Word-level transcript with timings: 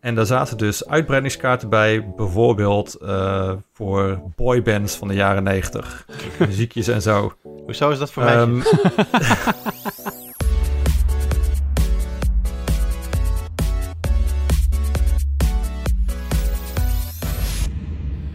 En 0.00 0.14
daar 0.14 0.26
zaten 0.26 0.58
dus 0.58 0.86
uitbreidingskaarten 0.86 1.68
bij, 1.68 2.12
bijvoorbeeld 2.16 2.96
uh, 3.02 3.52
voor 3.72 4.22
boybands 4.36 4.96
van 4.96 5.08
de 5.08 5.14
jaren 5.14 5.42
90. 5.42 6.06
Muziekjes 6.38 6.88
en 6.88 7.02
zo. 7.02 7.32
Hoezo 7.42 7.90
is 7.90 7.98
dat 7.98 8.12
voor 8.12 8.24
mij? 8.24 8.36
Um, 8.36 8.62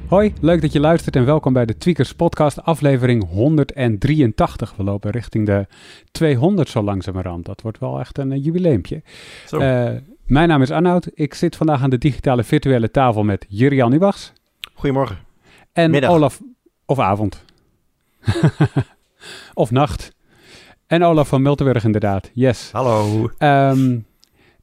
Hoi, 0.08 0.34
leuk 0.42 0.62
dat 0.62 0.72
je 0.72 0.80
luistert 0.80 1.16
en 1.16 1.26
welkom 1.26 1.54
bij 1.54 1.66
de 1.66 1.78
Tweakers 1.78 2.14
Podcast, 2.14 2.64
aflevering 2.64 3.30
183. 3.30 4.76
We 4.76 4.84
lopen 4.84 5.12
richting 5.12 5.46
de 5.46 5.68
200 6.12 6.70
zo 6.70 6.84
langzamerhand. 6.84 7.46
Dat 7.46 7.62
wordt 7.62 7.80
wel 7.80 8.00
echt 8.00 8.18
een 8.18 8.32
uh, 8.32 8.44
jubileumpje. 8.44 9.02
Uh, 9.52 9.90
mijn 10.26 10.48
naam 10.48 10.62
is 10.62 10.72
Arnoud. 10.72 11.10
Ik 11.14 11.34
zit 11.34 11.56
vandaag 11.56 11.82
aan 11.82 11.90
de 11.90 11.98
digitale 11.98 12.44
virtuele 12.44 12.92
tafel 12.92 13.24
met 13.24 13.46
Jurian 13.50 13.94
Ubachs. 13.94 14.34
Goedemorgen. 14.74 15.18
En 15.74 15.92
Middag. 15.92 16.12
Olaf, 16.12 16.42
of 16.86 17.00
avond. 17.00 17.46
of 19.54 19.72
nacht. 19.72 20.16
En 20.88 21.04
Olaf 21.04 21.28
van 21.28 21.42
Miltenburg 21.42 21.84
inderdaad, 21.84 22.30
yes. 22.34 22.70
Hallo. 22.72 23.30
Um, 23.40 24.06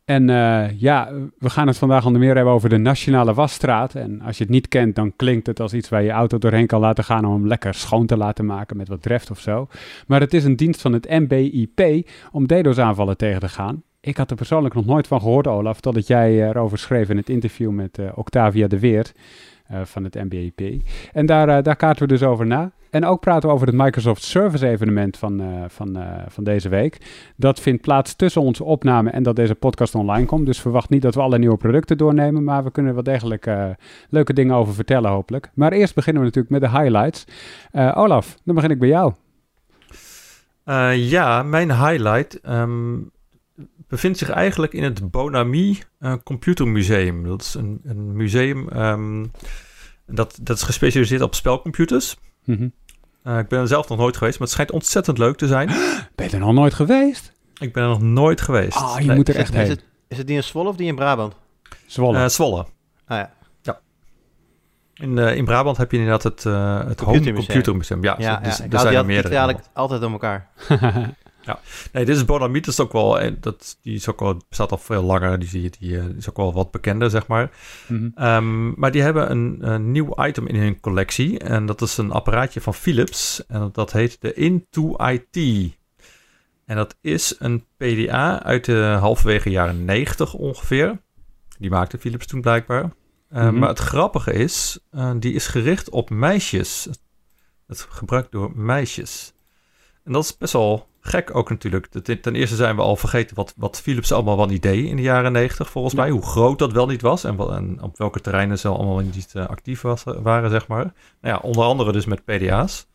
en 0.04 0.28
uh, 0.28 0.80
ja, 0.80 1.12
we 1.38 1.50
gaan 1.50 1.66
het 1.66 1.78
vandaag 1.78 2.06
onder 2.06 2.20
meer 2.20 2.34
hebben 2.34 2.54
over 2.54 2.68
de 2.68 2.78
Nationale 2.78 3.34
Wasstraat. 3.34 3.94
En 3.94 4.20
als 4.20 4.38
je 4.38 4.42
het 4.42 4.52
niet 4.52 4.68
kent, 4.68 4.94
dan 4.94 5.16
klinkt 5.16 5.46
het 5.46 5.60
als 5.60 5.72
iets 5.72 5.88
waar 5.88 6.02
je 6.02 6.10
auto 6.10 6.38
doorheen 6.38 6.66
kan 6.66 6.80
laten 6.80 7.04
gaan 7.04 7.24
om 7.24 7.32
hem 7.32 7.46
lekker 7.46 7.74
schoon 7.74 8.06
te 8.06 8.16
laten 8.16 8.46
maken 8.46 8.76
met 8.76 8.88
wat 8.88 9.02
dreft 9.02 9.30
of 9.30 9.40
zo. 9.40 9.68
Maar 10.06 10.20
het 10.20 10.34
is 10.34 10.44
een 10.44 10.56
dienst 10.56 10.80
van 10.80 10.92
het 10.92 11.08
MBIP 11.08 12.08
om 12.32 12.46
DDoS-aanvallen 12.46 13.16
tegen 13.16 13.40
te 13.40 13.48
gaan. 13.48 13.82
Ik 14.04 14.16
had 14.16 14.30
er 14.30 14.36
persoonlijk 14.36 14.74
nog 14.74 14.84
nooit 14.84 15.06
van 15.06 15.20
gehoord, 15.20 15.46
Olaf, 15.46 15.80
totdat 15.80 16.06
jij 16.06 16.48
erover 16.48 16.78
schreef 16.78 17.08
in 17.08 17.16
het 17.16 17.28
interview 17.28 17.70
met 17.70 17.98
uh, 17.98 18.10
Octavia 18.14 18.66
de 18.66 18.78
Weert 18.78 19.14
uh, 19.72 19.80
van 19.84 20.04
het 20.04 20.14
MBIP. 20.14 20.82
En 21.12 21.26
daar, 21.26 21.62
daar 21.62 21.76
kaarten 21.76 22.02
we 22.02 22.08
dus 22.08 22.22
over 22.22 22.46
na. 22.46 22.70
En 22.90 23.04
ook 23.04 23.20
praten 23.20 23.48
we 23.48 23.54
over 23.54 23.66
het 23.66 23.76
Microsoft 23.76 24.22
Service 24.22 24.68
evenement 24.68 25.16
van, 25.16 25.42
van, 25.68 25.98
van 26.28 26.44
deze 26.44 26.68
week. 26.68 26.98
Dat 27.36 27.60
vindt 27.60 27.82
plaats 27.82 28.14
tussen 28.14 28.42
onze 28.42 28.64
opname 28.64 29.10
en 29.10 29.22
dat 29.22 29.36
deze 29.36 29.54
podcast 29.54 29.94
online 29.94 30.26
komt. 30.26 30.46
Dus 30.46 30.60
verwacht 30.60 30.88
niet 30.88 31.02
dat 31.02 31.14
we 31.14 31.20
alle 31.20 31.38
nieuwe 31.38 31.56
producten 31.56 31.98
doornemen. 31.98 32.44
Maar 32.44 32.64
we 32.64 32.70
kunnen 32.70 32.96
er 32.96 33.02
wel 33.02 33.12
degelijk 33.12 33.50
leuke 34.08 34.32
dingen 34.32 34.54
over 34.54 34.74
vertellen, 34.74 35.10
hopelijk. 35.10 35.50
Maar 35.54 35.72
eerst 35.72 35.94
beginnen 35.94 36.22
we 36.22 36.28
natuurlijk 36.28 36.60
met 36.60 36.70
de 36.70 36.78
highlights. 36.78 37.24
Olaf, 37.94 38.36
dan 38.44 38.54
begin 38.54 38.70
ik 38.70 38.78
bij 38.78 38.88
jou. 38.88 39.12
ja, 40.94 41.42
mijn 41.42 41.70
highlight 41.70 42.40
um, 42.48 43.10
bevindt 43.88 44.18
zich 44.18 44.30
eigenlijk 44.30 44.72
in 44.72 44.82
het 44.82 45.10
Bonami 45.10 45.78
Computermuseum. 46.24 47.24
Dat 47.24 47.40
is 47.40 47.54
een, 47.54 47.80
een 47.84 48.16
museum 48.16 48.68
um, 48.76 49.30
dat, 50.06 50.38
dat 50.42 50.56
is 50.56 50.62
gespecialiseerd 50.62 51.22
op 51.22 51.34
spelcomputers. 51.34 52.16
Mm 52.44 52.56
-hmm. 52.56 52.72
Uh, 53.24 53.38
ik 53.38 53.48
ben 53.48 53.60
er 53.60 53.68
zelf 53.68 53.88
nog 53.88 53.98
nooit 53.98 54.16
geweest, 54.16 54.38
maar 54.38 54.46
het 54.46 54.56
schijnt 54.56 54.70
ontzettend 54.70 55.18
leuk 55.18 55.36
te 55.36 55.46
zijn. 55.46 55.68
Ben 56.14 56.26
je 56.26 56.32
er 56.32 56.38
nog 56.38 56.52
nooit 56.52 56.74
geweest? 56.74 57.32
Ik 57.58 57.72
ben 57.72 57.82
er 57.82 57.88
nog 57.88 58.02
nooit 58.02 58.40
geweest. 58.40 58.76
Ah, 58.76 59.00
je 59.00 59.12
moet 59.12 59.28
er 59.28 59.36
echt 59.36 59.54
heen. 59.54 59.62
Is 59.62 59.68
het, 59.68 59.84
is 60.08 60.18
het 60.18 60.26
die 60.26 60.36
in 60.36 60.42
Zwolle 60.42 60.68
of 60.68 60.76
die 60.76 60.86
in 60.86 60.94
Brabant? 60.94 61.34
Zwolle. 61.86 62.18
Uh, 62.18 62.28
Zwolle. 62.28 62.66
Ah 63.06 63.18
ja. 63.18 63.32
Ja. 63.62 63.80
In, 64.94 65.16
uh, 65.16 65.36
in 65.36 65.44
Brabant 65.44 65.76
heb 65.76 65.90
je 65.90 65.96
inderdaad 65.96 66.22
het, 66.22 66.44
uh, 66.44 66.86
het 66.86 67.00
Home 67.00 67.32
Computer 67.32 67.76
Museum. 67.76 68.02
Ja, 68.02 68.14
ja, 68.18 68.36
dus, 68.36 68.56
ja. 68.56 68.64
er 68.70 68.78
zijn 68.78 68.94
er 68.94 69.06
meerdere. 69.06 69.34
eigenlijk 69.34 69.66
altijd 69.72 70.02
om 70.02 70.12
elkaar. 70.12 70.48
Ja, 71.44 71.60
nee, 71.92 72.04
dit 72.04 72.16
is 72.16 72.24
Bonamiet, 72.24 72.80
ook 72.80 72.92
wel, 72.92 73.20
eh, 73.20 73.32
dat, 73.40 73.78
die 73.82 73.94
is 73.94 74.08
ook 74.08 74.20
wel, 74.20 74.40
bestaat 74.48 74.70
al 74.70 74.78
veel 74.78 75.02
langer, 75.02 75.38
die, 75.38 75.50
die, 75.50 75.70
die, 75.78 75.98
eh, 75.98 76.04
die 76.04 76.16
is 76.16 76.28
ook 76.28 76.36
wel 76.36 76.52
wat 76.52 76.70
bekender, 76.70 77.10
zeg 77.10 77.26
maar. 77.26 77.50
Mm 77.86 78.12
-hmm. 78.14 78.26
um, 78.26 78.74
maar 78.76 78.90
die 78.92 79.02
hebben 79.02 79.30
een, 79.30 79.58
een, 79.60 79.90
nieuw 79.90 80.24
item 80.24 80.46
in 80.46 80.56
hun 80.56 80.80
collectie 80.80 81.38
en 81.38 81.66
dat 81.66 81.82
is 81.82 81.96
een 81.96 82.10
apparaatje 82.10 82.60
van 82.60 82.74
Philips 82.74 83.46
en 83.46 83.70
dat 83.72 83.92
heet 83.92 84.20
de 84.20 84.34
Into-IT. 84.34 85.70
En 86.64 86.76
dat 86.76 86.96
is 87.00 87.34
een 87.38 87.64
PDA 87.76 88.42
uit 88.42 88.64
de 88.64 88.96
halverwege 89.00 89.50
jaren 89.50 89.84
90 89.84 90.34
ongeveer. 90.34 91.00
Die 91.58 91.70
maakte 91.70 91.98
Philips 91.98 92.26
toen 92.26 92.40
blijkbaar. 92.40 92.82
Uh, 92.82 92.88
mm 93.28 93.48
-hmm. 93.48 93.58
Maar 93.58 93.68
het 93.68 93.78
grappige 93.78 94.32
is, 94.32 94.78
uh, 94.92 95.10
die 95.18 95.34
is 95.34 95.46
gericht 95.46 95.90
op 95.90 96.10
meisjes. 96.10 96.88
Het 97.66 97.86
gebruikt 97.90 98.32
door 98.32 98.52
meisjes. 98.54 99.32
En 100.04 100.12
dat 100.12 100.24
is 100.24 100.36
best 100.36 100.52
wel 100.52 100.88
gek 101.02 101.34
ook 101.34 101.50
natuurlijk. 101.50 101.86
Ten 101.86 102.34
eerste 102.34 102.56
zijn 102.56 102.76
we 102.76 102.82
al 102.82 102.96
vergeten 102.96 103.36
wat, 103.36 103.54
wat 103.56 103.80
Philips 103.80 104.12
allemaal 104.12 104.36
wel 104.36 104.46
niet 104.46 104.62
deed 104.62 104.84
in 104.84 104.96
de 104.96 105.02
jaren 105.02 105.32
negentig, 105.32 105.70
volgens 105.70 105.94
mij. 105.94 106.10
Hoe 106.10 106.26
groot 106.26 106.58
dat 106.58 106.72
wel 106.72 106.86
niet 106.86 107.02
was 107.02 107.24
en, 107.24 107.38
en 107.38 107.82
op 107.82 107.98
welke 107.98 108.20
terreinen 108.20 108.58
ze 108.58 108.68
allemaal 108.68 108.98
niet 108.98 109.32
uh, 109.36 109.46
actief 109.46 109.80
was, 109.80 110.02
waren, 110.04 110.50
zeg 110.50 110.68
maar. 110.68 110.84
Nou 111.20 111.34
ja, 111.34 111.36
onder 111.36 111.64
andere 111.64 111.92
dus 111.92 112.06
met 112.06 112.24
PDA's. 112.24 112.86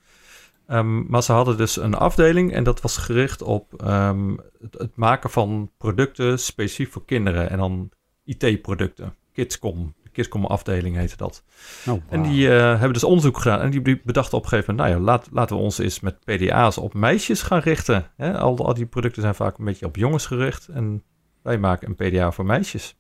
Um, 0.69 1.05
maar 1.09 1.23
ze 1.23 1.31
hadden 1.31 1.57
dus 1.57 1.77
een 1.77 1.93
afdeling 1.93 2.53
en 2.53 2.63
dat 2.63 2.81
was 2.81 2.97
gericht 2.97 3.41
op 3.41 3.83
um, 3.85 4.39
het, 4.61 4.73
het, 4.77 4.95
maken 4.95 5.29
van 5.29 5.71
producten 5.77 6.39
specifiek 6.39 6.91
voor 6.91 7.05
kinderen 7.05 7.49
en 7.49 7.57
dan 7.57 7.89
IT-producten. 8.23 9.15
Kidscom, 9.33 9.93
Kiscom 10.17 10.45
afdeling 10.45 10.95
heette 10.95 11.17
dat. 11.17 11.43
Oh, 11.87 12.01
En 12.09 12.23
die 12.23 12.47
uh, 12.47 12.51
hebben 12.51 12.93
dus 12.93 13.03
onderzoek 13.03 13.37
gedaan 13.37 13.59
en 13.59 13.69
die 13.69 14.01
bedachten 14.03 14.37
op 14.37 14.43
een 14.43 14.49
gegeven 14.49 14.75
moment, 14.75 14.93
nou 14.93 15.05
ja, 15.05 15.11
laat, 15.11 15.27
laten 15.31 15.55
we 15.55 15.61
ons 15.61 15.77
eens 15.77 15.99
met 15.99 16.19
PDA's 16.23 16.77
op 16.77 16.93
meisjes 16.93 17.41
gaan 17.41 17.59
richten. 17.59 18.05
Hè? 18.15 18.37
Al, 18.37 18.65
al 18.65 18.73
die 18.73 18.85
producten 18.85 19.21
zijn 19.21 19.35
vaak 19.35 19.57
een 19.57 19.65
beetje 19.65 19.85
op 19.85 19.95
jongens 19.95 20.25
gericht 20.25 20.67
en 20.67 21.03
wij 21.41 21.57
maken 21.57 21.87
een 21.87 22.09
PDA 22.09 22.31
voor 22.31 22.45
meisjes. 22.45 22.95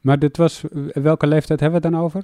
Maar 0.00 0.18
dit 0.18 0.36
was, 0.36 0.62
welke 0.92 1.26
leeftijd 1.26 1.60
hebben 1.60 1.80
we 1.80 1.86
het 1.86 1.94
dan 1.96 2.04
over? 2.04 2.22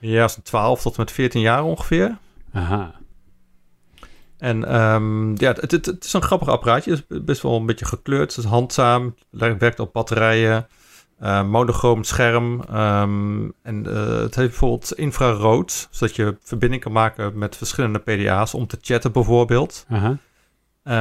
Ja, 0.00 0.28
12 0.42 0.82
tot 0.82 0.96
met 0.96 1.10
14 1.10 1.40
jaar 1.40 1.64
ongeveer. 1.64 2.18
Aha. 2.52 2.94
En 4.38 4.84
um, 4.84 5.34
ja, 5.36 5.52
het, 5.52 5.70
het, 5.70 5.86
het, 5.86 6.04
is 6.04 6.12
een 6.12 6.22
grappig 6.22 6.48
apparaatje. 6.48 6.90
Het 6.90 7.04
is 7.08 7.24
best 7.24 7.42
wel 7.42 7.56
een 7.56 7.66
beetje 7.66 7.84
gekleurd. 7.84 8.34
Het 8.34 8.44
is 8.44 8.50
handzaam. 8.50 9.14
Het 9.38 9.58
werkt 9.58 9.80
op 9.80 9.92
batterijen. 9.92 10.66
Uh, 11.22 11.48
monochroom 11.48 12.04
scherm. 12.04 12.60
Um, 12.74 13.52
en 13.62 13.84
uh, 13.88 14.18
het 14.20 14.34
heeft 14.34 14.48
bijvoorbeeld 14.48 14.92
infrarood, 14.92 15.88
zodat 15.90 16.16
je 16.16 16.36
verbinding 16.42 16.82
kan 16.82 16.92
maken 16.92 17.38
met 17.38 17.56
verschillende 17.56 17.98
PDA's 17.98 18.54
om 18.54 18.66
te 18.66 18.78
chatten 18.80 19.12
bijvoorbeeld. 19.12 19.86
Uh 19.90 20.02
-huh. 20.02 20.10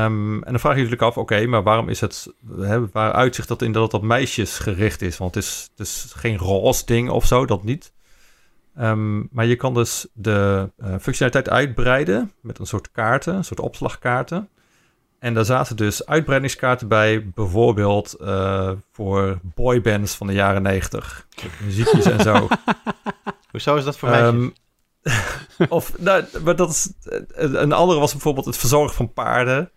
um, 0.03 0.43
en 0.43 0.51
dan 0.51 0.59
vraag 0.59 0.75
je 0.75 0.81
natuurlijk 0.81 1.01
af, 1.01 1.17
oké, 1.17 1.33
okay, 1.33 1.45
maar 1.45 1.63
waarom 1.63 1.89
is 1.89 2.01
het, 2.01 2.33
hè, 2.59 2.89
waar 2.89 3.11
uitzicht 3.11 3.47
dat 3.47 3.61
in 3.61 3.71
dat 3.71 3.83
het 3.83 3.93
op 3.93 4.03
meisjes 4.03 4.59
gericht 4.59 5.01
is? 5.01 5.17
Want 5.17 5.35
het 5.35 5.43
is, 5.43 5.69
het 5.71 5.87
is 5.87 6.11
geen 6.15 6.37
roze 6.37 6.85
ding 6.85 7.09
of 7.09 7.25
zo, 7.25 7.45
dat 7.45 7.63
niet. 7.63 7.93
Um, 8.79 9.27
maar 9.31 9.45
je 9.45 9.55
kan 9.55 9.73
dus 9.73 10.07
de 10.13 10.69
uh, 10.77 10.87
functionaliteit 11.01 11.49
uitbreiden 11.49 12.31
met 12.41 12.59
een 12.59 12.65
soort 12.65 12.91
kaarten, 12.91 13.35
een 13.35 13.45
soort 13.45 13.59
opslagkaarten. 13.59 14.49
En 15.21 15.33
daar 15.33 15.45
zaten 15.45 15.75
dus 15.75 16.05
uitbreidingskaarten 16.05 16.87
bij, 16.87 17.29
bijvoorbeeld 17.29 18.15
uh, 18.21 18.71
voor 18.91 19.39
boybands 19.43 20.15
van 20.15 20.27
de 20.27 20.33
jaren 20.33 20.61
90. 20.61 21.27
Muziekjes 21.63 22.05
en 22.05 22.19
zo. 22.19 22.47
Hoezo 23.51 23.75
is 23.75 23.83
dat 23.83 23.97
voor 23.97 24.09
mij? 24.09 24.23
Um, 24.23 24.53
of, 25.69 25.99
nou, 25.99 26.23
maar 26.43 26.55
dat 26.55 26.69
is, 26.69 26.91
een 27.33 27.71
andere 27.71 27.99
was 27.99 28.11
bijvoorbeeld 28.11 28.45
het 28.45 28.57
verzorgen 28.57 28.95
van 28.95 29.13
paarden. 29.13 29.71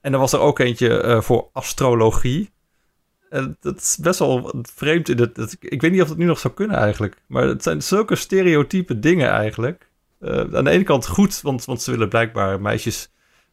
En 0.00 0.12
er 0.12 0.18
was 0.18 0.32
er 0.32 0.38
ook 0.38 0.58
eentje 0.58 1.04
uh, 1.04 1.20
voor 1.20 1.48
astrologie. 1.52 2.50
En 3.30 3.56
dat 3.60 3.76
is 3.76 3.98
best 4.00 4.18
wel 4.18 4.54
vreemd. 4.62 5.08
In 5.08 5.18
het, 5.18 5.36
het, 5.36 5.56
ik 5.60 5.80
weet 5.80 5.92
niet 5.92 6.02
of 6.02 6.08
dat 6.08 6.16
nu 6.16 6.24
nog 6.24 6.38
zou 6.38 6.54
kunnen 6.54 6.76
eigenlijk. 6.76 7.16
Maar 7.26 7.42
het 7.42 7.62
zijn 7.62 7.82
zulke 7.82 8.16
stereotype 8.16 8.98
dingen 8.98 9.30
eigenlijk. 9.30 9.88
Uh, 10.20 10.38
aan 10.38 10.64
de 10.64 10.70
ene 10.70 10.84
kant 10.84 11.06
goed, 11.06 11.40
want, 11.40 11.64
want 11.64 11.82
ze 11.82 11.90
willen 11.90 12.08
blijkbaar 12.08 12.60
meisjes 12.60 13.10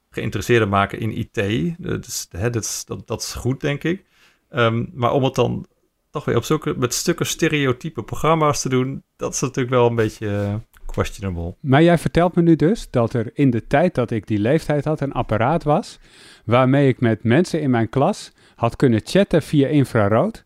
geïnteresseerden 0.09 0.69
maken 0.69 0.99
in 0.99 1.17
IT. 1.17 1.33
Dus 1.77 2.27
dat, 2.29 2.55
is, 2.55 2.85
dat, 2.85 3.07
dat 3.07 3.21
is 3.21 3.33
goed, 3.33 3.61
denk 3.61 3.83
ik. 3.83 4.05
Um, 4.51 4.89
maar 4.93 5.11
om 5.11 5.23
het 5.23 5.35
dan 5.35 5.65
toch 6.09 6.25
weer 6.25 6.35
op 6.35 6.43
zulke, 6.43 6.73
met 6.77 6.93
stukken 6.93 7.25
stereotype 7.25 8.03
programma's 8.03 8.61
te 8.61 8.69
doen, 8.69 9.03
dat 9.15 9.33
is 9.33 9.41
natuurlijk 9.41 9.75
wel 9.75 9.87
een 9.87 9.95
beetje 9.95 10.27
uh, 10.27 10.55
questionable. 10.85 11.55
Maar 11.59 11.83
jij 11.83 11.97
vertelt 11.97 12.35
me 12.35 12.41
nu 12.41 12.55
dus 12.55 12.89
dat 12.89 13.13
er 13.13 13.31
in 13.33 13.49
de 13.49 13.67
tijd 13.67 13.95
dat 13.95 14.11
ik 14.11 14.27
die 14.27 14.39
leeftijd 14.39 14.85
had 14.85 15.01
een 15.01 15.11
apparaat 15.11 15.63
was 15.63 15.99
waarmee 16.45 16.87
ik 16.87 16.99
met 16.99 17.23
mensen 17.23 17.61
in 17.61 17.69
mijn 17.69 17.89
klas 17.89 18.31
had 18.55 18.75
kunnen 18.75 19.01
chatten 19.03 19.41
via 19.41 19.67
infrarood. 19.67 20.45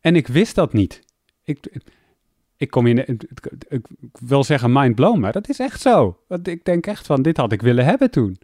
En 0.00 0.16
ik 0.16 0.26
wist 0.26 0.54
dat 0.54 0.72
niet. 0.72 1.02
Ik, 1.44 1.80
ik 2.56 2.70
kom 2.70 2.86
in, 2.86 3.20
ik, 3.68 3.86
wil 4.12 4.44
zeggen 4.44 4.72
mind 4.72 4.94
blown, 4.94 5.20
maar 5.20 5.32
dat 5.32 5.48
is 5.48 5.58
echt 5.58 5.80
zo. 5.80 6.18
Want 6.28 6.48
ik 6.48 6.64
denk 6.64 6.86
echt 6.86 7.06
van, 7.06 7.22
dit 7.22 7.36
had 7.36 7.52
ik 7.52 7.62
willen 7.62 7.84
hebben 7.84 8.10
toen. 8.10 8.38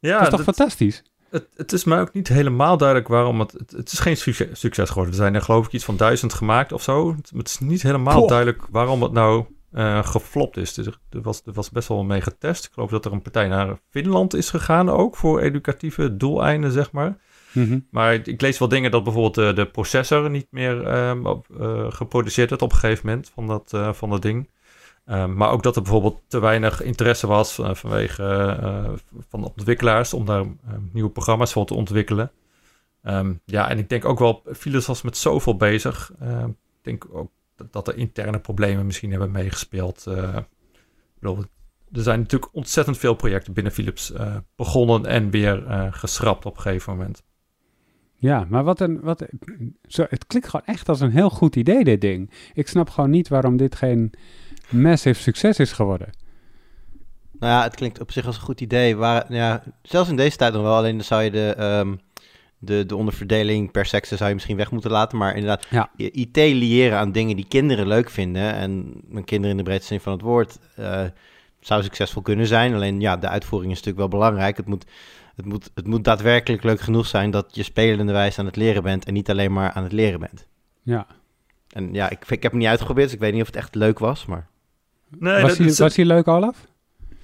Ja, 0.00 0.18
dat 0.18 0.22
is 0.22 0.28
toch 0.28 0.42
fantastisch? 0.42 1.02
Het, 1.30 1.48
het, 1.56 1.72
is 1.72 1.84
mij 1.84 2.00
ook 2.00 2.12
niet 2.12 2.28
helemaal 2.28 2.76
duidelijk 2.76 3.08
waarom 3.08 3.40
het... 3.40 3.52
Het, 3.52 3.70
het 3.70 3.92
is 3.92 3.98
geen 3.98 4.16
succes, 4.16 4.60
succes, 4.60 4.88
geworden. 4.88 5.12
Er 5.12 5.20
zijn 5.20 5.34
er 5.34 5.42
geloof 5.42 5.66
ik 5.66 5.72
iets 5.72 5.84
van 5.84 5.96
duizend 5.96 6.32
gemaakt 6.32 6.72
of 6.72 6.82
zo. 6.82 7.16
Het, 7.32 7.48
is 7.48 7.58
niet 7.58 7.82
helemaal 7.82 8.26
duidelijk 8.26 8.62
waarom 8.70 9.02
het 9.02 9.12
nou 9.12 9.44
uh, 9.72 10.06
geflopt 10.06 10.56
is. 10.56 10.74
Dus 10.74 10.86
er, 10.86 10.98
er, 11.10 11.22
was, 11.22 11.42
er 11.44 11.52
was 11.52 11.70
best 11.70 11.88
wel 11.88 12.04
mee 12.04 12.20
getest. 12.20 12.64
Ik 12.64 12.72
geloof 12.72 12.90
dat 12.90 13.04
er 13.04 13.12
een 13.12 13.22
partij 13.22 13.48
naar 13.48 13.78
Finland 13.90 14.34
is 14.34 14.50
gegaan 14.50 14.90
ook... 14.90 15.16
voor 15.16 15.40
educatieve 15.40 16.16
doeleinden, 16.16 16.72
zeg 16.72 16.92
maar. 16.92 17.18
Mhm. 17.52 17.78
Maar 17.90 18.14
ik 18.14 18.40
lees 18.40 18.58
wel 18.58 18.68
dingen 18.68 18.90
dat 18.90 19.04
bijvoorbeeld 19.04 19.34
de, 19.34 19.52
de 19.52 19.70
processor 19.70 20.30
niet 20.30 20.46
meer 20.50 20.86
ehm, 20.86 21.26
op, 21.26 21.46
geproduceerd 21.88 22.50
werd 22.50 22.62
op 22.62 22.72
een 22.72 22.78
gegeven 22.78 23.06
moment 23.06 23.30
van 23.34 23.46
dat, 23.46 23.96
van 23.96 24.10
dat 24.10 24.22
ding. 24.22 24.48
Ehm, 25.08 25.34
maar 25.34 25.50
ook 25.50 25.62
dat 25.62 25.76
er 25.76 25.82
bijvoorbeeld 25.82 26.20
te 26.26 26.40
weinig 26.40 26.82
interesse 26.82 27.26
was 27.26 27.54
vanwege 27.54 28.22
van 29.28 29.40
de 29.40 29.46
ontwikkelaars 29.46 30.12
om 30.14 30.24
daar 30.24 30.44
nieuwe 30.92 31.10
programma's 31.10 31.52
voor 31.52 31.66
te 31.66 31.74
ontwikkelen. 31.74 32.30
Ehm, 33.02 33.32
ja, 33.44 33.70
en 33.70 33.78
ik 33.78 33.88
denk 33.88 34.04
ook 34.04 34.18
wel, 34.18 34.42
Philips 34.52 34.86
was 34.86 35.02
met 35.02 35.16
zoveel 35.16 35.56
bezig. 35.56 36.12
ik 36.20 36.54
denk 36.82 37.06
ook 37.12 37.30
dat, 37.70 37.88
er 37.88 37.96
interne 37.96 38.38
problemen 38.38 38.86
misschien 38.86 39.10
hebben 39.10 39.30
meegespeeld. 39.30 40.04
bedoel, 41.18 41.44
er 41.92 42.02
zijn 42.02 42.20
natuurlijk 42.20 42.54
ontzettend 42.54 42.98
veel 42.98 43.14
projecten 43.14 43.52
binnen 43.52 43.72
Philips 43.72 44.12
uh, 44.12 44.36
begonnen 44.56 45.06
en 45.06 45.30
weer 45.30 45.66
uh, 45.66 45.86
geschrapt 45.90 46.46
op 46.46 46.56
een 46.56 46.62
gegeven 46.62 46.96
moment. 46.96 47.22
Ja, 48.14 48.46
maar 48.48 48.64
wat 48.64 48.80
een. 48.80 49.00
Wat, 49.00 49.20
het 49.92 50.26
klinkt 50.26 50.48
gewoon 50.48 50.66
echt 50.66 50.88
als 50.88 51.00
een 51.00 51.10
heel 51.10 51.30
goed 51.30 51.56
idee, 51.56 51.84
dit 51.84 52.00
ding. 52.00 52.30
Ik 52.54 52.68
snap 52.68 52.90
gewoon 52.90 53.10
niet 53.10 53.28
waarom 53.28 53.56
dit 53.56 53.74
geen 53.74 54.12
massive 54.68 55.20
succes 55.20 55.58
is 55.58 55.72
geworden. 55.72 56.10
Nou 57.38 57.52
ja, 57.52 57.62
het 57.62 57.74
klinkt 57.74 58.00
op 58.00 58.12
zich 58.12 58.26
als 58.26 58.36
een 58.36 58.42
goed 58.42 58.60
idee. 58.60 58.96
Waar, 58.96 59.32
ja, 59.32 59.62
zelfs 59.82 60.10
in 60.10 60.16
deze 60.16 60.36
tijd 60.36 60.52
nog 60.52 60.62
wel. 60.62 60.76
Alleen 60.76 60.96
dan 60.96 61.04
zou 61.04 61.22
je 61.22 61.30
de, 61.30 61.54
um, 61.80 62.00
de, 62.58 62.86
de 62.86 62.96
onderverdeling 62.96 63.70
per 63.70 63.86
sekse 63.86 64.16
zou 64.16 64.28
je 64.28 64.34
misschien 64.34 64.56
weg 64.56 64.70
moeten 64.70 64.90
laten. 64.90 65.18
Maar 65.18 65.34
inderdaad, 65.34 65.66
ja. 65.70 65.90
IT 65.96 66.36
liëren 66.36 66.98
aan 66.98 67.12
dingen 67.12 67.36
die 67.36 67.48
kinderen 67.48 67.86
leuk 67.86 68.10
vinden. 68.10 68.54
En 68.54 68.92
mijn 69.08 69.24
kinderen 69.24 69.50
in 69.50 69.56
de 69.56 69.68
breedste 69.70 69.86
zin 69.86 70.00
van 70.00 70.12
het 70.12 70.22
woord. 70.22 70.58
Uh, 70.78 71.04
zou 71.60 71.82
succesvol 71.82 72.22
kunnen 72.22 72.46
zijn. 72.46 72.74
Alleen 72.74 73.00
ja, 73.00 73.16
de 73.16 73.28
uitvoering 73.28 73.72
is 73.72 73.78
natuurlijk 73.82 74.10
wel 74.10 74.20
belangrijk. 74.20 74.56
Het 74.56 74.66
moet, 74.66 74.84
het 75.36 75.44
moet, 75.44 75.70
het 75.74 75.86
moet 75.86 76.04
daadwerkelijk 76.04 76.62
leuk 76.62 76.80
genoeg 76.80 77.06
zijn 77.06 77.30
dat 77.30 77.54
je 77.54 77.62
spelende 77.62 78.12
wijze 78.12 78.40
aan 78.40 78.46
het 78.46 78.56
leren 78.56 78.82
bent 78.82 79.04
en 79.04 79.12
niet 79.12 79.30
alleen 79.30 79.52
maar 79.52 79.72
aan 79.72 79.82
het 79.82 79.92
leren 79.92 80.20
bent. 80.20 80.46
Ja. 80.82 81.06
En 81.68 81.94
ja, 81.94 82.10
ik, 82.10 82.24
ik 82.28 82.42
heb 82.42 82.50
hem 82.50 82.60
niet 82.60 82.68
uitgeprobeerd, 82.68 83.06
dus 83.06 83.14
ik 83.14 83.22
weet 83.22 83.32
niet 83.32 83.40
of 83.40 83.46
het 83.46 83.56
echt 83.56 83.74
leuk 83.74 83.98
was, 83.98 84.26
maar... 84.26 84.48
Nee, 85.18 85.42
was, 85.42 85.58
hij, 85.58 85.74
was 85.74 85.96
hij 85.96 86.04
leuk, 86.04 86.28
Olaf? 86.28 86.66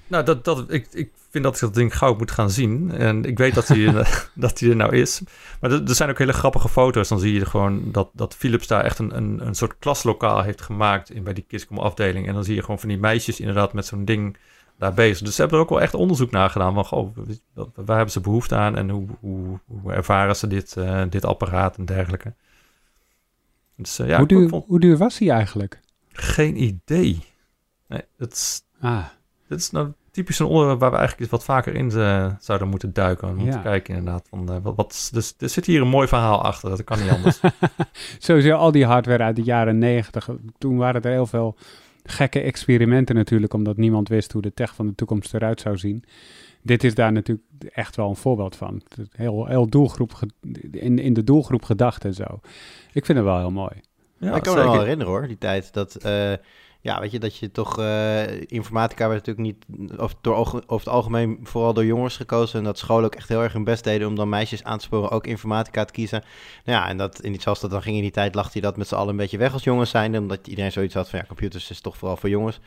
Nou, 0.07 0.23
dat, 0.23 0.45
dat, 0.45 0.71
ik, 0.71 0.87
ik 0.91 1.11
vind 1.29 1.43
dat 1.43 1.55
ik 1.55 1.61
dat 1.61 1.73
ding 1.73 1.97
gauw 1.97 2.15
moet 2.15 2.31
gaan 2.31 2.49
zien. 2.49 2.91
En 2.91 3.23
ik 3.23 3.37
weet 3.37 3.53
dat 3.53 3.67
hij, 3.67 4.05
dat 4.33 4.59
hij 4.59 4.69
er 4.69 4.75
nou 4.75 4.95
is. 4.95 5.21
Maar 5.59 5.71
er, 5.71 5.83
er, 5.83 5.95
zijn 5.95 6.09
ook 6.09 6.17
hele 6.17 6.33
grappige 6.33 6.69
foto's. 6.69 7.07
Dan 7.07 7.19
zie 7.19 7.33
je 7.33 7.45
gewoon 7.45 7.91
dat, 7.91 8.09
dat 8.13 8.35
Philips 8.35 8.67
daar 8.67 8.83
echt 8.83 8.99
een, 8.99 9.17
een, 9.17 9.47
een 9.47 9.55
soort 9.55 9.75
klaslokaal 9.79 10.41
heeft 10.41 10.61
gemaakt 10.61 11.11
in, 11.11 11.23
bij 11.23 11.33
die 11.33 11.45
Kiscom 11.47 11.77
afdeling. 11.77 12.27
En 12.27 12.33
dan 12.33 12.43
zie 12.43 12.55
je 12.55 12.61
gewoon 12.61 12.79
van 12.79 12.89
die 12.89 12.97
meisjes 12.97 13.39
inderdaad 13.39 13.73
met 13.73 13.85
zo'n 13.85 14.05
ding 14.05 14.37
daar 14.77 14.93
bezig. 14.93 15.25
Dus 15.25 15.35
ze 15.35 15.41
hebben 15.41 15.59
er 15.59 15.63
ook 15.63 15.69
wel 15.69 15.81
echt 15.81 15.93
onderzoek 15.93 16.31
naar 16.31 16.49
gedaan. 16.49 16.73
Van, 16.73 16.85
goh, 16.85 17.17
waar 17.75 17.95
hebben 17.95 18.11
ze 18.11 18.19
behoefte 18.19 18.55
aan 18.55 18.77
en 18.77 18.89
hoe, 18.89 19.07
hoe, 19.19 19.59
hoe 19.65 19.93
ervaren 19.93 20.35
ze 20.35 20.47
dit, 20.47 20.75
uh, 20.77 21.03
dit 21.09 21.25
apparaat 21.25 21.77
en 21.77 21.85
dergelijke. 21.85 22.33
Dus, 23.75 23.99
uh, 23.99 24.07
ja, 24.07 24.17
hoe, 24.17 24.27
duur, 24.27 24.49
hoe 24.49 24.79
duur 24.79 24.97
was 24.97 25.17
hij 25.17 25.29
eigenlijk? 25.29 25.79
Geen 26.11 26.63
idee. 26.63 27.34
Nee, 27.87 28.01
dat 28.17 28.31
is, 28.31 28.61
ah. 28.79 29.05
dat 29.47 29.59
is 29.59 29.71
nou 29.71 29.91
typisch 30.15 30.39
een 30.39 30.45
onderwerp 30.45 30.79
waar 30.79 30.91
we 30.91 30.97
eigenlijk 30.97 31.31
wat 31.31 31.43
vaker 31.43 31.75
in 31.75 31.91
uh, 31.93 32.31
zouden 32.39 32.67
moeten 32.67 32.93
duiken. 32.93 33.37
Om 33.37 33.51
te 33.51 33.59
kijken 33.59 33.95
inderdaad. 33.95 34.27
Van, 34.29 34.51
uh, 34.51 34.57
wat, 34.61 34.75
wat, 34.75 35.09
dus 35.11 35.33
er 35.39 35.49
zit 35.49 35.65
hier 35.65 35.81
een 35.81 35.87
mooi 35.87 36.07
verhaal 36.07 36.43
achter. 36.43 36.69
Dat 36.69 36.83
kan 36.83 36.99
niet 37.01 37.09
anders. 37.09 37.39
Sowieso 38.19 38.55
al 38.55 38.71
die 38.71 38.85
hardware 38.85 39.23
uit 39.23 39.35
de 39.35 39.43
jaren 39.43 39.77
negentig. 39.77 40.29
Toen 40.57 40.77
waren 40.77 41.01
er 41.01 41.11
heel 41.11 41.25
veel 41.25 41.57
gekke 42.03 42.41
experimenten 42.41 43.15
natuurlijk. 43.15 43.53
Omdat 43.53 43.77
niemand 43.77 44.09
wist 44.09 44.31
hoe 44.31 44.41
de 44.41 44.53
tech 44.53 44.75
van 44.75 44.87
de 44.87 44.95
toekomst 44.95 45.33
eruit 45.33 45.61
zou 45.61 45.77
zien. 45.77 46.03
Dit 46.61 46.83
is 46.83 46.95
daar 46.95 47.11
natuurlijk 47.11 47.47
echt 47.69 47.95
wel 47.95 48.09
een 48.09 48.15
voorbeeld 48.15 48.55
van. 48.55 48.81
Heel, 49.11 49.45
heel 49.45 49.67
doelgroep 49.67 50.19
in, 50.71 50.99
in 50.99 51.13
de 51.13 51.23
doelgroep 51.23 51.63
gedacht 51.63 52.05
en 52.05 52.13
zo. 52.13 52.39
Ik 52.93 53.05
vind 53.05 53.17
het 53.17 53.27
wel 53.27 53.37
heel 53.37 53.51
mooi. 53.51 53.73
Ja, 54.17 54.35
ik 54.35 54.43
kan 54.43 54.55
me 54.55 54.63
wel 54.63 54.79
herinneren 54.79 55.13
hoor, 55.13 55.27
die 55.27 55.37
tijd. 55.37 55.73
Dat... 55.73 56.05
Uh, 56.05 56.33
ja, 56.85 56.99
weet 56.99 57.11
je, 57.11 57.19
dat 57.19 57.37
je 57.37 57.51
toch... 57.51 57.79
Uh, 57.79 58.41
informatica 58.41 59.09
werd 59.09 59.25
natuurlijk 59.25 59.57
niet... 59.69 59.99
Of 59.99 60.15
door, 60.21 60.35
over 60.35 60.63
het 60.67 60.87
algemeen 60.87 61.39
vooral 61.43 61.73
door 61.73 61.85
jongens 61.85 62.17
gekozen. 62.17 62.59
En 62.59 62.65
dat 62.65 62.77
scholen 62.77 63.05
ook 63.05 63.15
echt 63.15 63.29
heel 63.29 63.43
erg 63.43 63.53
hun 63.53 63.63
best 63.63 63.83
deden... 63.83 64.07
om 64.07 64.15
dan 64.15 64.29
meisjes 64.29 64.63
aan 64.63 64.77
te 64.77 64.83
sporen 64.83 65.11
ook 65.11 65.27
informatica 65.27 65.85
te 65.85 65.93
kiezen. 65.93 66.23
Nou 66.65 66.79
ja, 66.79 66.87
en 66.87 66.97
dat, 66.97 67.21
in 67.21 67.33
iets 67.33 67.47
als 67.47 67.59
dat 67.59 67.71
dan 67.71 67.81
ging 67.81 67.95
in 67.95 68.01
die 68.01 68.11
tijd... 68.11 68.35
lacht 68.35 68.53
hij 68.53 68.61
dat 68.61 68.77
met 68.77 68.87
z'n 68.87 68.95
allen 68.95 69.09
een 69.09 69.15
beetje 69.15 69.37
weg 69.37 69.53
als 69.53 69.63
jongens 69.63 69.89
zijn. 69.89 70.17
Omdat 70.17 70.47
iedereen 70.47 70.71
zoiets 70.71 70.93
had 70.93 71.09
van... 71.09 71.19
ja, 71.19 71.25
computers 71.25 71.69
is 71.69 71.81
toch 71.81 71.97
vooral 71.97 72.17
voor 72.17 72.29
jongens. 72.29 72.59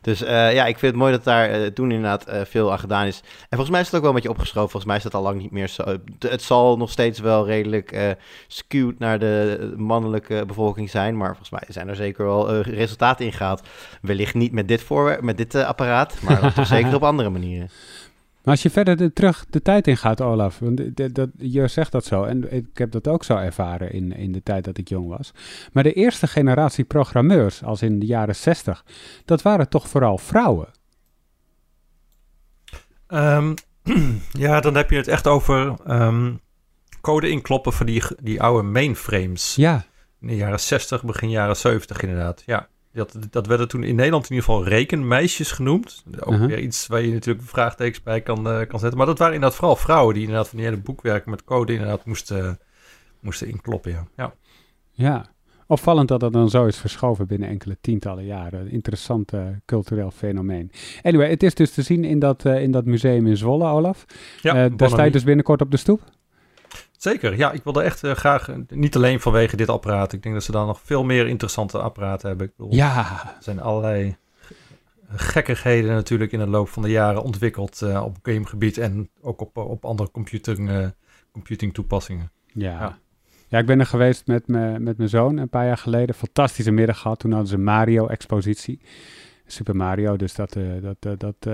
Dus 0.00 0.22
uh, 0.22 0.28
ja, 0.28 0.66
ik 0.66 0.78
vind 0.78 0.92
het 0.92 1.00
mooi 1.00 1.12
dat 1.12 1.24
daar 1.24 1.60
uh, 1.60 1.66
toen 1.66 1.90
inderdaad 1.90 2.48
veel 2.48 2.72
aan 2.72 2.78
gedaan 2.78 3.06
is. 3.06 3.20
En 3.20 3.46
volgens 3.48 3.70
mij 3.70 3.80
is 3.80 3.86
het 3.86 3.94
ook 3.94 4.00
wel 4.00 4.10
een 4.10 4.16
beetje 4.16 4.30
opgeschoven. 4.30 4.70
Volgens 4.70 4.84
mij 4.84 4.96
is 4.96 5.02
dat 5.02 5.14
al 5.14 5.22
lang 5.22 5.40
niet 5.40 5.50
meer 5.50 5.68
zo. 5.68 5.84
het 6.18 6.42
zal 6.42 6.76
nog 6.76 6.90
steeds 6.90 7.18
wel 7.18 7.46
redelijk 7.46 8.16
skewed 8.46 8.98
naar 8.98 9.18
de 9.18 9.72
mannelijke 9.76 10.44
bevolking 10.46 10.90
zijn. 10.90 11.16
Maar 11.16 11.28
volgens 11.28 11.50
mij 11.50 11.62
zijn 11.68 11.88
er 11.88 11.96
zeker 11.96 12.24
wel 12.24 12.60
resultaten 12.60 13.24
in. 13.24 13.32
Wellicht 14.02 14.34
niet 14.34 14.52
met 14.52 14.68
dit, 14.68 14.82
voorwerp, 14.82 15.22
met 15.22 15.36
dit 15.36 15.54
apparaat, 15.54 16.20
maar 16.22 16.54
toch 16.54 16.66
zeker 16.66 16.94
op 16.94 17.02
andere 17.12 17.30
manieren. 17.30 17.70
Maar 18.42 18.54
als 18.54 18.62
je 18.62 18.70
verder 18.70 18.96
de, 18.96 19.12
terug 19.12 19.46
de 19.50 19.62
tijd 19.62 19.86
in 19.86 19.96
gaat, 19.96 20.20
Olaf, 20.20 20.58
want 20.58 20.96
de, 20.96 21.12
dat, 21.12 21.28
je 21.38 21.68
zegt 21.68 21.92
dat 21.92 22.04
zo 22.04 22.24
en 22.24 22.52
ik 22.52 22.66
heb 22.74 22.90
dat 22.90 23.08
ook 23.08 23.24
zo 23.24 23.36
ervaren 23.36 23.92
in, 23.92 24.12
in 24.12 24.32
de 24.32 24.42
tijd 24.42 24.64
dat 24.64 24.78
ik 24.78 24.88
jong 24.88 25.08
was. 25.08 25.32
Maar 25.72 25.82
de 25.82 25.92
eerste 25.92 26.26
generatie 26.26 26.84
programmeurs, 26.84 27.62
als 27.62 27.82
in 27.82 27.98
de 27.98 28.06
jaren 28.06 28.36
60, 28.36 28.84
dat 29.24 29.42
waren 29.42 29.68
toch 29.68 29.88
vooral 29.88 30.18
vrouwen? 30.18 30.68
Um, 33.08 33.54
ja, 34.32 34.60
dan 34.60 34.74
heb 34.74 34.90
je 34.90 34.96
het 34.96 35.08
echt 35.08 35.26
over 35.26 35.74
um, 35.88 36.40
code 37.00 37.28
inkloppen 37.28 37.72
van 37.72 37.86
die, 37.86 38.02
die 38.22 38.42
oude 38.42 38.68
mainframes. 38.68 39.54
Ja. 39.54 39.84
In 40.20 40.26
de 40.26 40.36
jaren 40.36 40.60
60, 40.60 41.04
begin 41.04 41.30
jaren 41.30 41.56
70 41.56 42.02
inderdaad, 42.02 42.42
ja. 42.46 42.68
Dat, 42.92 43.16
dat 43.30 43.46
werden 43.46 43.68
toen 43.68 43.84
in 43.84 43.94
Nederland 43.94 44.24
in 44.24 44.34
ieder 44.34 44.44
geval 44.44 44.64
rekenmeisjes 44.64 45.52
genoemd. 45.52 46.04
Ook 46.20 46.38
weer 46.38 46.58
iets 46.58 46.86
waar 46.86 47.02
je 47.02 47.12
natuurlijk 47.12 47.48
vraagtekens 47.48 48.02
bij 48.02 48.20
kan, 48.20 48.38
uh, 48.38 48.66
kan 48.66 48.78
zetten. 48.78 48.98
Maar 48.98 49.06
dat 49.06 49.18
waren 49.18 49.34
inderdaad 49.34 49.58
vooral 49.58 49.76
vrouwen 49.76 50.14
die 50.14 50.22
inderdaad 50.22 50.48
van 50.48 50.58
die 50.58 50.66
hele 50.66 50.80
boekwerken 50.80 51.30
met 51.30 51.44
code 51.44 51.72
inderdaad 51.72 52.04
moesten, 52.04 52.58
moesten 53.20 53.48
inkloppen. 53.48 53.90
Ja. 53.92 54.06
ja. 54.16 54.34
ja. 54.92 55.26
Opvallend 55.66 56.08
dat 56.08 56.20
dat 56.20 56.32
dan 56.32 56.50
zo 56.50 56.66
is 56.66 56.78
verschoven 56.78 57.26
binnen 57.26 57.48
enkele 57.48 57.76
tientallen 57.80 58.24
jaren. 58.24 58.70
Interessant 58.70 59.32
uh, 59.32 59.46
cultureel 59.64 60.10
fenomeen. 60.10 60.70
Anyway, 61.02 61.30
het 61.30 61.42
is 61.42 61.54
dus 61.54 61.70
te 61.70 61.82
zien 61.82 62.04
in 62.04 62.18
dat, 62.18 62.44
uh, 62.44 62.62
in 62.62 62.70
dat 62.70 62.84
museum 62.84 63.26
in 63.26 63.36
Zwolle, 63.36 63.68
Olaf. 63.68 64.04
Ja, 64.42 64.64
uh, 64.64 64.76
daar 64.76 64.88
sta 64.88 65.02
je 65.02 65.10
dus 65.10 65.24
binnenkort 65.24 65.60
op 65.60 65.70
de 65.70 65.76
stoep? 65.76 66.00
Zeker, 67.00 67.36
ja. 67.36 67.52
Ik 67.52 67.64
wilde 67.64 67.82
echt 67.82 68.04
uh, 68.04 68.12
graag, 68.12 68.48
eh, 68.48 68.56
niet 68.68 68.96
alleen 68.96 69.20
vanwege 69.20 69.56
dit 69.56 69.68
apparaat. 69.68 70.12
Ik 70.12 70.22
denk 70.22 70.34
dat 70.34 70.44
ze 70.44 70.52
dan 70.52 70.66
nog 70.66 70.80
veel 70.84 71.04
meer 71.04 71.26
interessante 71.26 71.78
apparaten 71.78 72.28
hebben. 72.28 72.46
Ik 72.46 72.52
bedoel, 72.56 72.74
ja. 72.74 73.22
Er 73.36 73.42
zijn 73.42 73.60
allerlei 73.60 74.16
gekkigheden 75.08 75.94
natuurlijk 75.94 76.32
in 76.32 76.38
de 76.38 76.46
loop 76.46 76.68
van 76.68 76.82
de 76.82 76.90
jaren 76.90 77.22
ontwikkeld 77.22 77.80
uh, 77.82 78.02
op 78.04 78.16
gamegebied 78.22 78.78
en 78.78 79.10
ook 79.20 79.40
op, 79.40 79.56
op 79.56 79.84
andere 79.84 80.10
computing, 80.10 80.92
computing 81.32 81.74
toepassingen. 81.74 82.30
Ja. 82.46 82.70
ja. 82.70 82.98
ja. 83.48 83.58
ik 83.58 83.66
ben 83.66 83.80
er 83.80 83.86
geweest 83.86 84.26
met, 84.26 84.48
me, 84.48 84.78
met 84.78 84.96
mijn 84.96 85.08
zoon 85.08 85.36
een 85.36 85.48
paar 85.48 85.66
jaar 85.66 85.78
geleden. 85.78 86.14
Fantastische 86.14 86.70
middag 86.70 86.98
gehad. 86.98 87.18
Toen 87.18 87.30
hadden 87.30 87.48
ze 87.48 87.58
Mario-expositie. 87.58 88.80
Super 89.52 89.76
Mario. 89.76 90.16
Dus 90.16 90.34
dat, 90.34 90.56
uh, 90.56 90.82
dat, 90.82 90.96
uh, 91.06 91.12
dat, 91.18 91.34
uh, 91.46 91.52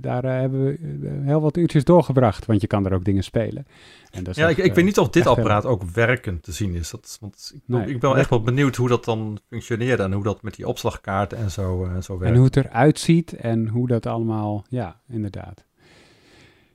daar 0.00 0.24
hebben 0.24 0.64
we 0.64 1.20
heel 1.24 1.40
wat 1.40 1.56
uurtjes 1.56 1.84
doorgebracht. 1.84 2.46
Want 2.46 2.60
je 2.60 2.66
kan 2.66 2.86
er 2.86 2.92
ook 2.92 3.04
dingen 3.04 3.24
spelen. 3.24 3.66
En 4.10 4.24
dat 4.24 4.36
ja, 4.36 4.48
ik, 4.48 4.56
ik 4.56 4.74
weet 4.74 4.84
niet 4.84 4.98
of 4.98 5.08
dit 5.08 5.26
apparaat 5.26 5.64
ook 5.64 5.82
werkend 5.82 6.42
te 6.42 6.52
zien 6.52 6.74
is. 6.74 6.90
Dat, 6.90 7.18
want 7.20 7.52
ik, 7.54 7.60
nee, 7.66 7.86
ik 7.86 8.00
ben 8.00 8.16
echt 8.16 8.30
wel 8.30 8.42
benieuwd 8.42 8.76
hoe 8.76 8.88
dat 8.88 9.04
dan 9.04 9.38
functioneert. 9.48 10.00
En 10.00 10.12
hoe 10.12 10.24
dat 10.24 10.42
met 10.42 10.54
die 10.54 10.68
opslagkaart 10.68 11.32
en 11.32 11.50
zo, 11.50 11.84
en 11.84 12.02
zo 12.02 12.18
werkt. 12.18 12.32
En 12.32 12.40
hoe 12.40 12.46
het 12.46 12.56
eruit 12.56 12.98
ziet 12.98 13.32
en 13.32 13.68
hoe 13.68 13.86
dat 13.86 14.06
allemaal... 14.06 14.64
Ja, 14.68 15.00
inderdaad. 15.08 15.64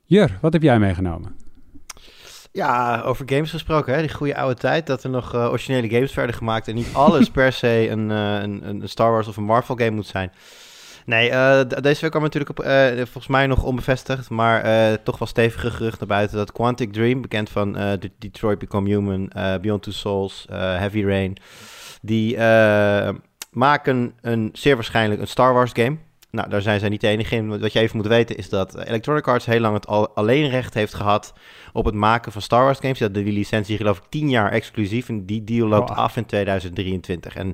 Jur, 0.06 0.38
wat 0.42 0.54
heb 0.54 0.62
jij 0.62 0.80
meegenomen? 0.80 1.36
Ja, 2.54 3.02
over 3.02 3.26
games 3.30 3.52
gesproken, 3.52 3.94
hè? 3.94 4.00
die 4.00 4.14
goede 4.14 4.36
oude 4.36 4.56
tijd 4.56 4.88
dat 4.88 5.04
er 5.04 5.10
nog 5.10 5.36
uh, 5.36 5.46
originele 5.50 5.90
games 5.90 6.14
werden 6.14 6.36
gemaakt 6.36 6.68
en 6.68 6.76
niet 6.76 6.94
alles 6.94 7.30
per 7.38 7.54
se 7.54 7.88
een, 7.90 8.10
uh, 8.10 8.42
een, 8.42 8.68
een, 8.68 8.90
Star 8.90 9.12
Wars 9.12 9.28
of 9.28 9.38
een 9.38 9.44
Marvel 9.44 9.76
game 9.76 9.90
moet 9.90 10.08
zijn. 10.08 10.32
Nee, 11.06 11.30
uh, 11.30 11.62
deze 11.82 12.02
week 12.02 12.10
kwam 12.10 12.24
natuurlijk 12.24 12.60
op, 12.60 12.66
volgens 12.96 13.28
mij 13.28 13.48
nog 13.48 13.64
onbevestigd, 13.64 14.30
maar 14.30 14.64
toch 15.04 15.18
wel 15.18 15.28
stevige 15.28 15.72
gerucht 15.72 16.00
naar 16.00 16.08
buiten 16.08 16.38
dat 16.38 16.52
Quantic 16.52 16.94
Dream, 16.94 17.22
bekend 17.22 17.50
van 17.50 17.98
Detroit 18.18 18.60
Become 18.60 18.90
Human, 18.90 19.32
Beyond 19.62 19.84
Two 19.84 19.92
Souls, 19.92 20.46
Heavy 20.50 21.04
Rain, 21.04 21.38
die 22.02 22.38
maken 23.52 24.14
een, 24.22 24.50
zeer 24.54 24.76
waarschijnlijk 24.76 25.22
een 25.22 25.28
Star 25.28 25.54
Wars 25.54 25.72
game. 25.74 25.98
Nou, 26.32 26.50
daar 26.50 26.62
zijn 26.62 26.80
zij 26.80 26.90
niet 26.90 27.02
de 27.02 27.08
enige 27.08 27.36
in. 27.36 27.60
Wat 27.60 27.74
je 27.74 27.80
even 27.80 27.98
moet 27.98 28.08
weten 28.08 28.38
is 28.38 28.50
dat 28.50 28.78
Electronic 28.78 29.28
Arts 29.28 29.46
heel 29.46 29.60
lang 29.60 29.74
het 29.74 29.88
al, 29.88 30.10
alleen 30.10 30.50
recht 30.50 30.74
heeft 30.74 30.94
gehad 30.94 31.34
op 31.74 31.86
het 31.86 31.96
maken 31.96 32.32
van 32.32 32.42
Star 32.42 32.64
Wars 32.64 32.80
games. 32.80 33.00
Dat 33.00 33.14
de 33.14 33.24
licentie 33.24 33.78
geloof 33.78 33.98
ik 33.98 34.04
10 34.10 34.30
jaar 34.30 34.52
exclusief 34.52 35.10
en 35.10 35.26
die 35.26 35.44
deal 35.44 35.68
loopt 35.68 35.92
af 35.92 36.18
in 36.18 36.26
2023. 36.26 37.36
En 37.36 37.54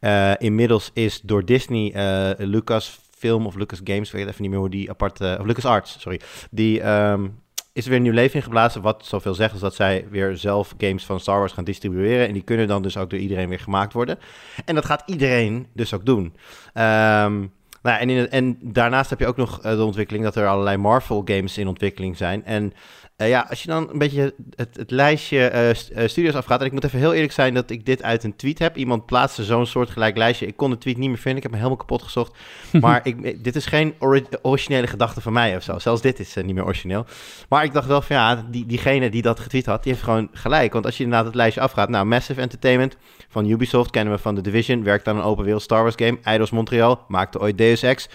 uh, 0.00 0.32
inmiddels 0.38 0.90
is 0.94 1.20
door 1.20 1.44
Disney 1.44 1.92
uh, 1.94 2.46
Lucas 2.46 2.98
Film 3.10 3.46
of 3.46 3.54
Lucas 3.54 3.80
Games, 3.84 4.10
weet 4.10 4.26
even 4.26 4.42
niet 4.42 4.50
meer 4.50 4.60
hoe 4.60 4.70
die 4.70 4.90
aparte, 4.90 5.36
of 5.40 5.46
Lucas 5.46 5.64
Arts, 5.64 6.00
sorry, 6.00 6.20
die 6.50 6.88
um, 6.88 7.40
is 7.78 7.84
er 7.84 7.90
weer 7.90 7.98
een 7.98 8.04
nieuw 8.04 8.14
leven 8.14 8.34
ingeblazen. 8.34 8.82
Wat 8.82 9.06
zoveel 9.06 9.34
zegt 9.34 9.52
als 9.52 9.60
dat 9.60 9.74
zij 9.74 10.06
weer 10.10 10.36
zelf 10.36 10.74
games 10.78 11.04
van 11.04 11.20
Star 11.20 11.38
Wars 11.38 11.52
gaan 11.52 11.64
distribueren. 11.64 12.26
En 12.26 12.32
die 12.32 12.42
kunnen 12.42 12.66
dan 12.66 12.82
dus 12.82 12.96
ook 12.96 13.10
door 13.10 13.18
iedereen 13.18 13.48
weer 13.48 13.60
gemaakt 13.60 13.92
worden. 13.92 14.18
En 14.64 14.74
dat 14.74 14.84
gaat 14.84 15.02
iedereen 15.06 15.66
dus 15.72 15.94
ook 15.94 16.06
doen. 16.06 16.34
Ehm, 16.72 17.46
nou, 17.88 18.00
en, 18.00 18.10
in 18.10 18.30
en 18.30 18.58
daarnaast 18.62 19.10
heb 19.10 19.18
je 19.18 19.26
ook 19.26 19.36
nog 19.36 19.60
de 19.60 19.84
ontwikkeling 19.84 20.24
dat 20.24 20.36
er 20.36 20.46
allerlei 20.46 20.76
Marvel 20.76 21.22
games 21.24 21.58
in 21.58 21.68
ontwikkeling 21.68 22.16
zijn. 22.16 22.44
En 22.44 22.72
uh, 23.18 23.28
ja, 23.28 23.46
als 23.50 23.62
je 23.62 23.68
dan 23.68 23.90
een 23.90 23.98
beetje 23.98 24.34
het, 24.54 24.76
het 24.76 24.90
lijstje 24.90 25.74
uh, 25.96 26.08
studios 26.08 26.34
afgaat. 26.34 26.60
En 26.60 26.66
ik 26.66 26.72
moet 26.72 26.84
even 26.84 26.98
heel 26.98 27.14
eerlijk 27.14 27.32
zijn 27.32 27.54
dat 27.54 27.70
ik 27.70 27.86
dit 27.86 28.02
uit 28.02 28.24
een 28.24 28.36
tweet 28.36 28.58
heb. 28.58 28.76
Iemand 28.76 29.06
plaatste 29.06 29.44
zo'n 29.44 29.66
soortgelijk 29.66 30.16
lijstje. 30.16 30.46
Ik 30.46 30.56
kon 30.56 30.70
de 30.70 30.78
tweet 30.78 30.96
niet 30.96 31.08
meer 31.08 31.18
vinden. 31.18 31.36
Ik 31.36 31.42
heb 31.42 31.50
me 31.50 31.56
helemaal 31.56 31.78
kapot 31.78 32.02
gezocht. 32.02 32.36
Maar 32.80 33.00
ik, 33.02 33.44
dit 33.44 33.56
is 33.56 33.66
geen 33.66 33.94
originele 34.42 34.86
gedachte 34.86 35.20
van 35.20 35.32
mij 35.32 35.56
of 35.56 35.62
zo. 35.62 35.78
Zelfs 35.78 36.02
dit 36.02 36.18
is 36.20 36.34
niet 36.34 36.54
meer 36.54 36.64
origineel. 36.64 37.06
Maar 37.48 37.64
ik 37.64 37.72
dacht 37.72 37.86
wel 37.86 38.02
van 38.02 38.16
ja, 38.16 38.46
die, 38.50 38.66
diegene 38.66 39.10
die 39.10 39.22
dat 39.22 39.40
getweet 39.40 39.66
had, 39.66 39.82
die 39.82 39.92
heeft 39.92 40.04
gewoon 40.04 40.28
gelijk. 40.32 40.72
Want 40.72 40.84
als 40.84 40.96
je 40.96 41.02
inderdaad 41.02 41.26
het 41.26 41.34
lijstje 41.34 41.60
afgaat. 41.60 41.88
Nou, 41.88 42.06
Massive 42.06 42.40
Entertainment 42.40 42.96
van 43.42 43.50
Ubisoft 43.50 43.90
kennen 43.90 44.14
we 44.14 44.20
van 44.20 44.34
The 44.34 44.40
Division. 44.40 44.82
Werkt 44.82 45.08
aan 45.08 45.16
een 45.16 45.22
open 45.22 45.44
wereld 45.44 45.62
Star 45.62 45.82
Wars 45.82 45.94
game. 45.96 46.18
Eidos 46.22 46.50
Montreal 46.50 47.04
maakte 47.08 47.40
ooit 47.40 47.58
Deus 47.58 47.82
Ex. 47.82 48.08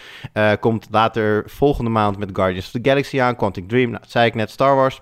komt 0.59 0.87
later 0.91 1.43
volgende 1.47 1.89
maand 1.89 2.17
met 2.17 2.29
Guardians 2.33 2.65
of 2.65 2.71
the 2.71 2.89
Galaxy 2.89 3.21
aan. 3.21 3.35
Quantic 3.35 3.69
Dream, 3.69 3.89
nou, 3.89 4.03
zei 4.07 4.25
ik 4.25 4.35
net, 4.35 4.51
Star 4.51 4.75
Wars. 4.75 5.01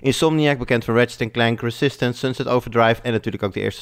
Insomniac, 0.00 0.58
bekend 0.58 0.84
van 0.84 0.94
Ratchet 0.94 1.30
Clank, 1.30 1.60
Resistance, 1.60 2.18
Sunset 2.18 2.48
Overdrive 2.48 3.02
en 3.02 3.12
natuurlijk 3.12 3.42
ook 3.42 3.52
de 3.52 3.60
eerste 3.60 3.80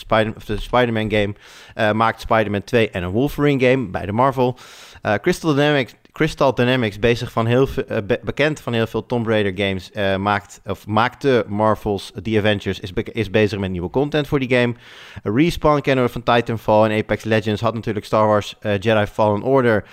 Spider-Man 0.56 1.10
game, 1.10 1.34
uh, 1.76 1.92
maakt 1.92 2.20
Spider-Man 2.20 2.64
2 2.64 2.90
en 2.90 3.02
een 3.02 3.10
Wolverine 3.10 3.68
game 3.68 3.88
bij 3.88 4.06
de 4.06 4.12
Marvel. 4.12 4.58
Uh, 5.02 5.14
Crystal 5.14 5.54
Dynamics 5.54 5.94
Crystal 6.12 6.54
Dynamics, 6.54 6.98
bezig 6.98 7.32
van 7.32 7.46
heel 7.46 7.68
uh, 7.90 7.96
bekend 8.22 8.60
van 8.60 8.72
heel 8.72 8.86
veel 8.86 9.06
Tomb 9.06 9.26
Raider 9.26 9.66
games, 9.66 9.90
uh, 9.94 10.16
maakt, 10.16 10.60
of 10.66 10.86
maakte 10.86 11.44
Marvel's 11.48 12.12
The 12.22 12.38
Avengers, 12.38 12.80
is, 12.80 12.92
is 13.12 13.30
bezig 13.30 13.58
met 13.58 13.70
nieuwe 13.70 13.90
content 13.90 14.26
voor 14.28 14.38
die 14.38 14.56
game. 14.56 14.74
Respawn 15.22 15.80
kennen 15.80 16.04
we 16.04 16.10
van 16.10 16.22
Titanfall 16.22 16.90
en 16.90 16.98
Apex 16.98 17.24
Legends, 17.24 17.60
had 17.60 17.74
natuurlijk 17.74 18.06
Star 18.06 18.26
Wars 18.26 18.56
Jedi 18.60 19.06
Fallen 19.06 19.42
Order. 19.42 19.84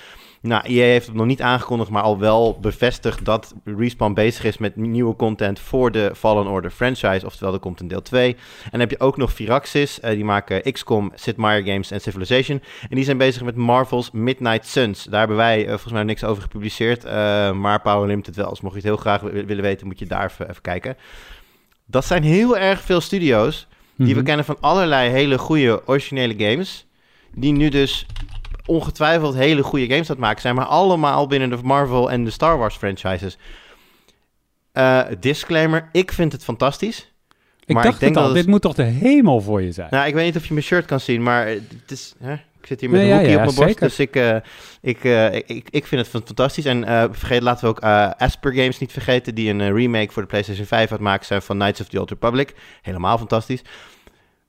Nou, 0.42 0.64
EA 0.66 0.84
heeft 0.84 1.08
het 1.08 1.16
nog 1.16 1.26
niet 1.26 1.42
aangekondigd, 1.42 1.90
maar 1.90 2.02
al 2.02 2.20
wel 2.20 2.58
bevestigd 2.62 3.26
dat 3.26 3.56
Respawn 3.64 4.14
bezig 4.14 4.44
is 4.44 4.58
met 4.58 4.76
nieuwe 4.76 5.16
content 5.16 5.60
voor 5.60 5.92
de 5.92 6.12
Fallen 6.16 6.48
Order 6.48 6.72
franchise. 6.72 7.26
Oftewel, 7.26 7.54
er 7.54 7.60
komt 7.60 7.80
een 7.80 7.88
deel 7.88 8.02
2. 8.02 8.34
En 8.64 8.70
dan 8.72 8.80
heb 8.80 8.90
je 8.90 9.00
ook 9.00 9.18
nog 9.18 9.34
Firaxis, 9.34 10.00
uh, 10.00 10.10
die 10.10 10.26
maken 10.26 10.72
XCOM, 10.72 11.12
Sid 11.16 11.38
Meier 11.38 11.66
Games 11.66 11.92
en 11.92 12.02
Civilization. 12.02 12.62
En 12.90 12.96
die 12.96 13.04
zijn 13.04 13.18
bezig 13.18 13.44
met 13.44 13.56
Marvel's 13.56 14.12
Midnight 14.12 14.66
Suns. 14.68 15.04
Daar 15.04 15.20
hebben 15.20 15.38
wij 15.38 15.62
uh, 15.62 15.68
volgens 15.68 15.94
mij 15.94 16.04
niks 16.04 16.24
over 16.24 16.42
gepubliceerd, 16.42 17.06
uh, 17.06 17.12
maar 17.52 17.82
Power 17.82 18.08
Limited 18.08 18.36
wel. 18.36 18.50
Dus 18.50 18.62
mocht 18.62 18.74
je 18.74 18.80
het 18.80 18.90
heel 18.90 18.98
graag 18.98 19.22
willen 19.22 19.62
weten, 19.62 19.88
moet 19.88 20.00
je 20.00 20.06
daar 20.06 20.26
even, 20.26 20.50
even, 20.50 20.62
kijken. 20.62 20.98
Dat 21.86 22.06
zijn 22.06 22.24
heel 22.24 22.58
erg 22.58 22.82
veel 22.82 23.02
studio's 23.02 23.68
die 23.96 24.08
we 24.08 24.14
mhm. 24.14 24.24
kennen 24.24 24.46
van 24.46 24.58
allerlei 24.60 25.10
hele 25.10 25.38
goede 25.38 25.82
originele 25.86 26.34
games. 26.38 26.86
Die 27.34 27.52
nu 27.52 27.70
dus 27.70 28.06
ongetwijfeld 28.68 29.36
hele 29.36 29.64
goede 29.64 29.88
games 29.88 30.10
aan 30.10 30.20
maken 30.20 30.42
zijn, 30.42 30.56
maar 30.56 30.66
allemaal 30.66 31.28
binnen 31.28 31.50
de 31.50 31.58
Marvel 31.64 32.12
en 32.12 32.24
de 32.24 32.30
Star 32.30 32.58
Wars 32.58 32.76
franchises. 32.76 33.38
Uh, 34.74 35.02
disclaimer, 35.20 35.90
ik 35.92 36.12
vind 36.12 36.32
het 36.32 36.44
fantastisch. 36.44 37.12
Ik 37.66 37.74
maar 37.74 37.84
dacht 37.84 37.96
ik 37.96 38.02
denk 38.02 38.16
het 38.16 38.24
al, 38.24 38.34
dit 38.34 38.48
moet 38.48 38.62
toch 38.62 38.74
de 38.74 38.84
hemel 38.84 39.42
voor 39.42 39.62
je 39.62 39.72
zijn? 39.72 39.88
Nou, 39.92 40.08
ik 40.08 40.14
weet 40.14 40.26
niet 40.26 40.36
of 40.36 40.46
je 40.48 40.54
mijn 40.54 40.66
shirt 40.66 40.86
kan 40.86 41.00
zien, 41.00 41.24
maar 41.24 41.48
het 41.48 41.92
is... 41.92 42.14
Hè? 42.20 42.34
Ik 42.34 42.68
zit 42.68 42.82
hier 42.82 42.90
met 42.90 43.02
een 43.02 43.18
hoekje 43.18 43.38
op 43.38 43.44
mijn 43.44 43.56
borst, 43.56 43.80
dus 43.80 44.00
ik, 44.00 44.16
uh, 44.16 44.36
ik, 44.82 45.04
uh, 45.04 45.34
ik, 45.34 45.68
ik 45.70 45.88
vind 45.88 46.02
het 46.02 46.26
fantastisch. 46.26 46.66
En 46.66 46.86
vergeet, 47.16 47.42
laten 47.42 47.64
we 47.64 47.70
ook 47.70 47.80
Asper 48.18 48.54
Games 48.54 48.80
niet 48.80 48.92
vergeten, 48.92 49.36
die 49.36 49.50
een 49.50 49.74
remake 49.74 50.12
voor 50.12 50.22
de 50.22 50.28
PlayStation 50.28 50.66
5 50.66 50.90
had 50.90 51.00
maken 51.00 51.26
zijn 51.26 51.42
van 51.42 51.58
Knights 51.58 51.82
of 51.82 51.88
the 51.88 52.00
Old 52.00 52.10
Republic. 52.10 52.54
Helemaal 52.82 53.18
fantastisch. 53.18 53.62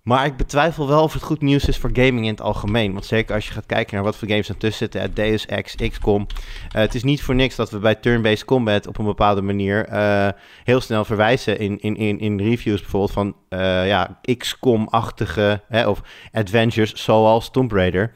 Maar 0.09 0.27
ik 0.27 0.37
betwijfel 0.37 0.89
wel 0.89 1.03
of 1.03 1.13
het 1.13 1.23
goed 1.23 1.41
nieuws 1.41 1.69
is 1.69 1.79
voor 1.79 1.91
gaming 1.93 2.25
in 2.25 2.31
het 2.31 2.41
algemeen. 2.41 2.93
Want 2.93 3.05
zeker 3.05 3.35
als 3.35 3.47
je 3.47 3.53
gaat 3.53 3.67
kijken 3.67 3.95
naar 3.95 4.05
wat 4.05 4.17
voor 4.17 4.29
games 4.29 4.49
er 4.49 4.57
tussen 4.57 4.79
zitten. 4.79 5.15
Deus 5.15 5.47
Ex, 5.47 5.75
XCOM. 5.75 6.21
Uh, 6.21 6.27
het 6.69 6.95
is 6.95 7.03
niet 7.03 7.23
voor 7.23 7.35
niks 7.35 7.57
dat 7.57 7.71
we 7.71 7.79
bij 7.79 7.95
turn-based 7.95 8.45
combat 8.45 8.87
op 8.87 8.99
een 8.99 9.05
bepaalde 9.05 9.43
manier 9.43 9.89
uh, 9.93 10.29
heel 10.65 10.81
snel 10.81 11.05
verwijzen 11.05 11.59
in, 11.59 11.81
in, 11.81 11.97
in, 11.97 12.19
in 12.19 12.41
reviews 12.41 12.81
bijvoorbeeld 12.81 13.13
van 13.13 13.35
uh, 13.51 13.87
ja, 13.87 14.21
XCOM-achtige 14.37 15.61
of 15.87 16.03
adventures 16.33 17.05
zoals 17.05 17.51
Tomb 17.51 17.73
Raider. 17.73 18.13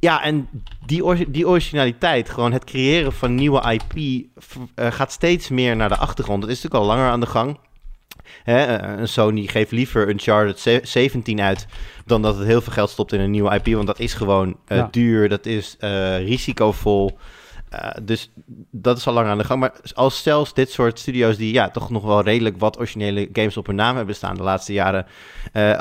Ja, 0.00 0.22
en 0.22 0.48
die, 0.86 1.30
die 1.30 1.48
originaliteit, 1.48 2.30
gewoon 2.30 2.52
het 2.52 2.64
creëren 2.64 3.12
van 3.12 3.34
nieuwe 3.34 3.78
IP, 3.78 4.26
gaat 4.74 5.12
steeds 5.12 5.48
meer 5.48 5.76
naar 5.76 5.88
de 5.88 5.96
achtergrond. 5.96 6.40
Dat 6.40 6.50
is 6.50 6.62
natuurlijk 6.62 6.90
al 6.90 6.96
langer 6.96 7.10
aan 7.10 7.20
de 7.20 7.26
gang. 7.26 7.58
Hè, 8.42 8.64
eh, 8.64 8.98
een 8.98 9.08
Sony 9.08 9.46
geeft 9.46 9.70
liever 9.70 10.08
Uncharted 10.08 10.88
17 10.88 11.40
uit 11.40 11.66
dan 12.04 12.22
dat 12.22 12.36
het 12.36 12.46
heel 12.46 12.60
veel 12.60 12.72
geld 12.72 12.90
stopt 12.90 13.12
in 13.12 13.20
een 13.20 13.30
nieuwe 13.30 13.54
IP. 13.54 13.74
Want 13.74 13.86
dat 13.86 13.98
is 13.98 14.14
gewoon 14.14 14.56
uh, 14.68 14.86
duur, 14.90 15.28
dat 15.28 15.46
is 15.46 15.76
uh, 15.80 16.18
risicovol. 16.18 17.18
Uh, 17.74 17.90
dus 18.02 18.32
dat 18.70 18.98
is 18.98 19.06
al 19.06 19.12
lang 19.12 19.28
aan 19.28 19.38
de 19.38 19.44
gang. 19.44 19.60
Maar 19.60 19.72
als 19.94 20.22
zelfs 20.22 20.54
dit 20.54 20.70
soort 20.70 20.98
studio's 20.98 21.36
die 21.36 21.52
ja, 21.52 21.70
toch 21.70 21.90
nog 21.90 22.02
wel 22.02 22.22
redelijk 22.22 22.58
wat 22.58 22.78
originele 22.78 23.28
games 23.32 23.56
op 23.56 23.66
hun 23.66 23.76
naam 23.76 23.96
hebben 23.96 24.14
staan 24.14 24.36
de 24.36 24.42
laatste 24.42 24.72
jaren, 24.72 25.06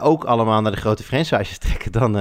ook 0.02 0.24
allemaal 0.24 0.62
naar 0.62 0.72
de 0.72 0.78
grote 0.78 1.04
franchises 1.04 1.58
trekken, 1.68 1.92
dan, 1.92 2.14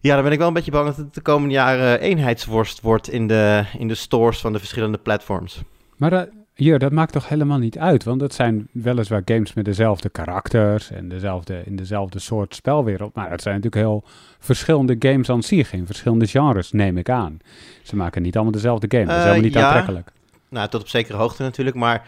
ja, 0.00 0.14
dan 0.14 0.22
ben 0.22 0.32
ik 0.32 0.38
wel 0.38 0.48
een 0.48 0.54
beetje 0.54 0.70
bang 0.70 0.86
dat 0.86 0.96
het 0.96 1.14
de 1.14 1.20
komende 1.20 1.54
jaren 1.54 2.00
eenheidsworst 2.00 2.80
wordt 2.80 3.10
in 3.10 3.26
de, 3.26 3.64
in 3.78 3.88
de 3.88 3.94
stores 3.94 4.40
van 4.40 4.52
de 4.52 4.58
verschillende 4.58 4.98
platforms. 4.98 5.62
Maar 5.96 6.28
ja, 6.54 6.78
dat 6.78 6.92
maakt 6.92 7.12
toch 7.12 7.28
helemaal 7.28 7.58
niet 7.58 7.78
uit, 7.78 8.04
want 8.04 8.20
het 8.20 8.34
zijn 8.34 8.68
weliswaar 8.72 9.22
games 9.24 9.52
met 9.52 9.64
dezelfde 9.64 10.08
karakters 10.08 10.90
en 10.90 11.08
dezelfde, 11.08 11.62
in 11.64 11.76
dezelfde 11.76 12.18
soort 12.18 12.54
spelwereld, 12.54 13.14
maar 13.14 13.30
het 13.30 13.42
zijn 13.42 13.54
natuurlijk 13.54 13.82
heel 13.82 14.04
verschillende 14.38 14.96
games 14.98 15.30
aan 15.30 15.42
zich, 15.42 15.72
in 15.72 15.86
verschillende 15.86 16.26
genres, 16.26 16.72
neem 16.72 16.98
ik 16.98 17.08
aan. 17.08 17.38
Ze 17.82 17.96
maken 17.96 18.22
niet 18.22 18.34
allemaal 18.34 18.52
dezelfde 18.52 18.86
game, 18.90 19.04
dat 19.04 19.16
is 19.16 19.22
helemaal 19.22 19.42
niet 19.42 19.52
ja. 19.52 19.66
aantrekkelijk. 19.66 20.10
Nou, 20.48 20.68
tot 20.68 20.80
op 20.80 20.88
zekere 20.88 21.16
hoogte 21.16 21.42
natuurlijk, 21.42 21.76
maar 21.76 22.06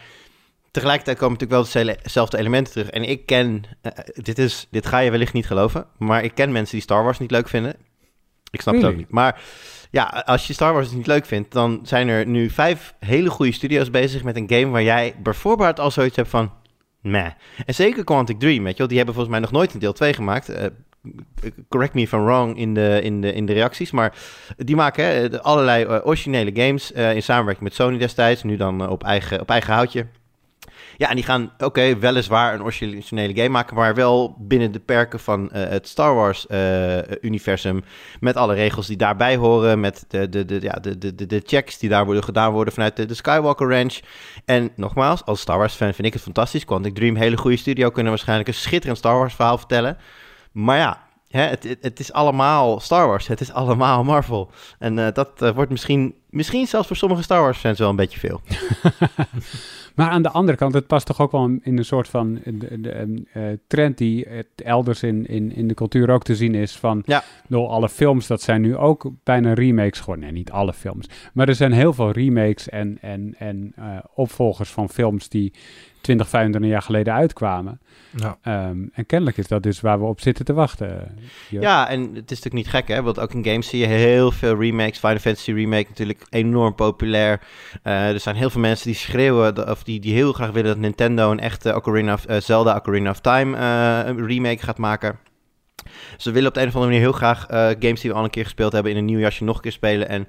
tegelijkertijd 0.71 1.17
komen 1.17 1.37
natuurlijk 1.39 1.73
wel 1.73 1.95
dezelfde 2.03 2.37
elementen 2.37 2.73
terug. 2.73 2.89
En 2.89 3.03
ik 3.03 3.25
ken, 3.25 3.63
uh, 3.83 3.91
dit, 4.13 4.37
is, 4.37 4.67
dit 4.71 4.85
ga 4.85 4.99
je 4.99 5.11
wellicht 5.11 5.33
niet 5.33 5.47
geloven, 5.47 5.85
maar 5.97 6.23
ik 6.23 6.35
ken 6.35 6.51
mensen 6.51 6.73
die 6.73 6.83
Star 6.83 7.03
Wars 7.03 7.19
niet 7.19 7.31
leuk 7.31 7.47
vinden. 7.47 7.75
Ik 8.51 8.61
snap 8.61 8.73
really? 8.73 8.89
het 8.89 8.95
ook 8.95 9.05
niet, 9.05 9.11
maar 9.11 9.41
ja, 9.91 10.23
als 10.25 10.47
je 10.47 10.53
Star 10.53 10.73
Wars 10.73 10.91
niet 10.91 11.07
leuk 11.07 11.25
vindt, 11.25 11.51
dan 11.51 11.79
zijn 11.83 12.07
er 12.07 12.27
nu 12.27 12.49
vijf 12.49 12.93
hele 12.99 13.29
goede 13.29 13.51
studio's 13.51 13.89
bezig 13.89 14.23
met 14.23 14.35
een 14.35 14.49
game 14.49 14.67
waar 14.67 14.83
jij 14.83 15.15
bijvoorbeeld 15.23 15.79
al 15.79 15.91
zoiets 15.91 16.15
hebt 16.15 16.29
van, 16.29 16.51
meh. 17.01 17.31
En 17.65 17.73
zeker 17.73 18.03
Quantic 18.03 18.39
Dream, 18.39 18.63
weet 18.63 18.71
je 18.71 18.77
wel, 18.77 18.87
die 18.87 18.97
hebben 18.97 19.15
volgens 19.15 19.35
mij 19.35 19.43
nog 19.43 19.53
nooit 19.53 19.73
een 19.73 19.79
deel 19.79 19.93
2 19.93 20.13
gemaakt. 20.13 20.49
Uh, 20.49 20.65
correct 21.69 21.93
me 21.93 22.01
if 22.01 22.11
I'm 22.11 22.23
wrong 22.23 22.57
in 22.57 22.73
de, 22.73 22.99
in 23.03 23.21
de, 23.21 23.33
in 23.33 23.45
de 23.45 23.53
reacties, 23.53 23.91
maar 23.91 24.15
die 24.57 24.75
maken 24.75 25.05
hè, 25.05 25.41
allerlei 25.41 25.85
uh, 25.85 25.99
originele 26.03 26.51
games 26.53 26.91
uh, 26.91 27.15
in 27.15 27.23
samenwerking 27.23 27.63
met 27.63 27.75
Sony 27.75 27.97
destijds, 27.97 28.43
nu 28.43 28.57
dan 28.57 28.89
op, 28.89 29.03
eigen, 29.03 29.41
op 29.41 29.49
eigen 29.49 29.73
houtje. 29.73 30.05
Ja, 30.99 31.09
en 31.09 31.15
die 31.15 31.23
gaan, 31.23 31.51
oké, 31.57 31.97
weliswaar 31.97 32.53
een 32.53 32.63
originele 32.63 33.35
game 33.35 33.49
maken, 33.49 33.75
maar 33.75 33.95
wel 33.95 34.35
binnen 34.39 34.71
de 34.71 34.79
perken 34.79 35.19
van 35.19 35.41
uh, 35.43 35.49
het 35.51 35.87
Star 35.87 36.15
Wars-universum. 36.15 37.75
Uh, 37.75 37.83
met 38.19 38.35
alle 38.35 38.53
regels 38.53 38.87
die 38.87 38.97
daarbij 38.97 39.35
horen, 39.35 39.79
met 39.79 40.05
de, 40.07 40.29
de, 40.29 40.45
de, 40.45 40.61
ja, 40.61 40.71
de, 40.71 40.97
de, 41.15 41.25
de 41.25 41.41
checks 41.45 41.77
die 41.77 41.89
daar 41.89 42.05
worden 42.05 42.23
gedaan 42.23 42.51
worden 42.51 42.73
vanuit 42.73 42.95
de, 42.95 43.05
de 43.05 43.13
Skywalker 43.13 43.69
Ranch. 43.69 43.99
En 44.45 44.71
nogmaals, 44.75 45.25
als 45.25 45.39
Star 45.39 45.57
Wars-fan 45.57 45.93
vind 45.93 46.07
ik 46.07 46.13
het 46.13 46.21
fantastisch. 46.21 46.65
Quantic 46.65 46.95
Dream, 46.95 47.15
hele 47.15 47.37
goede 47.37 47.57
studio, 47.57 47.89
kunnen 47.89 48.11
waarschijnlijk 48.11 48.47
een 48.47 48.53
schitterend 48.53 48.97
Star 48.97 49.17
Wars-verhaal 49.17 49.57
vertellen. 49.57 49.97
Maar 50.51 50.77
ja, 50.77 51.06
Hè, 51.27 51.41
het, 51.41 51.63
het, 51.63 51.77
het, 51.81 51.99
is 51.99 52.13
allemaal 52.13 52.79
Star 52.79 53.07
Wars. 53.07 53.27
Het 53.27 53.41
is 53.41 53.51
allemaal 53.51 54.03
Marvel. 54.03 54.49
En 54.79 54.97
uh, 54.97 55.07
dat 55.13 55.41
uh, 55.41 55.49
wordt 55.49 55.71
misschien, 55.71 56.15
misschien 56.29 56.67
zelfs 56.67 56.87
voor 56.87 56.95
sommige 56.95 57.23
Star 57.23 57.41
Wars 57.41 57.57
fans 57.57 57.79
wel 57.79 57.89
een 57.89 57.95
beetje 57.95 58.19
veel. 58.19 58.41
Maar 59.97 60.09
aan 60.09 60.21
de 60.21 60.29
andere 60.29 60.57
kant, 60.57 60.73
het 60.73 60.87
past 60.87 61.05
toch 61.05 61.21
ook 61.21 61.31
wel 61.31 61.43
in 61.61 61.77
een 61.77 61.85
soort 61.85 62.07
van 62.07 62.39
de, 62.45 62.81
de, 62.81 63.23
uh, 63.33 63.43
trend 63.67 63.97
die 63.97 64.25
het 64.29 64.47
elders 64.55 65.03
in, 65.03 65.25
in, 65.25 65.55
in 65.55 65.67
de 65.67 65.73
cultuur 65.73 66.09
ook 66.09 66.23
te 66.23 66.35
zien 66.35 66.55
is. 66.55 66.75
Van 66.75 67.03
ja. 67.05 67.23
door 67.47 67.67
alle 67.67 67.89
films, 67.89 68.27
dat 68.27 68.41
zijn 68.41 68.61
nu 68.61 68.75
ook 68.75 69.11
bijna 69.23 69.53
remakes 69.53 69.99
geworden. 69.99 70.23
Nee, 70.23 70.33
niet 70.33 70.51
alle 70.51 70.73
films. 70.73 71.07
Maar 71.33 71.47
er 71.47 71.55
zijn 71.55 71.71
heel 71.71 71.93
veel 71.93 72.11
remakes 72.11 72.69
en, 72.69 72.97
en, 73.01 73.35
en 73.37 73.73
opvolgers 74.13 74.69
van 74.69 74.89
films 74.89 75.29
die 75.29 75.53
20, 76.07 76.29
25 76.29 76.71
jaar 76.71 76.81
geleden 76.81 77.13
uitkwamen. 77.13 77.79
Ja. 78.15 78.37
Um, 78.69 78.89
en 78.93 79.05
kennelijk 79.05 79.37
is 79.37 79.47
dat 79.47 79.63
dus 79.63 79.81
waar 79.81 79.99
we 79.99 80.05
op 80.05 80.21
zitten 80.21 80.45
te 80.45 80.53
wachten. 80.53 81.17
Ja, 81.49 81.89
en 81.89 82.01
het 82.01 82.31
is 82.31 82.41
natuurlijk 82.41 82.53
niet 82.53 82.67
gek, 82.67 82.87
hè? 82.87 83.01
Want 83.01 83.19
ook 83.19 83.33
in 83.33 83.45
games 83.45 83.67
zie 83.67 83.79
je 83.79 83.85
heel 83.85 84.31
veel 84.31 84.59
remakes. 84.59 84.99
Final 84.99 85.17
Fantasy 85.17 85.51
Remake 85.51 85.85
natuurlijk 85.89 86.25
enorm 86.29 86.75
populair. 86.75 87.41
Uh, 87.83 88.09
er 88.09 88.19
zijn 88.19 88.35
heel 88.35 88.49
veel 88.49 88.61
mensen 88.61 88.85
die 88.85 88.95
schreeuwen, 88.95 89.69
of 89.69 89.83
die, 89.83 89.99
die 89.99 90.13
heel 90.13 90.33
graag 90.33 90.51
willen 90.51 90.69
dat 90.69 90.79
Nintendo 90.79 91.31
een 91.31 91.39
echte 91.39 91.75
Ocarina 91.75 92.13
of, 92.13 92.29
uh, 92.29 92.37
Zelda 92.39 92.75
Ocarina 92.75 93.09
of 93.09 93.19
Time 93.19 93.57
uh, 93.57 94.25
remake 94.25 94.63
gaat 94.63 94.77
maken. 94.77 95.19
Ze 96.17 96.31
willen 96.31 96.47
op 96.47 96.53
de 96.53 96.61
een 96.61 96.67
of 96.67 96.73
andere 96.73 96.91
manier 96.91 97.07
heel 97.07 97.17
graag 97.17 97.45
games 97.79 98.01
die 98.01 98.11
we 98.11 98.17
al 98.17 98.23
een 98.23 98.29
keer 98.29 98.43
gespeeld 98.43 98.71
hebben 98.71 98.91
in 98.91 98.97
een 98.97 99.05
nieuw 99.05 99.19
jasje 99.19 99.43
nog 99.43 99.55
een 99.55 99.61
keer 99.61 99.71
spelen. 99.71 100.09
En 100.09 100.27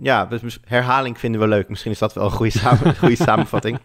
ja, 0.00 0.26
dus 0.26 0.58
herhaling 0.64 1.18
vinden 1.18 1.40
we 1.40 1.48
leuk. 1.48 1.68
Misschien 1.68 1.92
is 1.92 1.98
dat 1.98 2.14
wel 2.14 2.24
een 2.24 2.30
goede, 2.30 2.58
samen, 2.58 2.96
goede 2.98 3.16
samenvatting. 3.16 3.78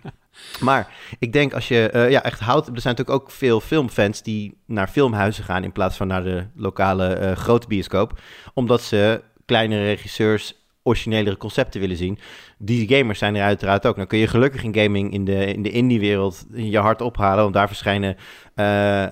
Maar 0.60 0.88
ik 1.20 1.34
denk 1.34 1.54
als 1.54 1.68
je 1.68 2.08
ja, 2.10 2.24
echt 2.24 2.40
houdt... 2.40 2.68
Er 2.68 2.82
zijn 2.82 2.96
natuurlijk 2.96 3.24
ook 3.24 3.32
veel 3.32 3.60
filmfans 3.60 4.22
die 4.22 4.58
naar 4.66 4.88
filmhuizen 4.88 5.44
gaan... 5.44 5.64
in 5.64 5.72
plaats 5.72 5.98
van 5.98 6.08
naar 6.08 6.24
de 6.24 6.46
lokale 6.56 7.34
grote 7.38 7.68
bioscoop. 7.68 8.20
Omdat 8.54 8.82
ze 8.82 9.22
kleinere 9.46 9.84
regisseurs 9.84 10.64
originelere 10.84 11.38
concepten 11.38 11.80
willen 11.80 11.98
zien. 11.98 12.20
Die 12.58 12.96
gamers 12.96 13.20
zijn 13.20 13.36
er 13.36 13.44
uiteraard 13.44 13.88
ook. 13.88 13.96
Dan 13.96 14.08
kun 14.08 14.18
je 14.18 14.28
gelukkig 14.28 14.64
in 14.64 14.76
gaming 14.76 15.14
in 15.14 15.26
de, 15.26 15.46
in 15.46 15.64
de 15.64 15.72
indie-wereld 15.72 16.46
je 16.54 16.78
hart 16.78 17.02
ophalen. 17.02 17.42
Want 17.44 17.54
daar 17.54 17.68
verschijnen 17.68 18.16
uh, 18.56 19.06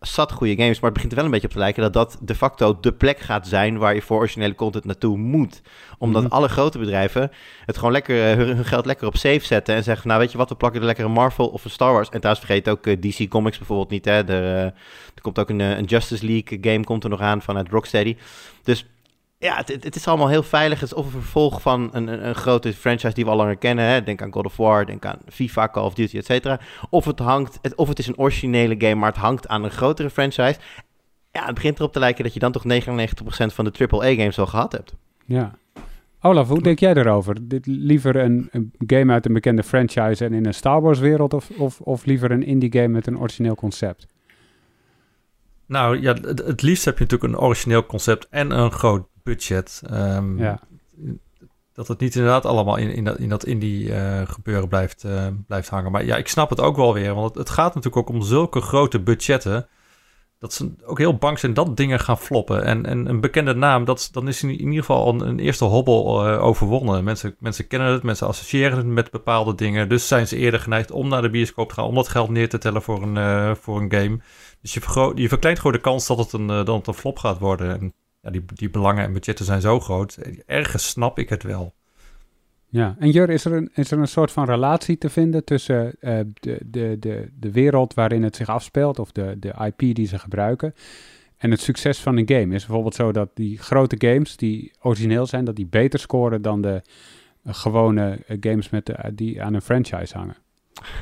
zat 0.00 0.32
goede 0.32 0.56
games. 0.56 0.80
Maar 0.80 0.90
het 0.90 0.92
begint 0.92 1.12
er 1.12 1.16
wel 1.16 1.24
een 1.24 1.30
beetje 1.30 1.46
op 1.46 1.52
te 1.52 1.58
lijken 1.58 1.82
dat 1.82 1.92
dat 1.92 2.18
de 2.20 2.34
facto 2.34 2.78
de 2.80 2.92
plek 2.92 3.18
gaat 3.18 3.46
zijn 3.46 3.78
waar 3.78 3.94
je 3.94 4.02
voor 4.02 4.16
originele 4.16 4.54
content 4.54 4.84
naartoe 4.84 5.16
moet. 5.16 5.62
Omdat 5.98 6.22
mhm. 6.22 6.32
alle 6.32 6.48
grote 6.48 6.78
bedrijven 6.78 7.30
het 7.64 7.76
gewoon 7.76 7.92
lekker, 7.92 8.30
uh, 8.30 8.46
hun 8.46 8.64
geld 8.64 8.86
lekker 8.86 9.06
op 9.06 9.16
safe 9.16 9.44
zetten. 9.44 9.74
En 9.74 9.82
zeggen, 9.82 10.08
nou 10.08 10.20
weet 10.20 10.32
je 10.32 10.38
wat, 10.38 10.48
we 10.48 10.54
plakken 10.54 10.80
er 10.80 10.86
lekker 10.86 11.04
een 11.04 11.10
Marvel 11.10 11.48
of 11.48 11.64
een 11.64 11.70
Star 11.70 11.92
Wars. 11.92 12.08
En 12.08 12.20
trouwens 12.20 12.46
vergeet 12.46 12.68
ook 12.68 12.86
uh, 12.86 12.96
DC 13.00 13.28
Comics 13.28 13.58
bijvoorbeeld 13.58 13.90
niet. 13.90 14.04
Hè. 14.04 14.24
Er, 14.24 14.64
er 15.14 15.22
komt 15.22 15.38
ook 15.38 15.48
een, 15.48 15.60
een 15.60 15.84
Justice 15.84 16.26
League 16.26 16.58
game 16.60 16.84
komt 16.84 17.04
er 17.04 17.10
nog 17.10 17.20
aan 17.20 17.42
vanuit 17.42 17.68
Rocksteady. 17.68 18.16
Dus 18.62 18.86
ja, 19.38 19.56
het, 19.56 19.84
het, 19.84 19.96
is 19.96 20.06
allemaal 20.06 20.28
heel 20.28 20.42
veilig. 20.42 20.80
Het 20.80 20.90
is 20.90 20.96
of 20.96 21.04
een 21.04 21.10
vervolg 21.10 21.62
van 21.62 21.88
een, 21.92 22.06
een, 22.06 22.26
een, 22.26 22.34
grote 22.34 22.72
franchise 22.72 23.14
die 23.14 23.24
we 23.24 23.30
al 23.30 23.36
langer 23.36 23.56
kennen. 23.56 23.84
Hè. 23.84 24.02
Denk 24.02 24.22
aan 24.22 24.32
God 24.32 24.44
of 24.44 24.56
War, 24.56 24.86
denk 24.86 25.04
aan 25.04 25.18
FIFA, 25.28 25.68
Call 25.68 25.84
of 25.84 25.94
Duty, 25.94 26.16
et 26.16 26.24
cetera. 26.24 26.60
Of 26.90 27.04
het 27.04 27.18
hangt, 27.18 27.58
het, 27.62 27.74
of 27.74 27.88
het 27.88 27.98
is 27.98 28.06
een 28.06 28.18
originele 28.18 28.74
game, 28.78 28.94
maar 28.94 29.10
het 29.10 29.20
hangt 29.20 29.48
aan 29.48 29.64
een 29.64 29.70
grotere 29.70 30.10
franchise. 30.10 30.58
Ja, 31.32 31.44
het 31.44 31.54
begint 31.54 31.78
erop 31.78 31.92
te 31.92 31.98
lijken 31.98 32.24
dat 32.24 32.34
je 32.34 32.40
dan 32.40 32.52
toch 32.52 32.64
99% 32.64 32.66
van 33.46 33.64
de 33.64 33.88
AAA-games 33.88 34.38
al 34.38 34.46
gehad 34.46 34.72
hebt. 34.72 34.94
Ja. 35.24 35.58
Olaf, 36.20 36.48
hoe 36.48 36.62
denk 36.62 36.78
jij 36.78 36.94
erover? 36.94 37.48
Dit, 37.48 37.66
liever 37.66 38.16
een, 38.16 38.48
een, 38.50 38.72
game 38.86 39.12
uit 39.12 39.26
een 39.26 39.32
bekende 39.32 39.62
franchise 39.62 40.24
en 40.24 40.32
in 40.32 40.46
een 40.46 40.54
Star 40.54 40.80
Wars-wereld... 40.80 41.34
Of, 41.34 41.50
of, 41.50 41.80
of 41.80 42.04
liever 42.04 42.30
een 42.30 42.42
indie-game 42.42 42.88
met 42.88 43.06
een 43.06 43.18
origineel 43.18 43.54
concept? 43.54 44.06
Nou 45.66 46.00
ja, 46.00 46.14
het, 46.14 46.46
het, 46.46 46.62
liefst 46.62 46.84
heb 46.84 46.98
je 46.98 47.04
natuurlijk 47.04 47.32
een 47.32 47.40
origineel 47.40 47.86
concept 47.86 48.26
en 48.30 48.50
een 48.50 48.70
groot 48.70 49.06
budget. 49.28 49.82
Um, 49.90 50.38
ja. 50.38 50.60
Dat 51.78 51.88
het 51.88 52.00
niet 52.00 52.14
inderdaad 52.14 52.44
allemaal 52.44 52.76
in, 52.76 52.90
in 52.90 53.04
dat, 53.04 53.18
in 53.18 53.28
dat 53.28 53.44
indie 53.44 53.88
uh, 53.88 54.22
gebeuren 54.24 54.68
blijft, 54.68 55.04
uh, 55.04 55.26
blijft 55.46 55.68
hangen. 55.68 55.92
Maar 55.92 56.04
ja, 56.04 56.16
ik 56.16 56.28
snap 56.28 56.50
het 56.50 56.60
ook 56.60 56.76
wel 56.76 56.94
weer. 56.94 57.14
Want 57.14 57.28
het, 57.28 57.38
het, 57.38 57.50
gaat 57.50 57.74
natuurlijk 57.74 58.08
ook 58.08 58.16
om 58.16 58.22
zulke 58.22 58.60
grote 58.60 59.00
budgetten. 59.00 59.68
Dat 60.38 60.52
ze 60.52 60.72
ook 60.84 60.98
heel 60.98 61.16
bang 61.16 61.38
zijn 61.38 61.54
dat 61.54 61.76
dingen 61.76 62.00
gaan 62.00 62.18
floppen. 62.18 62.64
En, 62.64 62.86
en 62.86 63.08
een 63.08 63.20
bekende 63.20 63.54
naam, 63.54 63.84
dat, 63.84 64.08
dan 64.12 64.28
is 64.28 64.42
in, 64.42 64.48
in 64.48 64.58
ieder 64.58 64.78
geval 64.78 65.08
een, 65.08 65.20
een 65.20 65.38
eerste 65.38 65.64
hobbel 65.64 66.28
uh, 66.28 66.42
overwonnen. 66.42 67.04
Mensen, 67.04 67.36
mensen 67.38 67.66
kennen 67.66 67.92
het, 67.92 68.02
mensen 68.02 68.26
associëren 68.26 68.76
het 68.76 68.86
met 68.86 69.10
bepaalde 69.10 69.54
dingen. 69.54 69.88
Dus 69.88 70.08
zijn 70.08 70.28
ze 70.28 70.36
eerder 70.36 70.60
geneigd 70.60 70.90
om 70.90 71.08
naar 71.08 71.22
de 71.22 71.30
bioscoop 71.30 71.68
te 71.68 71.74
gaan. 71.74 71.84
Om 71.84 71.94
dat 71.94 72.08
geld 72.08 72.28
neer 72.28 72.48
te 72.48 72.58
tellen 72.58 72.82
voor 72.82 73.02
een, 73.02 73.56
voor 73.56 73.80
een 73.80 73.92
game. 73.92 74.20
Dus 74.60 74.74
je, 74.74 74.80
vergroot, 74.80 75.18
je 75.18 75.28
verkleint 75.28 75.58
gewoon 75.58 75.72
de 75.72 75.80
kans 75.80 76.06
dat 76.06 76.18
het 76.18 76.32
een, 76.32 76.46
dat 76.46 76.68
het 76.68 76.86
een 76.86 76.94
flop 76.94 77.18
gaat 77.18 77.38
worden. 77.38 77.80
En 77.80 77.94
ja, 78.28 78.40
die, 78.40 78.44
die 78.54 78.70
belangen 78.70 79.04
en 79.04 79.12
budgetten 79.12 79.44
zijn 79.44 79.60
zo 79.60 79.80
groot. 79.80 80.18
Ergens 80.46 80.88
snap 80.88 81.18
ik 81.18 81.28
het 81.28 81.42
wel. 81.42 81.74
Ja, 82.70 82.96
en 82.98 83.10
Jur, 83.10 83.30
is 83.30 83.44
er 83.44 83.52
een, 83.52 83.70
is 83.74 83.90
er 83.90 83.98
een 83.98 84.08
soort 84.08 84.32
van 84.32 84.44
relatie 84.44 84.98
te 84.98 85.10
vinden 85.10 85.44
tussen 85.44 85.96
uh, 86.00 86.18
de, 86.40 86.58
de, 86.64 86.96
de, 87.00 87.30
de 87.40 87.52
wereld 87.52 87.94
waarin 87.94 88.22
het 88.22 88.36
zich 88.36 88.48
afspeelt, 88.48 88.98
of 88.98 89.12
de, 89.12 89.36
de 89.38 89.54
IP 89.66 89.94
die 89.94 90.06
ze 90.06 90.18
gebruiken, 90.18 90.74
en 91.36 91.50
het 91.50 91.60
succes 91.60 91.98
van 91.98 92.16
een 92.16 92.28
game? 92.28 92.54
Is 92.54 92.66
bijvoorbeeld 92.66 92.94
zo 92.94 93.12
dat 93.12 93.30
die 93.34 93.58
grote 93.58 93.96
games 93.98 94.36
die 94.36 94.72
origineel 94.80 95.26
zijn, 95.26 95.44
dat 95.44 95.56
die 95.56 95.66
beter 95.66 95.98
scoren 95.98 96.42
dan 96.42 96.62
de 96.62 96.82
uh, 97.44 97.54
gewone 97.54 98.18
uh, 98.28 98.36
games 98.40 98.70
met 98.70 98.86
de, 98.86 99.12
die 99.14 99.42
aan 99.42 99.54
een 99.54 99.62
franchise 99.62 100.18
hangen? 100.18 100.36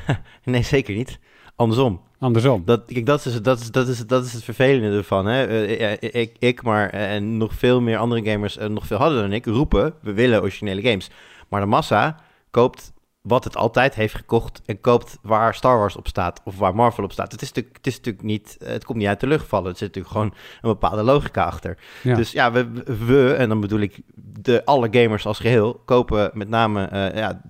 nee, 0.43 0.63
zeker 0.63 0.95
niet. 0.95 1.19
Andersom. 1.57 2.01
Andersom. 2.19 2.61
Dat, 2.65 2.85
kijk, 2.85 3.05
dat, 3.05 3.25
is, 3.25 3.41
dat, 3.41 3.59
is, 3.59 3.71
dat, 3.71 3.87
is, 3.87 4.07
dat 4.07 4.25
is 4.25 4.33
het 4.33 4.43
vervelende 4.43 4.97
ervan. 4.97 5.25
Hè? 5.25 5.67
Uh, 5.67 5.91
ik, 6.21 6.35
ik, 6.39 6.63
maar 6.63 6.89
en 6.89 7.37
nog 7.37 7.53
veel 7.53 7.81
meer 7.81 7.97
andere 7.97 8.31
gamers, 8.31 8.57
uh, 8.57 8.65
nog 8.65 8.85
veel 8.85 8.97
harder 8.97 9.21
dan 9.21 9.33
ik, 9.33 9.45
roepen: 9.45 9.93
we 10.01 10.13
willen 10.13 10.41
originele 10.41 10.81
games. 10.81 11.09
Maar 11.47 11.61
de 11.61 11.67
massa 11.67 12.19
koopt 12.51 12.93
wat 13.21 13.43
het 13.43 13.55
altijd 13.55 13.95
heeft 13.95 14.15
gekocht 14.15 14.61
en 14.65 14.81
koopt 14.81 15.17
waar 15.21 15.55
Star 15.55 15.77
Wars 15.77 15.95
op 15.95 16.07
staat 16.07 16.41
of 16.43 16.57
waar 16.57 16.75
Marvel 16.75 17.03
op 17.03 17.11
staat. 17.11 17.31
Het 17.31 17.41
is 17.41 17.47
natuurlijk, 17.47 17.77
het 17.77 17.87
is 17.87 17.95
natuurlijk 17.95 18.25
niet, 18.25 18.57
het 18.63 18.85
komt 18.85 18.97
niet 18.97 19.07
uit 19.07 19.19
de 19.19 19.27
lucht 19.27 19.47
vallen. 19.47 19.71
Er 19.71 19.77
zit 19.77 19.87
natuurlijk 19.87 20.13
gewoon 20.13 20.33
een 20.61 20.69
bepaalde 20.69 21.03
logica 21.03 21.43
achter. 21.43 21.77
Dus 22.03 22.31
ja, 22.31 22.51
we, 22.51 22.67
we, 23.05 23.33
en 23.33 23.49
dan 23.49 23.59
bedoel 23.59 23.79
ik 23.79 23.99
de 24.15 24.65
alle 24.65 24.87
gamers 24.91 25.25
als 25.25 25.39
geheel, 25.39 25.81
kopen 25.85 26.31
met 26.33 26.49
name 26.49 27.11
ja, 27.15 27.41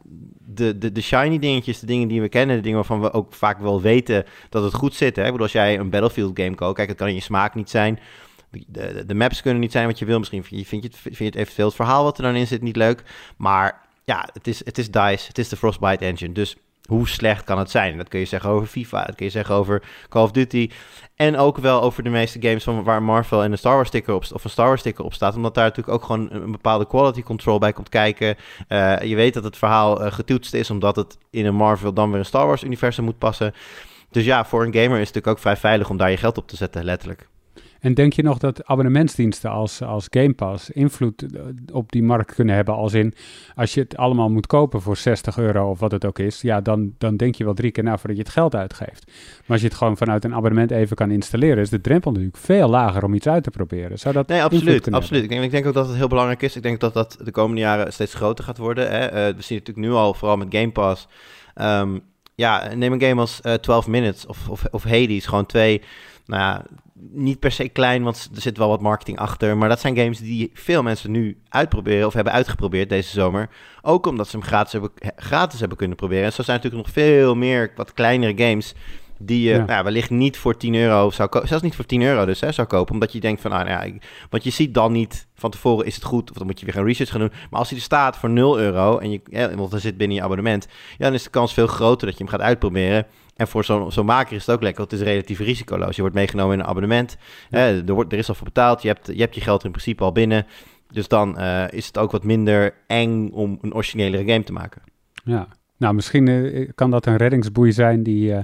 de, 0.57 0.77
de, 0.77 0.91
de 0.91 1.01
shiny 1.01 1.39
dingetjes, 1.39 1.79
de 1.79 1.85
dingen 1.85 2.07
die 2.07 2.21
we 2.21 2.29
kennen, 2.29 2.55
de 2.55 2.61
dingen 2.61 2.77
waarvan 2.77 3.01
we 3.01 3.13
ook 3.13 3.33
vaak 3.33 3.59
wel 3.59 3.81
weten 3.81 4.25
dat 4.49 4.63
het 4.63 4.73
goed 4.73 4.93
zit. 4.95 5.15
Hè? 5.15 5.21
Ik 5.21 5.27
bedoel, 5.27 5.41
als 5.41 5.51
jij 5.51 5.79
een 5.79 5.89
Battlefield 5.89 6.39
game 6.39 6.55
koopt, 6.55 6.75
kijk, 6.75 6.89
het 6.89 6.97
kan 6.97 7.13
je 7.13 7.21
smaak 7.21 7.55
niet 7.55 7.69
zijn. 7.69 7.99
De, 8.67 9.05
de, 9.05 9.13
maps 9.13 9.41
kunnen 9.41 9.61
niet 9.61 9.71
zijn 9.71 9.87
wat 9.87 9.99
je 9.99 10.05
wil. 10.05 10.17
Misschien 10.19 10.43
vind 10.43 10.61
je, 10.61 10.67
vind 10.67 10.83
je, 10.83 10.89
het, 10.89 10.97
vind 10.97 11.17
je 11.17 11.23
het 11.23 11.35
eventueel 11.35 11.67
het 11.67 11.75
verhaal 11.75 12.03
wat 12.03 12.17
er 12.17 12.23
dan 12.23 12.35
in 12.35 12.47
zit 12.47 12.61
niet 12.61 12.75
leuk. 12.75 13.03
Maar 13.37 13.81
ja, 14.05 14.29
het 14.33 14.47
is, 14.47 14.65
het 14.65 14.77
is 14.77 14.91
DICE, 14.91 15.27
het 15.27 15.37
is 15.37 15.49
de 15.49 15.57
Frostbite 15.57 16.05
engine. 16.05 16.33
Dus 16.33 16.55
hoe 16.87 17.07
slecht 17.07 17.43
kan 17.43 17.57
het 17.57 17.71
zijn? 17.71 17.97
Dat 17.97 18.07
kun 18.07 18.19
je 18.19 18.25
zeggen 18.25 18.49
over 18.49 18.67
FIFA, 18.67 19.05
dat 19.05 19.15
kun 19.15 19.25
je 19.25 19.31
zeggen 19.31 19.55
over 19.55 19.83
Call 20.09 20.23
of 20.23 20.31
Duty. 20.31 20.69
En 21.15 21.37
ook 21.37 21.57
wel 21.57 21.81
over 21.81 22.03
de 22.03 22.09
meeste 22.09 22.41
games 22.41 22.63
van 22.63 22.83
waar 22.83 23.03
Marvel 23.03 23.43
en 23.43 23.51
een 23.51 23.57
Star 23.57 23.75
Wars 23.75 23.87
sticker 23.87 24.13
op, 24.13 24.25
of 24.33 24.43
een 24.43 24.49
Star 24.49 24.67
Wars 24.67 24.79
sticker 24.79 25.03
op 25.03 25.13
staat. 25.13 25.35
Omdat 25.35 25.55
daar 25.55 25.63
natuurlijk 25.63 25.95
ook 25.95 26.03
gewoon 26.03 26.27
een, 26.31 26.51
bepaalde 26.51 26.87
quality 26.87 27.23
control 27.23 27.59
bij 27.59 27.73
komt 27.73 27.89
kijken. 27.89 28.35
Uh, 28.69 29.01
je 29.01 29.15
weet 29.15 29.33
dat 29.33 29.43
het 29.43 29.57
verhaal 29.57 30.05
uh, 30.05 30.11
getoetst 30.11 30.53
is, 30.53 30.69
omdat 30.69 30.95
het 30.95 31.17
in 31.29 31.45
een 31.45 31.55
Marvel 31.55 31.93
dan 31.93 32.09
weer 32.09 32.19
een 32.19 32.25
Star 32.25 32.47
Wars 32.47 32.63
universum 32.63 33.03
moet 33.03 33.17
passen. 33.17 33.53
Dus 34.11 34.25
ja, 34.25 34.45
voor 34.45 34.65
een 34.65 34.73
gamer 34.73 34.99
is 34.99 35.07
het 35.07 35.15
natuurlijk 35.15 35.27
ook 35.27 35.39
vrij 35.39 35.57
veilig 35.57 35.89
om 35.89 35.97
daar 35.97 36.11
je 36.11 36.17
geld 36.17 36.37
op 36.37 36.47
te 36.47 36.55
zetten, 36.55 36.83
letterlijk. 36.83 37.27
En 37.79 37.93
denk 37.93 38.13
je 38.13 38.23
nog 38.23 38.37
dat 38.37 38.65
abonnementsdiensten 38.65 39.49
als, 39.49 39.81
als 39.81 40.07
Game 40.09 40.33
Pass 40.33 40.69
invloed 40.69 41.21
eh, 41.21 41.41
op 41.73 41.91
die 41.91 42.03
markt 42.03 42.35
kunnen 42.35 42.55
hebben? 42.55 42.75
Als 42.75 42.93
in, 42.93 43.13
als 43.55 43.73
je 43.73 43.81
het 43.81 43.97
allemaal 43.97 44.29
moet 44.29 44.47
kopen 44.47 44.81
voor 44.81 44.97
60 44.97 45.37
euro 45.37 45.69
of 45.69 45.79
wat 45.79 45.91
het 45.91 46.05
ook 46.05 46.19
is, 46.19 46.41
ja, 46.41 46.61
dan, 46.61 46.93
dan 46.97 47.17
denk 47.17 47.35
je 47.35 47.43
wel 47.43 47.53
drie 47.53 47.71
keer 47.71 47.83
na 47.83 47.97
voordat 47.97 48.17
je 48.17 48.23
het 48.23 48.31
geld 48.31 48.55
uitgeeft. 48.55 49.05
Maar 49.05 49.45
als 49.47 49.61
je 49.61 49.67
het 49.67 49.77
gewoon 49.77 49.97
vanuit 49.97 50.23
een 50.23 50.33
abonnement 50.33 50.71
even 50.71 50.95
kan 50.95 51.11
installeren, 51.11 51.57
is 51.57 51.69
de 51.69 51.81
drempel 51.81 52.11
natuurlijk 52.11 52.37
veel 52.37 52.69
lager 52.69 53.03
om 53.03 53.13
iets 53.13 53.27
uit 53.27 53.43
te 53.43 53.51
proberen. 53.51 53.99
Zou 53.99 54.13
dat 54.13 54.27
nee, 54.27 54.43
absoluut. 54.43 54.91
absoluut. 54.91 55.23
Ik 55.23 55.29
denk, 55.29 55.43
ik 55.43 55.51
denk 55.51 55.65
ook 55.65 55.73
dat 55.73 55.87
het 55.87 55.95
heel 55.95 56.07
belangrijk 56.07 56.41
is. 56.41 56.55
Ik 56.55 56.63
denk 56.63 56.79
dat 56.79 56.93
dat 56.93 57.17
de 57.23 57.31
komende 57.31 57.61
jaren 57.61 57.93
steeds 57.93 58.13
groter 58.13 58.43
gaat 58.43 58.57
worden. 58.57 58.91
Hè? 58.91 59.05
Uh, 59.05 59.35
we 59.35 59.41
zien 59.41 59.57
natuurlijk 59.57 59.87
nu 59.87 59.91
al, 59.91 60.13
vooral 60.13 60.37
met 60.37 60.47
Game 60.49 60.71
Pass. 60.71 61.07
Um, 61.61 62.01
ja, 62.35 62.73
neem 62.75 62.93
een 62.93 63.01
game 63.01 63.21
als 63.21 63.39
uh, 63.43 63.53
eh, 63.53 63.59
12 63.59 63.87
Minutes 63.87 64.25
of, 64.25 64.49
of, 64.49 64.65
of 64.71 64.83
Hades. 64.83 65.25
Gewoon 65.25 65.45
twee 65.45 65.81
nou 66.25 66.41
ja, 66.41 66.65
niet 67.11 67.39
per 67.39 67.51
se 67.51 67.69
klein, 67.69 68.03
want 68.03 68.29
er 68.35 68.41
zit 68.41 68.57
wel 68.57 68.67
wat 68.67 68.81
marketing 68.81 69.17
achter. 69.17 69.57
Maar 69.57 69.69
dat 69.69 69.79
zijn 69.79 69.97
games 69.97 70.19
die 70.19 70.51
veel 70.53 70.83
mensen 70.83 71.11
nu 71.11 71.37
uitproberen 71.49 72.07
of 72.07 72.13
hebben 72.13 72.33
uitgeprobeerd 72.33 72.89
deze 72.89 73.09
zomer. 73.09 73.49
Ook 73.81 74.05
omdat 74.07 74.27
ze 74.27 74.37
hem 74.37 74.45
gratis 74.45 74.71
hebben, 74.71 74.91
gratis 75.15 75.59
hebben 75.59 75.77
kunnen 75.77 75.97
proberen. 75.97 76.25
En 76.25 76.33
zo 76.33 76.43
zijn 76.43 76.57
natuurlijk 76.57 76.85
nog 76.85 76.93
veel 76.93 77.35
meer 77.35 77.71
wat 77.75 77.93
kleinere 77.93 78.43
games 78.47 78.73
die 79.19 79.41
je 79.41 79.53
ja. 79.53 79.65
Nou, 79.65 79.83
wellicht 79.83 80.09
niet 80.09 80.37
voor 80.37 80.57
10 80.57 80.75
euro 80.75 81.09
zou 81.09 81.29
kopen. 81.29 81.47
Zelfs 81.47 81.63
niet 81.63 81.75
voor 81.75 81.85
10 81.85 82.01
euro 82.01 82.25
dus 82.25 82.39
hè, 82.39 82.51
zou 82.51 82.67
kopen. 82.67 82.93
Omdat 82.93 83.11
je 83.11 83.19
denkt 83.19 83.41
van, 83.41 83.51
ah, 83.51 83.65
nou 83.67 83.87
ja, 83.87 83.93
want 84.29 84.43
je 84.43 84.49
ziet 84.49 84.73
dan 84.73 84.91
niet 84.91 85.27
van 85.35 85.51
tevoren 85.51 85.85
is 85.85 85.95
het 85.95 86.03
goed. 86.03 86.29
Of 86.29 86.37
dan 86.37 86.45
moet 86.45 86.59
je 86.59 86.65
weer 86.65 86.75
gaan 86.75 86.85
research 86.85 87.11
gaan 87.11 87.19
doen. 87.19 87.31
Maar 87.49 87.59
als 87.59 87.69
hij 87.69 87.77
er 87.77 87.83
staat 87.83 88.17
voor 88.17 88.29
0 88.29 88.59
euro, 88.59 88.97
en 88.97 89.11
je, 89.11 89.21
ja, 89.29 89.55
want 89.55 89.73
er 89.73 89.79
zit 89.79 89.97
binnen 89.97 90.17
je 90.17 90.23
abonnement. 90.23 90.67
Ja, 90.97 91.05
dan 91.05 91.13
is 91.13 91.23
de 91.23 91.29
kans 91.29 91.53
veel 91.53 91.67
groter 91.67 92.07
dat 92.07 92.17
je 92.17 92.23
hem 92.23 92.33
gaat 92.33 92.41
uitproberen. 92.41 93.05
En 93.35 93.47
voor 93.47 93.63
zo'n 93.63 93.91
zo 93.91 94.03
maker 94.03 94.35
is 94.35 94.45
het 94.45 94.55
ook 94.55 94.61
lekker, 94.61 94.79
want 94.79 94.91
het 94.91 95.01
is 95.01 95.07
relatief 95.07 95.39
risicoloos. 95.39 95.95
Je 95.95 96.01
wordt 96.01 96.15
meegenomen 96.15 96.53
in 96.53 96.59
een 96.59 96.67
abonnement. 96.67 97.17
er, 97.49 97.93
wordt, 97.93 98.11
er 98.11 98.17
is 98.17 98.29
al 98.29 98.35
voor 98.35 98.45
betaald. 98.45 98.81
Je 98.81 98.87
hebt, 98.87 99.07
je 99.07 99.21
hebt 99.21 99.35
je 99.35 99.41
geld 99.41 99.63
in 99.63 99.71
principe 99.71 100.03
al 100.03 100.11
binnen. 100.11 100.45
Dus 100.91 101.07
dan 101.07 101.39
uh, 101.39 101.71
is 101.71 101.87
het 101.87 101.97
ook 101.97 102.11
wat 102.11 102.23
minder 102.23 102.73
eng 102.87 103.29
om 103.29 103.57
een 103.61 103.73
originelere 103.73 104.25
game 104.25 104.43
te 104.43 104.53
maken. 104.53 104.81
Ja, 105.23 105.47
nou, 105.77 105.93
misschien 105.93 106.27
uh, 106.27 106.69
kan 106.75 106.91
dat 106.91 107.05
een 107.05 107.17
reddingsboei 107.17 107.71
zijn 107.71 108.03
die 108.03 108.31
uh, 108.31 108.39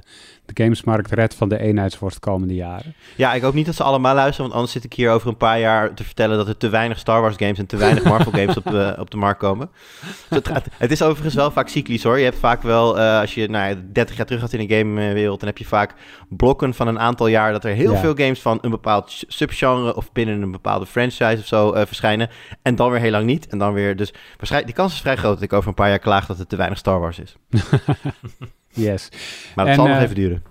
de 0.53 0.63
gamesmarkt 0.63 1.11
redt 1.11 1.35
van 1.35 1.49
de 1.49 1.59
eenheidsworst 1.59 2.19
komende 2.19 2.55
jaren. 2.55 2.95
Ja, 3.15 3.33
ik 3.33 3.41
hoop 3.41 3.53
niet 3.53 3.65
dat 3.65 3.75
ze 3.75 3.83
allemaal 3.83 4.15
luisteren, 4.15 4.41
want 4.41 4.53
anders 4.53 4.71
zit 4.71 4.83
ik 4.83 4.93
hier 4.93 5.11
over 5.11 5.27
een 5.27 5.37
paar 5.37 5.59
jaar 5.59 5.93
te 5.93 6.03
vertellen 6.03 6.37
dat 6.37 6.47
er 6.47 6.57
te 6.57 6.69
weinig 6.69 6.99
Star 6.99 7.21
Wars 7.21 7.35
games 7.37 7.57
en 7.57 7.65
te 7.65 7.77
weinig 7.77 8.03
Marvel 8.11 8.31
games 8.31 8.57
op, 8.57 8.63
de, 8.63 8.95
op 8.99 9.11
de 9.11 9.17
markt 9.17 9.39
komen. 9.39 9.69
Dus 10.01 10.37
het, 10.37 10.47
gaat, 10.47 10.65
het, 10.77 10.91
is 10.91 11.01
overigens 11.01 11.35
wel 11.35 11.51
vaak 11.51 11.67
cyclisch 11.67 12.03
hoor. 12.03 12.17
Je 12.17 12.23
hebt 12.23 12.37
vaak 12.37 12.61
wel, 12.61 12.97
uh, 12.97 13.19
als 13.19 13.33
je 13.33 13.49
nou, 13.49 13.75
30 13.91 14.15
jaar 14.15 14.25
terug 14.25 14.41
gaat 14.41 14.53
in 14.53 14.67
de 14.67 14.75
gamewereld, 14.75 15.39
dan 15.39 15.49
heb 15.49 15.57
je 15.57 15.65
vaak 15.65 15.93
blokken 16.29 16.73
van 16.73 16.87
een 16.87 16.99
aantal 16.99 17.27
jaar 17.27 17.51
dat 17.51 17.63
er 17.63 17.73
heel 17.73 17.95
veel 17.95 18.15
games 18.15 18.41
van 18.41 18.57
een 18.61 18.69
bepaald 18.69 19.23
subgenre 19.27 19.95
of 19.95 20.11
binnen 20.11 20.41
een 20.41 20.51
bepaalde 20.51 20.85
franchise 20.85 21.37
of 21.39 21.45
zo 21.45 21.71
verschijnen. 21.71 22.29
En 22.61 22.75
dan 22.75 22.91
weer 22.91 22.99
heel 22.99 23.11
lang 23.11 23.25
niet. 23.25 23.47
En 23.47 23.57
dan 23.57 23.73
weer, 23.73 23.95
dus 23.95 24.13
waarschijnlijk, 24.37 24.65
die 24.65 24.83
kans 24.83 24.93
is 24.93 25.01
vrij 25.01 25.15
groot 25.15 25.33
dat 25.33 25.43
ik 25.43 25.53
over 25.53 25.67
een 25.67 25.73
paar 25.73 25.89
jaar 25.89 25.99
klaag 25.99 26.25
dat 26.25 26.37
het 26.37 26.49
te 26.49 26.55
weinig 26.55 26.77
Star 26.77 26.99
Wars 26.99 27.19
is. 27.19 27.35
yes. 28.73 29.09
Maar 29.55 29.65
dat 29.65 29.75
zal 29.75 29.87
nog 29.87 29.97
eh, 29.97 30.01
even 30.01 30.15
duren. 30.15 30.43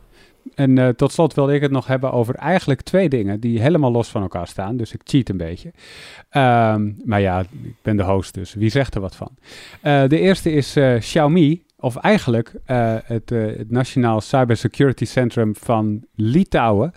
En 0.55 0.77
uh, 0.77 0.89
tot 0.89 1.13
slot 1.13 1.35
wilde 1.35 1.55
ik 1.55 1.61
het 1.61 1.71
nog 1.71 1.87
hebben 1.87 2.13
over 2.13 2.35
eigenlijk 2.35 2.81
twee 2.83 3.09
dingen 3.09 3.41
die 3.41 3.61
helemaal 3.61 3.93
los 3.93 4.09
van 4.09 4.23
elkaar 4.23 4.47
staan. 4.47 4.77
Dus 4.77 4.93
ik 4.93 5.01
cheat 5.05 5.29
een 5.29 5.37
beetje. 5.37 5.69
Um, 6.31 6.97
maar 7.05 7.21
ja, 7.21 7.41
ik 7.41 7.75
ben 7.83 7.97
de 7.97 8.03
host, 8.03 8.35
dus 8.35 8.55
wie 8.55 8.71
zegt 8.71 8.95
er 8.95 9.01
wat 9.01 9.17
van? 9.17 9.31
Uh, 9.83 10.09
de 10.09 10.19
eerste 10.19 10.53
is 10.53 10.77
uh, 10.77 10.99
Xiaomi, 10.99 11.65
of 11.77 11.97
eigenlijk 11.97 12.55
het, 13.05 13.31
het 13.31 13.71
Nationaal 13.71 14.21
Cybersecurity 14.21 15.05
Centrum 15.05 15.57
van 15.57 16.05
Litouwen 16.15 16.93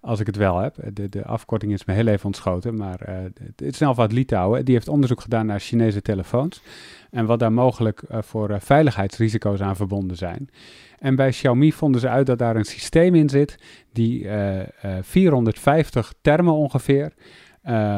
als 0.00 0.20
ik 0.20 0.26
het 0.26 0.36
wel 0.36 0.58
heb. 0.58 0.74
De, 0.92 1.08
de 1.08 1.24
afkorting 1.24 1.72
is 1.72 1.84
me 1.84 1.92
heel 1.92 2.06
even 2.06 2.26
ontschoten, 2.26 2.76
maar 2.76 3.00
het 3.44 3.62
is 3.62 3.76
snel 3.76 3.94
wat 3.94 4.12
Litouwen. 4.12 4.64
Die 4.64 4.74
heeft 4.74 4.88
onderzoek 4.88 5.20
gedaan 5.20 5.46
naar 5.46 5.60
Chinese 5.60 6.02
telefoons 6.02 6.62
en 7.10 7.26
wat 7.26 7.38
daar 7.38 7.52
mogelijk 7.52 8.02
uh, 8.10 8.18
voor 8.22 8.50
uh, 8.50 8.56
veiligheidsrisico's 8.58 9.60
aan 9.60 9.76
verbonden 9.76 10.16
zijn. 10.16 10.50
En 10.98 11.16
bij 11.16 11.30
Xiaomi 11.30 11.72
vonden 11.72 12.00
ze 12.00 12.08
uit 12.08 12.26
dat 12.26 12.38
daar 12.38 12.56
een 12.56 12.64
systeem 12.64 13.14
in 13.14 13.28
zit 13.28 13.58
die 13.92 14.26
450 15.00 16.14
termen 16.20 16.54
ongeveer 16.54 17.12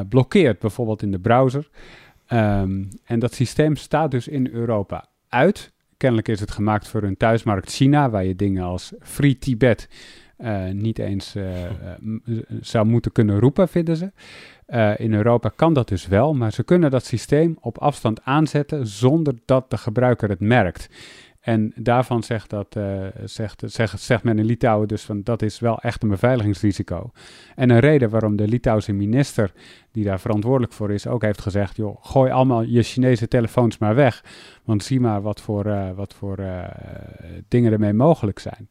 blokkeert, 0.08 0.58
bijvoorbeeld 0.58 1.02
in 1.02 1.10
de 1.10 1.18
browser. 1.18 1.68
Um, 2.32 2.88
en 3.04 3.18
dat 3.18 3.34
systeem 3.34 3.76
staat 3.76 4.10
dus 4.10 4.28
in 4.28 4.48
Europa 4.52 5.08
uit. 5.28 5.72
Kennelijk 5.96 6.28
is 6.28 6.40
het 6.40 6.50
gemaakt 6.50 6.88
voor 6.88 7.02
een 7.02 7.16
thuismarkt 7.16 7.72
China, 7.72 8.10
waar 8.10 8.24
je 8.24 8.36
dingen 8.36 8.64
als 8.64 8.92
Free 9.00 9.38
Tibet 9.38 9.88
uh, 10.42 10.70
niet 10.70 10.98
eens 10.98 11.36
uh, 11.36 11.44
zou 12.60 12.86
moeten 12.86 13.12
kunnen 13.12 13.38
roepen, 13.38 13.68
vinden 13.68 13.96
ze. 13.96 14.12
in 14.96 15.14
Europa 15.14 15.52
kan 15.56 15.74
dat 15.74 15.88
dus 15.88 16.06
wel, 16.06 16.34
maar 16.34 16.52
ze 16.52 16.62
kunnen 16.62 16.90
dat 16.90 17.04
systeem 17.04 17.56
op 17.60 17.78
afstand 17.78 18.24
aanzetten 18.24 18.86
zonder 18.86 19.34
dat 19.44 19.70
de 19.70 19.76
gebruiker 19.76 20.28
het 20.28 20.40
merkt. 20.40 20.88
En 21.40 21.72
daarvan 21.76 22.22
zegt, 22.22 22.50
dat, 22.50 22.76
zegt, 23.24 23.62
zegt, 23.66 24.00
zegt 24.00 24.22
men 24.22 24.38
in 24.38 24.44
Litouwen 24.44 24.88
dus 24.88 25.02
van 25.02 25.22
dat 25.22 25.42
is 25.42 25.60
wel 25.60 25.78
echt 25.78 26.02
een 26.02 26.08
beveiligingsrisico. 26.08 27.10
En 27.54 27.70
een 27.70 27.78
reden 27.78 28.10
waarom 28.10 28.36
de 28.36 28.48
Litouwse 28.48 28.92
minister, 28.92 29.52
die 29.92 30.04
daar 30.04 30.20
verantwoordelijk 30.20 30.72
voor 30.72 30.92
is, 30.92 31.06
ook 31.06 31.22
heeft 31.22 31.40
gezegd: 31.40 31.76
joh, 31.76 31.96
gooi 32.00 32.30
allemaal 32.30 32.62
je 32.62 32.82
Chinese 32.82 33.28
telefoons 33.28 33.78
maar 33.78 33.94
weg. 33.94 34.24
Want 34.64 34.84
zie 34.84 35.00
maar 35.00 35.22
wat 35.22 35.40
voor, 35.40 35.94
wat 35.94 36.14
voor 36.14 36.38
dingen 37.48 37.72
ermee 37.72 37.92
mogelijk 37.92 38.38
zijn. 38.38 38.66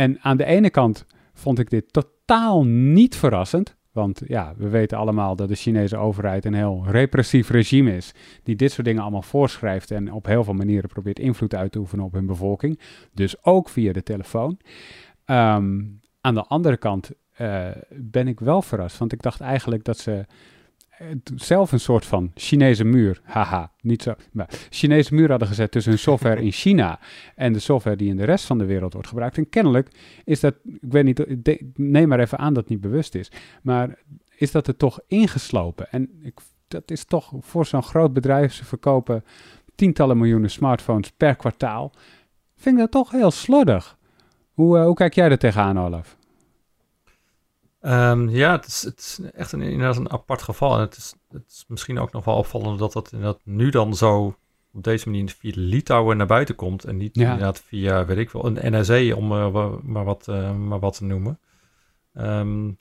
En 0.00 0.18
aan 0.20 0.36
de 0.36 0.44
ene 0.44 0.70
kant 0.70 1.06
vond 1.32 1.58
ik 1.58 1.70
dit 1.70 1.92
totaal 1.92 2.64
niet 2.66 3.16
verrassend. 3.16 3.76
Want 3.92 4.22
ja, 4.26 4.54
we 4.56 4.68
weten 4.68 4.98
allemaal 4.98 5.36
dat 5.36 5.48
de 5.48 5.54
Chinese 5.54 5.96
overheid 5.96 6.44
een 6.44 6.54
heel 6.54 6.84
repressief 6.86 7.50
regime 7.50 7.96
is. 7.96 8.14
Die 8.42 8.56
dit 8.56 8.72
soort 8.72 8.86
dingen 8.86 9.02
allemaal 9.02 9.22
voorschrijft 9.22 9.90
en 9.90 10.12
op 10.12 10.26
heel 10.26 10.44
veel 10.44 10.54
manieren 10.54 10.88
probeert 10.88 11.18
invloed 11.18 11.54
uit 11.54 11.72
te 11.72 11.78
oefenen 11.78 12.04
op 12.04 12.12
hun 12.12 12.26
bevolking. 12.26 12.80
Dus 13.14 13.44
ook 13.44 13.68
via 13.68 13.92
de 13.92 14.02
telefoon. 14.02 14.58
Um, 15.26 16.00
aan 16.20 16.34
de 16.34 16.44
andere 16.44 16.76
kant 16.76 17.10
uh, 17.38 17.68
ben 17.90 18.28
ik 18.28 18.40
wel 18.40 18.62
verrast. 18.62 18.98
Want 18.98 19.12
ik 19.12 19.22
dacht 19.22 19.40
eigenlijk 19.40 19.84
dat 19.84 19.98
ze 19.98 20.26
zelf 21.34 21.72
een 21.72 21.80
soort 21.80 22.06
van 22.06 22.30
Chinese 22.34 22.84
muur, 22.84 23.20
haha, 23.24 23.72
niet 23.80 24.02
zo, 24.02 24.14
maar 24.32 24.48
Chinese 24.70 25.14
muur 25.14 25.30
hadden 25.30 25.48
gezet 25.48 25.70
tussen 25.70 25.92
hun 25.92 26.00
software 26.00 26.42
in 26.42 26.52
China 26.62 27.00
en 27.34 27.52
de 27.52 27.58
software 27.58 27.96
die 27.96 28.08
in 28.08 28.16
de 28.16 28.24
rest 28.24 28.44
van 28.44 28.58
de 28.58 28.64
wereld 28.64 28.92
wordt 28.92 29.08
gebruikt. 29.08 29.36
En 29.36 29.48
kennelijk 29.48 29.88
is 30.24 30.40
dat, 30.40 30.54
ik 30.80 30.92
weet 30.92 31.04
niet, 31.04 31.26
neem 31.76 32.08
maar 32.08 32.20
even 32.20 32.38
aan 32.38 32.54
dat 32.54 32.62
het 32.62 32.72
niet 32.72 32.80
bewust 32.80 33.14
is, 33.14 33.30
maar 33.62 33.98
is 34.36 34.50
dat 34.50 34.66
er 34.66 34.76
toch 34.76 35.00
ingeslopen? 35.06 35.90
En 35.90 36.10
ik, 36.22 36.40
dat 36.68 36.90
is 36.90 37.04
toch 37.04 37.32
voor 37.40 37.66
zo'n 37.66 37.82
groot 37.82 38.12
bedrijf, 38.12 38.52
ze 38.52 38.64
verkopen 38.64 39.24
tientallen 39.74 40.18
miljoenen 40.18 40.50
smartphones 40.50 41.10
per 41.10 41.36
kwartaal, 41.36 41.92
vind 42.56 42.74
ik 42.74 42.80
dat 42.80 42.90
toch 42.90 43.10
heel 43.10 43.30
slordig. 43.30 43.98
Hoe, 44.52 44.78
uh, 44.78 44.84
hoe 44.84 44.94
kijk 44.94 45.14
jij 45.14 45.30
er 45.30 45.38
tegenaan, 45.38 45.78
Olaf? 45.78 46.18
Um, 47.82 48.28
ja, 48.28 48.52
het 48.52 48.66
is, 48.66 48.82
het 48.82 48.98
is, 48.98 49.20
echt 49.32 49.52
een, 49.52 49.62
inderdaad 49.62 49.96
een 49.96 50.10
apart 50.10 50.42
geval. 50.42 50.74
En 50.74 50.80
het 50.80 50.96
is, 50.96 51.14
het 51.28 51.46
is 51.48 51.64
misschien 51.68 51.98
ook 51.98 52.12
nog 52.12 52.24
wel 52.24 52.36
opvallend 52.36 52.78
dat 52.78 52.92
dat 52.92 53.12
inderdaad 53.12 53.40
nu 53.44 53.70
dan 53.70 53.94
zo 53.94 54.36
op 54.72 54.82
deze 54.82 55.08
manier 55.08 55.34
via 55.38 55.52
Litouwen 55.54 56.16
naar 56.16 56.26
buiten 56.26 56.54
komt. 56.54 56.84
En 56.84 56.96
niet 56.96 57.14
ja. 57.14 57.22
inderdaad 57.22 57.60
via, 57.60 58.04
weet 58.04 58.18
ik 58.18 58.30
wel, 58.30 58.46
een 58.46 58.80
NSE 58.80 59.16
om 59.16 59.32
uh, 59.32 59.74
maar, 59.82 60.04
wat, 60.04 60.26
uh, 60.28 60.56
maar 60.56 60.78
wat 60.78 60.96
te 60.96 61.04
noemen. 61.04 61.38
Um, 62.14 62.78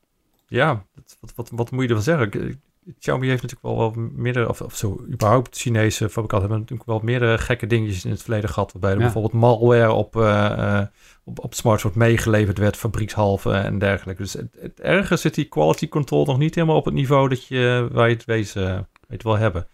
ja, 0.47 0.85
wat, 1.19 1.33
wat, 1.35 1.49
wat 1.49 1.71
moet 1.71 1.83
je 1.83 1.89
ervan 1.89 2.03
zeggen? 2.03 2.61
Xiaomi 2.99 3.27
heeft 3.27 3.41
natuurlijk 3.41 3.75
wel, 3.75 3.93
wel 3.93 4.09
meerdere, 4.11 4.49
of, 4.49 4.61
of 4.61 4.75
zo, 4.75 5.05
überhaupt 5.11 5.57
Chinese 5.57 6.09
fabrikanten 6.09 6.39
hebben 6.39 6.59
natuurlijk 6.59 6.89
wel 6.89 6.99
meerdere 6.99 7.37
gekke 7.37 7.67
dingetjes 7.67 8.05
in 8.05 8.11
het 8.11 8.21
verleden 8.21 8.49
gehad. 8.49 8.71
Waarbij 8.71 8.89
er 8.91 8.97
ja. 8.97 9.03
bijvoorbeeld 9.03 9.33
malware 9.33 9.91
op, 9.91 10.15
uh, 10.15 10.81
op, 11.23 11.39
op 11.39 11.53
smartphones 11.53 11.97
meegeleverd 11.97 12.57
werd, 12.57 12.77
fabriekshalve 12.77 13.51
en 13.51 13.79
dergelijke. 13.79 14.21
Dus 14.21 14.33
het, 14.33 14.57
het, 14.59 14.79
ergens 14.79 15.21
zit 15.21 15.35
die 15.35 15.45
quality 15.45 15.87
control 15.87 16.25
nog 16.25 16.37
niet 16.37 16.55
helemaal 16.55 16.77
op 16.77 16.85
het 16.85 16.93
niveau 16.93 17.29
dat 17.29 17.47
je, 17.47 17.87
waar 17.91 18.09
je 18.09 18.15
het 18.15 18.25
wezen 18.25 18.87
weet 19.07 19.23
wil 19.23 19.37
hebben. 19.37 19.67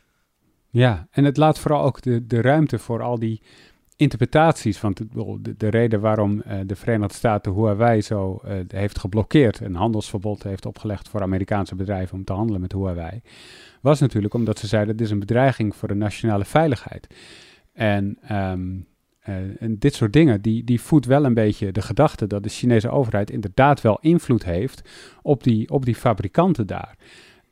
Ja, 0.69 1.07
en 1.11 1.23
het 1.23 1.37
laat 1.37 1.59
vooral 1.59 1.83
ook 1.83 2.01
de, 2.01 2.27
de 2.27 2.41
ruimte 2.41 2.79
voor 2.79 3.01
al 3.01 3.19
die 3.19 3.41
interpretaties. 3.95 4.81
Want 4.81 4.97
de, 4.97 5.57
de 5.57 5.67
reden 5.67 5.99
waarom 6.01 6.41
uh, 6.47 6.59
de 6.65 6.75
Verenigde 6.75 7.13
Staten 7.13 7.53
Huawei 7.53 8.01
zo 8.01 8.41
uh, 8.45 8.51
heeft 8.67 8.99
geblokkeerd, 8.99 9.59
een 9.59 9.75
handelsverbod 9.75 10.43
heeft 10.43 10.65
opgelegd 10.65 11.09
voor 11.09 11.21
Amerikaanse 11.21 11.75
bedrijven 11.75 12.17
om 12.17 12.23
te 12.23 12.33
handelen 12.33 12.61
met 12.61 12.71
Huawei, 12.71 13.21
was 13.81 13.99
natuurlijk 13.99 14.33
omdat 14.33 14.59
ze 14.59 14.67
zeiden: 14.67 14.97
dit 14.97 15.05
is 15.05 15.11
een 15.11 15.19
bedreiging 15.19 15.75
voor 15.75 15.87
de 15.87 15.93
nationale 15.93 16.45
veiligheid. 16.45 17.07
En, 17.73 18.17
um, 18.31 18.87
uh, 19.29 19.35
en 19.61 19.79
dit 19.79 19.93
soort 19.93 20.13
dingen, 20.13 20.41
die, 20.41 20.63
die 20.63 20.81
voedt 20.81 21.05
wel 21.05 21.25
een 21.25 21.33
beetje 21.33 21.71
de 21.71 21.81
gedachte 21.81 22.27
dat 22.27 22.43
de 22.43 22.49
Chinese 22.49 22.89
overheid 22.89 23.31
inderdaad 23.31 23.81
wel 23.81 23.97
invloed 24.01 24.45
heeft 24.45 24.89
op 25.21 25.43
die, 25.43 25.69
op 25.69 25.85
die 25.85 25.95
fabrikanten 25.95 26.67
daar. 26.67 26.95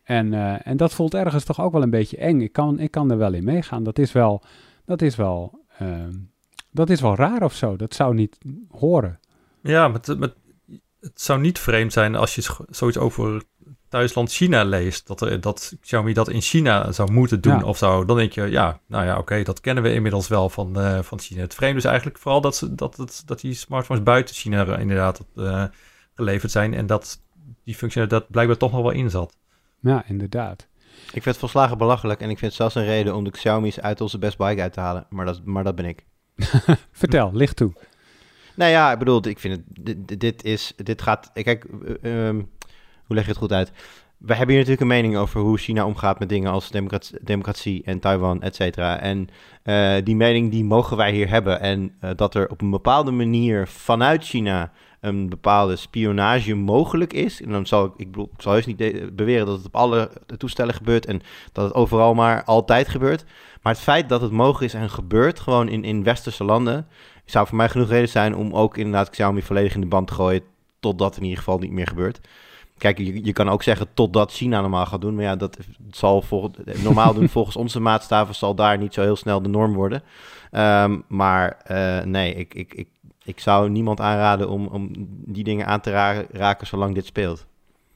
En, 0.03 0.33
en 0.63 0.77
dat 0.77 0.93
voelt 0.93 1.13
ergens 1.13 1.43
toch 1.43 1.61
ook 1.61 1.71
wel 1.71 1.81
een 1.81 1.89
beetje 1.89 2.17
eng. 2.17 2.41
Ik 2.41 2.51
kan, 2.51 2.79
ik 2.79 2.91
kan 2.91 3.11
er 3.11 3.17
wel 3.17 3.33
in 3.33 3.43
meegaan. 3.43 3.83
Dat 3.83 3.99
is 3.99 4.11
wel, 4.11 4.43
dat 4.85 5.01
is 5.01 5.15
wel 5.15 5.59
ehm, 5.77 6.11
dat 6.73 6.89
is 6.89 7.01
wel 7.01 7.15
raar 7.15 7.43
of 7.43 7.53
zo. 7.53 7.75
Dat 7.75 7.93
zou 7.93 8.13
niet 8.13 8.37
horen. 8.69 9.19
Ja, 9.61 9.87
met, 9.87 10.19
met, 10.19 10.35
het 10.99 11.21
zou 11.21 11.39
niet 11.39 11.59
vreemd 11.59 11.93
zijn 11.93 12.15
als 12.15 12.35
je 12.35 12.65
zoiets 12.69 12.97
over 12.97 13.43
thuisland 13.89 14.31
China 14.31 14.63
leest. 14.63 15.07
Dat, 15.07 15.21
er, 15.21 15.41
dat 15.41 15.75
Xiaomi 15.81 16.13
dat 16.13 16.29
in 16.29 16.41
China 16.41 16.91
zou 16.91 17.11
moeten 17.11 17.41
doen 17.41 17.57
ja. 17.57 17.63
of 17.63 17.77
zo. 17.77 18.05
Dan 18.05 18.17
denk 18.17 18.31
je, 18.31 18.41
ja, 18.41 18.79
nou 18.87 19.05
ja, 19.05 19.17
oké, 19.17 19.43
dat 19.43 19.59
kennen 19.59 19.83
we 19.83 19.93
inmiddels 19.93 20.27
wel 20.27 20.49
van, 20.49 20.79
uh, 20.79 20.99
van 20.99 21.19
China. 21.19 21.41
Het 21.41 21.53
vreemde 21.53 21.77
is 21.77 21.85
eigenlijk 21.85 22.17
vooral 22.17 22.41
dat, 22.41 22.55
ze, 22.55 22.75
dat, 22.75 22.95
dat, 22.95 23.23
dat 23.25 23.39
die 23.39 23.53
smartphones 23.53 24.03
buiten 24.03 24.35
China 24.35 24.77
inderdaad 24.77 25.25
uh, 25.35 25.63
geleverd 26.15 26.51
zijn. 26.51 26.73
En 26.73 26.85
dat 26.85 27.21
die 27.63 27.75
functie 27.75 28.07
dat 28.07 28.31
blijkbaar 28.31 28.57
toch 28.57 28.71
nog 28.71 28.81
wel 28.81 28.91
in 28.91 29.09
zat. 29.09 29.37
Ja, 29.79 30.03
inderdaad. 30.07 30.67
Ik 31.05 31.11
vind 31.11 31.25
het 31.25 31.37
volslagen 31.37 31.77
belachelijk 31.77 32.19
en 32.19 32.29
ik 32.29 32.37
vind 32.37 32.51
het 32.51 32.61
zelfs 32.61 32.75
een 32.75 32.85
reden 32.85 33.15
om 33.15 33.23
de 33.23 33.31
Xiaomi's 33.31 33.79
uit 33.79 34.01
onze 34.01 34.17
Best 34.17 34.37
Buy 34.37 34.59
uit 34.59 34.73
te 34.73 34.79
halen. 34.79 35.05
Maar 35.09 35.25
dat, 35.25 35.41
maar 35.45 35.63
dat 35.63 35.75
ben 35.75 35.85
ik. 35.85 36.05
Vertel, 36.91 37.29
licht 37.33 37.55
toe. 37.55 37.73
Nou 38.55 38.71
ja, 38.71 38.91
ik 38.91 38.99
bedoel, 38.99 39.27
ik 39.27 39.39
vind 39.39 39.61
het, 39.75 40.19
dit, 40.19 40.43
is, 40.43 40.73
dit 40.75 41.01
gaat, 41.01 41.31
kijk, 41.33 41.65
um, 42.01 42.49
hoe 43.05 43.15
leg 43.15 43.23
je 43.23 43.29
het 43.29 43.39
goed 43.39 43.51
uit? 43.51 43.71
We 44.17 44.35
hebben 44.35 44.55
hier 44.55 44.65
natuurlijk 44.65 44.81
een 44.81 45.01
mening 45.01 45.17
over 45.17 45.41
hoe 45.41 45.57
China 45.57 45.85
omgaat 45.85 46.19
met 46.19 46.29
dingen 46.29 46.51
als 46.51 46.71
democratie, 47.21 47.83
en 47.83 47.99
Taiwan, 47.99 48.41
et 48.41 48.55
cetera. 48.55 48.99
En 48.99 49.27
uh, 49.63 49.95
die 50.03 50.15
mening 50.15 50.51
die 50.51 50.63
mogen 50.63 50.97
wij 50.97 51.11
hier 51.11 51.29
hebben. 51.29 51.59
En 51.59 51.95
uh, 52.01 52.09
dat 52.15 52.35
er 52.35 52.49
op 52.49 52.61
een 52.61 52.69
bepaalde 52.69 53.11
manier 53.11 53.67
vanuit 53.67 54.23
China 54.23 54.71
een 55.03 55.29
bepaalde 55.29 55.75
spionage 55.75 56.55
mogelijk 56.55 57.13
is. 57.13 57.41
En 57.41 57.51
dan 57.51 57.65
zal 57.65 57.85
ik, 57.85 57.91
ik, 57.97 58.11
bedoel, 58.11 58.29
ik 58.35 58.41
zal 58.41 58.51
heus 58.51 58.65
niet 58.65 59.15
beweren 59.15 59.45
dat 59.45 59.57
het 59.57 59.65
op 59.65 59.75
alle 59.75 60.11
toestellen 60.37 60.73
gebeurt 60.73 61.05
en 61.05 61.21
dat 61.51 61.65
het 61.65 61.73
overal 61.73 62.13
maar 62.13 62.43
altijd 62.43 62.87
gebeurt. 62.87 63.25
Maar 63.61 63.73
het 63.73 63.81
feit 63.81 64.09
dat 64.09 64.21
het 64.21 64.31
mogelijk 64.31 64.73
is 64.73 64.79
en 64.79 64.89
gebeurt 64.89 65.39
gewoon 65.39 65.67
in, 65.67 65.83
in 65.83 66.03
westerse 66.03 66.43
landen, 66.43 66.87
zou 67.25 67.47
voor 67.47 67.57
mij 67.57 67.69
genoeg 67.69 67.89
reden 67.89 68.09
zijn 68.09 68.35
om 68.35 68.53
ook 68.53 68.77
inderdaad 68.77 69.09
Xiaomi 69.09 69.41
volledig 69.41 69.75
in 69.75 69.81
de 69.81 69.87
band 69.87 70.07
te 70.07 70.13
gooien, 70.13 70.41
totdat 70.79 71.17
in 71.17 71.23
ieder 71.23 71.37
geval 71.37 71.57
niet 71.57 71.71
meer 71.71 71.87
gebeurt. 71.87 72.19
Kijk, 72.77 72.97
je, 72.97 73.25
je 73.25 73.33
kan 73.33 73.49
ook 73.49 73.63
zeggen 73.63 73.87
totdat 73.93 74.31
China 74.31 74.61
normaal 74.61 74.85
gaat 74.85 75.01
doen, 75.01 75.15
maar 75.15 75.23
ja, 75.23 75.35
dat 75.35 75.57
zal 75.91 76.21
volgens, 76.21 76.57
normaal 76.83 77.13
doen 77.13 77.29
volgens 77.37 77.55
onze 77.55 77.79
maatstaven 77.79 78.35
zal 78.35 78.55
daar 78.55 78.77
niet 78.77 78.93
zo 78.93 79.01
heel 79.01 79.15
snel 79.15 79.41
de 79.41 79.49
norm 79.49 79.73
worden. 79.73 80.03
Um, 80.51 81.03
maar 81.07 81.57
uh, 81.71 82.01
nee, 82.01 82.33
ik, 82.33 82.53
ik, 82.53 82.73
ik, 82.73 82.87
ik 83.23 83.39
zou 83.39 83.69
niemand 83.69 83.99
aanraden 83.99 84.49
om, 84.49 84.67
om 84.67 84.91
die 85.25 85.43
dingen 85.43 85.65
aan 85.65 85.81
te 85.81 85.91
ra 85.91 86.23
raken 86.31 86.67
zolang 86.67 86.95
dit 86.95 87.05
speelt. 87.05 87.45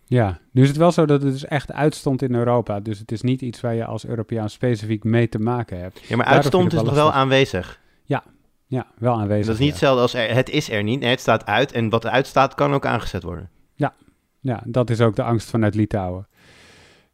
Ja, 0.05 0.39
nu 0.51 0.61
is 0.61 0.67
het 0.67 0.77
wel 0.77 0.91
zo 0.91 1.05
dat 1.05 1.21
het 1.21 1.31
dus 1.31 1.45
echt 1.45 1.71
uitstond 1.71 2.21
in 2.21 2.35
Europa. 2.35 2.79
Dus 2.79 2.99
het 2.99 3.11
is 3.11 3.21
niet 3.21 3.41
iets 3.41 3.61
waar 3.61 3.73
je 3.73 3.85
als 3.85 4.05
Europeaan 4.05 4.49
specifiek 4.49 5.03
mee 5.03 5.29
te 5.29 5.39
maken 5.39 5.79
hebt. 5.79 5.99
Ja, 6.07 6.15
maar 6.15 6.25
uitstond 6.25 6.73
is 6.73 6.81
nog 6.81 6.93
wel 6.93 7.11
aanwezig. 7.11 7.79
Ja, 8.03 8.23
ja, 8.67 8.87
wel 8.97 9.19
aanwezig. 9.19 9.45
Dat 9.45 9.53
is 9.53 9.61
niet 9.61 9.69
hetzelfde 9.69 10.01
als 10.01 10.13
er, 10.13 10.33
het 10.33 10.49
is 10.49 10.69
er 10.69 10.83
niet. 10.83 10.99
Nee, 10.99 11.09
het 11.09 11.19
staat 11.19 11.45
uit 11.45 11.71
en 11.71 11.89
wat 11.89 12.05
eruit 12.05 12.27
staat 12.27 12.55
kan 12.55 12.73
ook 12.73 12.85
aangezet 12.85 13.23
worden. 13.23 13.49
Ja, 13.75 13.93
ja, 14.39 14.63
dat 14.65 14.89
is 14.89 15.01
ook 15.01 15.15
de 15.15 15.23
angst 15.23 15.49
vanuit 15.49 15.75
Litouwen. 15.75 16.27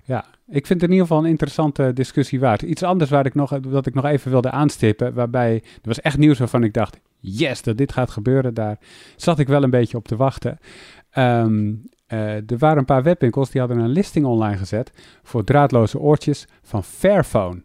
Ja, 0.04 0.26
ik 0.48 0.68
vind 0.68 0.82
het 0.82 0.90
in 0.90 0.96
ieder 0.96 1.08
geval 1.08 1.24
een 1.24 1.30
interessante 1.30 1.94
discussie 1.94 2.40
waard. 2.40 2.62
Iets 2.62 2.84
anders 2.84 3.10
waar 3.10 3.26
ik 3.26 3.36
nog, 3.36 3.60
wat 3.62 3.86
ik 3.86 3.94
nog 3.94 4.06
even 4.06 4.32
wilde 4.32 4.52
aanstippen, 4.52 5.14
waarbij 5.14 5.54
er 5.56 5.82
was 5.82 6.02
echt 6.02 6.18
nieuws 6.18 6.40
waarvan 6.40 6.64
ik 6.64 6.74
dacht, 6.74 7.00
yes, 7.24 7.62
dat 7.62 7.78
dit 7.78 7.92
gaat 7.92 8.12
gebeuren. 8.12 8.54
Daar 8.54 8.80
zat 9.16 9.40
ik 9.40 9.48
wel 9.48 9.64
een 9.64 9.70
beetje 9.70 9.98
op 9.98 10.08
te 10.08 10.16
wachten. 10.16 10.58
Ehm, 11.10 11.74
er 12.08 12.58
waren 12.58 12.78
een 12.78 12.86
paar 12.86 13.04
webwinkels 13.04 13.50
die 13.50 13.60
hadden 13.62 13.80
een 13.80 13.90
listing 13.90 14.26
online 14.26 14.58
gezet 14.58 14.92
voor 15.24 15.44
draadloze 15.44 16.00
oortjes 16.00 16.48
van 16.62 16.84
Fairphone. 16.84 17.64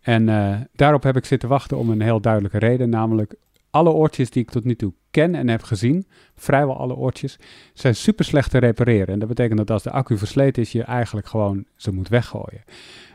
En 0.00 0.26
daarop 0.72 1.02
heb 1.02 1.16
ik 1.16 1.24
zitten 1.24 1.48
wachten 1.48 1.76
om 1.76 1.90
een 1.90 2.00
heel 2.00 2.20
duidelijke 2.20 2.58
reden, 2.58 2.88
namelijk 2.88 3.34
alle 3.70 3.90
oortjes 3.90 4.30
die 4.30 4.42
ik 4.42 4.50
tot 4.50 4.64
nu 4.64 4.76
toe 4.76 4.92
ken 5.10 5.34
en 5.34 5.48
heb 5.48 5.62
gezien, 5.62 6.06
vrijwel 6.34 6.76
alle 6.76 6.94
oortjes, 6.94 7.38
zijn 7.74 7.94
super 7.94 8.24
slecht 8.24 8.50
te 8.50 8.58
repareren. 8.58 9.06
En 9.06 9.18
dat 9.18 9.28
betekent 9.28 9.58
dat 9.58 9.70
als 9.70 9.82
de 9.82 9.90
accu 9.90 10.18
versleten 10.18 10.62
is, 10.62 10.72
je 10.72 10.82
eigenlijk 10.82 11.26
gewoon 11.26 11.64
ze 11.76 11.92
moet 11.92 12.08
weggooien. 12.08 12.64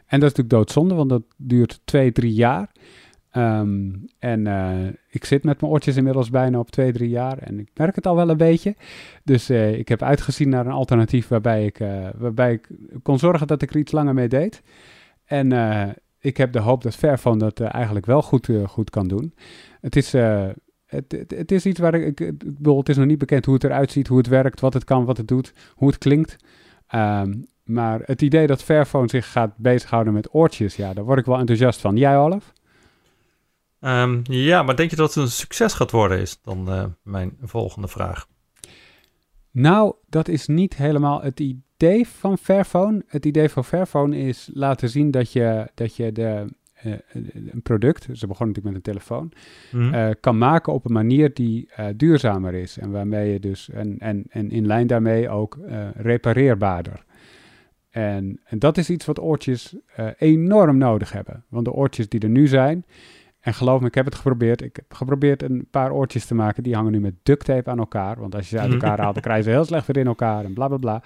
En 0.06 0.20
dat 0.20 0.32
is 0.32 0.38
natuurlijk 0.38 0.50
doodzonde, 0.50 0.96
want 0.96 1.10
dat 1.10 1.24
duurt 1.38 1.82
twee, 1.84 2.12
drie 2.12 2.34
jaar. 2.34 2.72
Ehm, 3.32 3.90
en 4.20 4.46
uh, 4.46 4.88
ik 5.10 5.26
zit 5.26 5.44
met 5.44 5.62
mijn 5.62 5.72
oortjes 5.74 5.98
inmiddels 5.98 6.30
bijna 6.30 6.60
op 6.60 6.72
twee, 6.72 6.92
drie 6.92 7.10
jaar 7.10 7.38
en 7.38 7.60
ik 7.60 7.70
merk 7.74 7.96
het 7.96 8.08
al 8.08 8.16
wel 8.16 8.30
een 8.30 8.38
beetje. 8.38 8.76
Dus 9.24 9.50
uh, 9.50 9.74
ik 9.78 9.88
heb 9.88 10.02
uitgezien 10.02 10.50
naar 10.50 10.66
een 10.66 10.72
alternatief 10.72 11.28
waarbij 11.28 11.66
ik, 11.66 11.80
uh, 11.80 12.08
waarbij 12.16 12.54
ik 12.54 12.68
kon 13.04 13.20
zorgen 13.20 13.48
dat 13.48 13.62
ik 13.62 13.70
er 13.70 13.80
iets 13.80 13.92
langer 13.92 14.14
mee 14.14 14.28
deed. 14.28 14.62
En 15.26 15.52
ik 16.20 16.38
heb 16.38 16.52
de 16.52 16.60
hoop 16.60 16.84
dat 16.84 16.96
Fairphone 16.96 17.38
dat 17.38 17.60
eigenlijk 17.60 18.06
wel 18.06 18.22
goed, 18.22 18.50
goed 18.66 18.90
kan 18.90 19.08
doen. 19.08 19.34
Het 19.82 19.96
is, 19.96 20.12
het, 20.12 20.56
het, 20.88 21.32
het, 21.36 21.52
is 21.52 21.66
iets 21.66 21.80
waar 21.80 21.94
ik, 21.94 22.20
ik, 22.20 22.38
bedoel, 22.38 22.78
het 22.78 22.90
is 22.90 22.98
nog 22.98 23.06
niet 23.06 23.18
bekend 23.18 23.46
hoe 23.46 23.54
het 23.54 23.64
eruit 23.64 23.92
ziet, 23.92 24.08
hoe 24.08 24.18
het 24.18 24.28
werkt, 24.28 24.60
wat 24.60 24.74
het 24.74 24.84
kan, 24.84 25.06
wat 25.06 25.18
het 25.18 25.28
doet, 25.28 25.54
hoe 25.76 25.88
het 25.88 25.98
klinkt. 25.98 26.36
Um, 26.96 27.46
maar 27.64 28.02
het 28.06 28.22
idee 28.22 28.48
dat 28.48 28.64
Fairphone 28.64 29.10
zich 29.10 29.32
gaat 29.32 29.58
bezighouden 29.58 30.14
met 30.14 30.34
oortjes, 30.34 30.76
ja, 30.76 30.94
daar 30.94 31.04
word 31.04 31.20
ik 31.20 31.26
wel 31.26 31.38
enthousiast 31.38 31.82
van. 31.82 31.98
Jij, 31.98 32.18
Olaf? 32.18 32.54
Um, 33.84 34.22
ja, 34.24 34.64
maar 34.64 34.76
denk 34.76 34.90
je 34.90 34.96
dat 34.96 35.14
het 35.14 35.24
een 35.24 35.32
succes 35.32 35.74
gaat 35.74 35.92
worden, 35.92 36.20
is 36.20 36.40
dan 36.42 36.70
uh, 36.70 36.86
mijn 37.04 37.38
volgende 37.42 37.88
vraag. 37.88 38.28
Nou, 39.52 39.96
dat 40.10 40.28
is 40.28 40.48
niet 40.48 40.76
helemaal 40.76 41.22
het 41.22 41.40
idee 41.40 42.08
van 42.08 42.38
Fairphone. 42.38 43.04
Het 43.08 43.26
idee 43.26 43.50
van 43.50 43.66
Fairphone 43.66 44.18
is 44.18 44.50
laten 44.54 44.90
zien 44.90 45.12
dat 45.12 45.32
je, 45.32 45.68
dat 45.74 45.96
je 45.96 46.12
de, 46.12 46.46
uh, 46.86 46.94
een 47.52 47.62
product, 47.64 48.04
ze 48.14 48.28
begonnen 48.28 48.56
natuurlijk 48.56 48.66
met 48.66 48.76
een 48.76 48.82
telefoon, 48.82 49.32
mm. 49.72 49.94
uh, 49.94 50.10
kan 50.20 50.38
maken 50.38 50.74
op 50.74 50.86
een 50.86 50.94
manier 50.94 51.34
die 51.34 51.70
duurzamer 51.96 52.54
is. 52.54 52.78
En 52.78 52.92
waarmee 52.92 53.32
je 53.32 53.40
dus, 53.40 53.70
en, 53.70 53.98
en, 54.00 54.24
en 54.30 54.52
in 54.52 54.66
lijn 54.66 54.88
daarmee 54.88 55.30
ook 55.30 55.58
repareerbaarder. 55.94 57.04
En, 57.90 58.40
en 58.44 58.60
dat 58.60 58.78
is 58.78 58.90
iets 58.90 59.06
wat 59.06 59.20
oortjes 59.20 59.76
enorm 60.18 60.78
nodig 60.78 61.12
hebben. 61.12 61.44
Want 61.50 61.66
de 61.66 61.72
oortjes 61.72 62.10
die 62.10 62.20
er 62.20 62.30
nu 62.30 62.48
zijn, 62.48 62.86
en 63.42 63.54
geloof 63.54 63.82
me, 63.82 63.88
ik 63.88 63.96
heb 63.96 64.06
het 64.06 64.16
geprobeerd. 64.16 64.62
Ik 64.62 64.76
heb 64.76 64.94
geprobeerd 64.94 65.44
een 65.44 65.68
paar 65.72 65.92
oortjes 65.92 66.26
te 66.26 66.34
maken. 66.34 66.64
Die 66.64 66.76
hangen 66.76 66.92
nu 66.92 67.00
met 67.00 67.14
duct 67.24 67.46
tape 67.46 67.70
aan 67.70 67.80
elkaar. 67.80 68.20
Want 68.20 68.36
als 68.36 68.50
je 68.50 68.56
ze 68.56 68.62
uit 68.62 68.72
elkaar 68.72 69.00
haalt, 69.00 69.14
dan 69.14 69.24
krijgen 69.24 69.44
ze 69.44 69.50
heel 69.50 69.66
slecht 69.66 69.88
weer 69.88 69.98
in 69.98 70.08
elkaar 70.08 70.46
en 70.46 70.54
bla 70.54 70.68
bla 70.68 70.78
bla. 70.78 71.04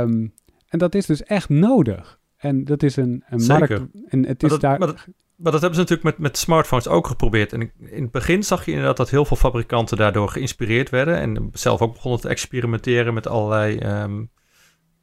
Um, 0.00 0.32
en 0.68 0.78
dat 0.78 0.94
is 0.94 1.06
dus 1.06 1.22
echt 1.22 1.48
nodig. 1.48 2.18
En 2.36 2.64
dat 2.64 2.82
is 2.82 2.96
een, 2.96 3.24
een 3.28 3.46
markt. 3.46 3.82
En 4.08 4.26
het 4.26 4.42
is 4.42 4.50
maar 4.50 4.50
dat, 4.50 4.60
daar. 4.60 4.78
Maar 4.78 4.88
dat, 4.88 5.06
maar 5.36 5.52
dat, 5.52 5.60
hebben 5.60 5.74
ze 5.74 5.84
natuurlijk 5.84 6.02
met, 6.02 6.18
met 6.18 6.38
smartphones 6.38 6.88
ook 6.88 7.06
geprobeerd. 7.06 7.52
En 7.52 7.72
in 7.78 8.02
het 8.02 8.10
begin 8.10 8.42
zag 8.42 8.64
je 8.64 8.70
inderdaad 8.70 8.96
dat 8.96 9.10
heel 9.10 9.24
veel 9.24 9.36
fabrikanten 9.36 9.96
daardoor 9.96 10.28
geïnspireerd 10.28 10.90
werden. 10.90 11.18
En 11.18 11.50
zelf 11.52 11.80
ook 11.80 11.92
begonnen 11.92 12.20
te 12.20 12.28
experimenteren 12.28 13.14
met 13.14 13.26
allerlei 13.26 13.78
um, 14.02 14.30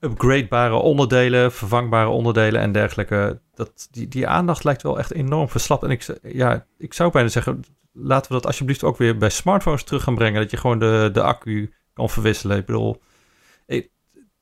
upgradebare 0.04 0.74
onderdelen, 0.74 1.52
vervangbare 1.52 2.10
onderdelen 2.10 2.62
en 2.62 2.72
dergelijke. 2.72 3.42
Dat, 3.54 3.88
die, 3.92 4.08
die 4.08 4.28
aandacht 4.28 4.64
lijkt 4.64 4.82
wel 4.82 4.98
echt 4.98 5.14
enorm 5.14 5.50
verslapt. 5.50 5.84
En 5.84 5.90
ik, 5.90 6.20
ja, 6.22 6.66
ik 6.78 6.94
zou 6.94 7.12
bijna 7.12 7.28
zeggen, 7.28 7.64
laten 7.92 8.28
we 8.28 8.34
dat 8.38 8.46
alsjeblieft 8.46 8.84
ook 8.84 8.98
weer 8.98 9.18
bij 9.18 9.30
smartphones 9.30 9.84
terug 9.84 10.04
gaan 10.04 10.16
brengen. 10.16 10.42
Dat 10.42 10.52
je 10.52 10.58
gewoon 10.58 10.80
de, 10.80 11.10
de 11.14 11.22
accu 11.22 11.74
kan 11.94 12.10
verwisselen. 12.10 12.58
Ik 12.58 12.66
bedoel, 12.66 13.02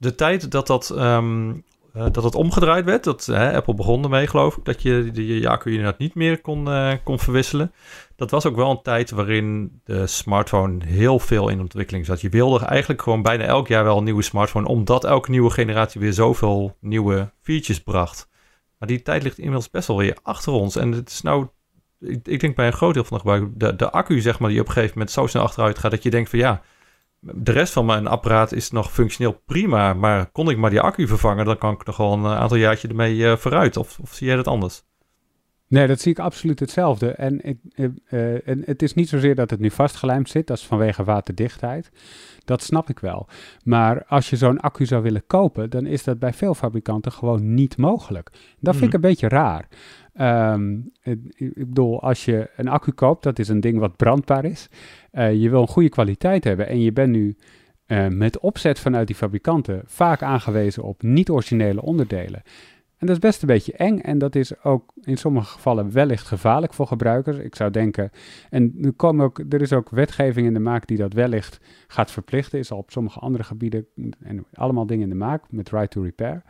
de 0.02 0.16
tijd 0.16 0.52
dat 0.52 0.68
dat 0.68 0.90
um, 0.90 1.64
uh, 1.96 2.06
dat 2.12 2.24
het 2.24 2.36
omgedraaid 2.36 2.86
werd. 2.86 3.04
Dat, 3.04 3.30
Apple 3.30 3.74
begon 3.74 4.04
ermee, 4.04 4.28
geloof 4.28 4.58
ik, 4.58 4.66
dat 4.66 4.82
je 4.82 5.10
je, 5.14 5.40
je 5.40 5.50
accu 5.50 5.70
inderdaad 5.70 5.98
niet 5.98 6.16
meer 6.16 6.42
kon, 6.42 6.68
uh, 6.68 6.94
kon 7.04 7.20
verwisselen. 7.20 7.74
Dat 8.16 8.32
was 8.32 8.46
ook 8.46 8.56
wel 8.56 8.72
een 8.72 8.82
tijd 8.82 9.12
waarin 9.12 9.80
de 9.84 10.08
smartphone 10.08 10.86
heel 10.86 11.20
veel 11.20 11.50
in 11.50 11.60
ontwikkeling 11.60 12.06
zat. 12.06 12.22
Je 12.22 12.30
wilde 12.30 12.66
eigenlijk 12.66 13.02
gewoon 13.02 13.22
bijna 13.22 13.44
elk 13.44 13.68
jaar 13.68 13.84
wel 13.84 13.98
een 13.98 14.04
nieuwe 14.04 14.22
smartphone, 14.22 14.68
omdat 14.68 15.04
elke 15.04 15.32
nieuwe 15.32 15.50
generatie 15.50 16.02
weer 16.02 16.14
zoveel 16.14 16.78
nieuwe 16.80 17.32
features 17.42 17.84
bracht. 17.84 18.30
Maar 18.78 18.88
die 18.88 19.02
tijd 19.02 19.24
ligt 19.24 19.38
inmiddels 19.38 19.70
best 19.70 19.88
wel 19.88 19.98
weer 19.98 20.18
achter 20.24 20.54
ons. 20.54 20.76
En 20.76 20.92
het 20.92 21.10
is 21.10 21.22
nou, 21.22 21.48
ik, 22.00 22.28
ik 22.28 22.40
denk 22.40 22.56
bij 22.56 22.68
een 22.68 22.74
groot 22.74 22.94
deel 22.94 23.04
van 23.04 23.18
de 23.18 23.24
gebruik, 23.24 23.60
de, 23.60 23.76
de 23.76 23.92
accu 23.92 24.22
zeg 24.22 24.40
maar, 24.40 24.50
die 24.50 24.60
op 24.60 24.68
een 24.68 24.74
gegeven 24.74 24.94
moment 24.94 25.12
zo 25.12 25.28
snel 25.28 25.44
achteruit 25.44 25.80
gaat, 25.80 25.92
dat 25.92 26.04
je 26.04 26.10
denkt 26.10 26.30
van 26.30 26.40
ja 26.40 26.62
de 27.22 27.52
rest 27.52 27.74
van 27.74 27.86
mijn 27.86 28.08
apparaat 28.08 28.52
is 28.52 28.72
nog 28.72 28.92
functioneel 28.92 29.42
prima. 29.46 29.94
Maar 29.94 30.32
kon 30.32 30.50
ik 30.50 30.58
maar 30.58 30.70
die 30.70 30.82
accu 30.82 31.08
vervangen, 31.08 31.46
dan 31.46 31.58
kan 31.58 31.74
ik 31.74 31.86
nog 31.86 31.98
wel 31.98 32.14
een 32.14 32.24
eh, 32.24 32.38
aantal 32.38 32.58
jaartje 32.58 32.88
ermee 32.88 33.16
uh, 33.16 33.36
vooruit. 33.36 33.78
Of, 33.78 34.00
of, 34.00 34.14
zie 34.14 34.28
jij 34.28 34.36
dat 34.36 34.48
anders? 34.48 34.84
Nee, 35.68 35.88
dat 35.88 36.00
zie 36.00 36.12
ik 36.12 36.20
absoluut 36.20 36.60
hetzelfde. 36.60 37.12
En, 37.12 37.42
ik, 37.46 37.58
uh, 37.76 38.48
en 38.48 38.64
het 38.66 38.82
is 38.82 38.94
niet 38.94 39.10
zozeer 39.10 39.36
dat 39.36 39.50
het 39.50 39.60
nu 39.60 39.72
vastgelijmd 39.72 40.30
zit, 40.30 40.48
dat 40.48 40.58
is 40.58 40.66
vanwege 40.66 41.04
waterdichtheid. 41.04 41.92
Dat 42.46 42.64
snap 42.64 42.90
ik 42.90 43.00
wel. 43.00 43.28
Maar 43.64 44.06
als 44.06 44.30
je 44.30 44.36
zo'n 44.36 44.60
accu 44.60 44.86
zou 44.86 45.04
willen 45.04 45.24
kopen, 45.28 45.70
dan 45.70 45.86
is 45.86 46.04
dat 46.04 46.20
bij 46.20 46.34
veel 46.34 46.54
fabrikanten 46.54 47.12
gewoon 47.12 47.54
niet 47.54 47.78
mogelijk. 47.78 48.30
Dat 48.60 48.76
vind 48.76 48.94
ik 48.94 49.00
mhm. 49.00 49.06
een 49.06 49.10
beetje 49.10 49.28
raar. 49.28 49.68
Um, 50.20 50.92
ik 51.36 51.68
bedoel, 51.68 52.02
als 52.02 52.26
je 52.26 52.50
een 52.56 52.68
accu 52.68 52.92
koopt, 52.92 53.24
dat 53.24 53.40
is 53.40 53.48
een 53.48 53.60
ding 53.60 53.80
wat 53.80 53.96
brandbaar 53.96 54.46
is. 54.46 54.70
Uh, 55.12 55.34
je 55.34 55.50
wil 55.50 55.62
een 55.62 55.68
goede 55.68 55.90
kwaliteit 55.90 56.44
hebben 56.44 56.68
en 56.68 56.82
je 56.82 56.92
bent 56.92 57.12
nu 57.12 57.36
uh, 57.88 58.08
met 58.08 58.40
opzet 58.40 58.80
vanuit 58.80 59.08
die 59.08 59.16
fabrikanten 59.16 59.82
vaak 59.86 60.22
aangewezen 60.22 60.84
op 60.84 61.02
niet-originele 61.02 61.82
onderdelen. 61.82 62.42
En 62.98 63.08
dat 63.08 63.16
is 63.16 63.22
best 63.22 63.42
een 63.42 63.48
beetje 63.48 63.74
eng 63.74 64.00
en 64.00 64.18
dat 64.18 64.36
is 64.36 64.64
ook 64.64 64.94
in 65.02 65.18
sommige 65.18 65.52
gevallen 65.52 65.92
wellicht 65.92 66.28
gevaarlijk 66.28 66.74
voor 66.74 66.88
gebruikers. 66.88 67.38
Ik 67.38 67.56
zou 67.56 67.72
denken, 67.72 68.12
en 68.50 68.76
er, 68.82 68.94
komen 68.94 69.26
ook, 69.26 69.40
er 69.50 69.62
is 69.62 69.74
ook 69.74 69.90
wetgeving 69.90 70.48
in 70.48 70.54
de 70.54 70.60
maak 70.60 70.88
die 70.88 70.98
dat 70.98 71.14
wellicht 71.14 71.60
gaat 71.88 72.12
verplichten, 72.12 72.60
is 72.60 72.72
al 72.72 72.78
op 72.78 72.92
sommige 72.92 73.20
andere 73.20 73.44
gebieden 73.44 73.86
en 74.20 74.46
allemaal 74.54 74.86
dingen 74.86 75.04
in 75.04 75.10
de 75.10 75.16
maak 75.16 75.44
met 75.50 75.70
right 75.70 75.92
to 75.92 76.02
repair. 76.02 76.44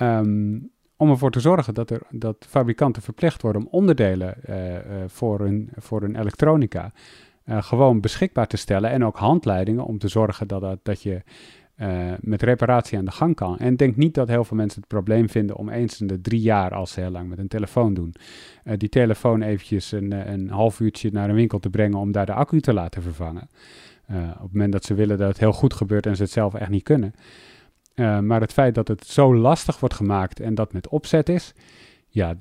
Um, 0.00 0.70
om 1.00 1.10
ervoor 1.10 1.30
te 1.30 1.40
zorgen 1.40 1.74
dat, 1.74 1.90
er, 1.90 2.00
dat 2.10 2.46
fabrikanten 2.48 3.02
verplicht 3.02 3.42
worden 3.42 3.62
om 3.62 3.68
onderdelen 3.70 4.34
uh, 4.48 4.74
uh, 4.74 4.80
voor, 5.06 5.40
hun, 5.40 5.70
voor 5.76 6.00
hun 6.00 6.16
elektronica 6.16 6.92
uh, 7.44 7.62
gewoon 7.62 8.00
beschikbaar 8.00 8.46
te 8.46 8.56
stellen. 8.56 8.90
En 8.90 9.04
ook 9.04 9.16
handleidingen 9.16 9.84
om 9.84 9.98
te 9.98 10.08
zorgen 10.08 10.48
dat, 10.48 10.60
dat, 10.60 10.78
dat 10.82 11.02
je 11.02 11.22
met 12.20 12.42
reparatie 12.42 12.98
aan 12.98 13.04
de 13.04 13.10
gang 13.10 13.34
kan. 13.34 13.58
En 13.58 13.76
denk 13.76 13.96
niet 13.96 14.14
dat 14.14 14.28
heel 14.28 14.44
veel 14.44 14.56
mensen 14.56 14.80
het 14.80 14.88
probleem 14.88 15.28
vinden 15.28 15.56
om 15.56 15.68
eens 15.68 16.00
in 16.00 16.06
de 16.06 16.20
drie 16.20 16.40
jaar, 16.40 16.74
als 16.74 16.92
ze 16.92 17.00
heel 17.00 17.10
lang 17.10 17.28
met 17.28 17.38
een 17.38 17.48
telefoon 17.48 17.94
doen, 17.94 18.14
die 18.76 18.88
telefoon 18.88 19.42
eventjes 19.42 19.92
een, 19.92 20.32
een 20.32 20.50
half 20.50 20.80
uurtje 20.80 21.10
naar 21.12 21.28
een 21.28 21.34
winkel 21.34 21.58
te 21.58 21.70
brengen 21.70 21.98
om 21.98 22.12
daar 22.12 22.26
de 22.26 22.32
accu 22.32 22.60
te 22.60 22.72
laten 22.72 23.02
vervangen. 23.02 23.48
op 24.08 24.42
het 24.42 24.52
moment 24.52 24.72
dat 24.72 24.84
ze 24.84 24.94
willen 24.94 25.18
dat 25.18 25.28
het 25.28 25.38
heel 25.38 25.52
goed 25.52 25.74
gebeurt 25.74 26.06
en 26.06 26.16
ze 26.16 26.22
het 26.22 26.32
zelf 26.32 26.54
echt 26.54 26.70
niet 26.70 26.82
kunnen. 26.82 27.14
Uh, 28.00 28.18
maar 28.18 28.40
het 28.40 28.52
feit 28.52 28.74
dat 28.74 28.88
het 28.88 29.06
zo 29.06 29.36
lastig 29.36 29.80
wordt 29.80 29.94
gemaakt 29.94 30.40
en 30.40 30.54
dat 30.54 30.72
met 30.72 30.88
opzet 30.88 31.28
is, 31.28 31.54
ja, 32.08 32.34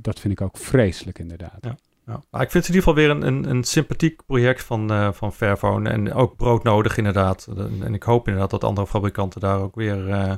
dat 0.00 0.20
vind 0.20 0.32
ik 0.32 0.40
ook 0.40 0.56
vreselijk 0.56 1.18
inderdaad. 1.18 1.58
Ja. 1.60 1.76
Ja. 2.06 2.22
Maar 2.30 2.42
ik 2.42 2.50
vind 2.50 2.66
het 2.66 2.74
in 2.74 2.80
ieder 2.80 2.88
geval 2.88 2.94
weer 2.94 3.10
een, 3.10 3.26
een, 3.26 3.50
een 3.50 3.64
sympathiek 3.64 4.26
project 4.26 4.62
van, 4.62 4.92
uh, 4.92 5.12
van 5.12 5.32
Fairphone. 5.32 5.90
En 5.90 6.12
ook 6.12 6.36
broodnodig 6.36 6.96
inderdaad. 6.96 7.48
En 7.80 7.94
ik 7.94 8.02
hoop 8.02 8.26
inderdaad 8.26 8.50
dat 8.50 8.64
andere 8.64 8.86
fabrikanten 8.86 9.40
daar 9.40 9.60
ook 9.60 9.74
weer 9.74 10.08
uh, 10.08 10.32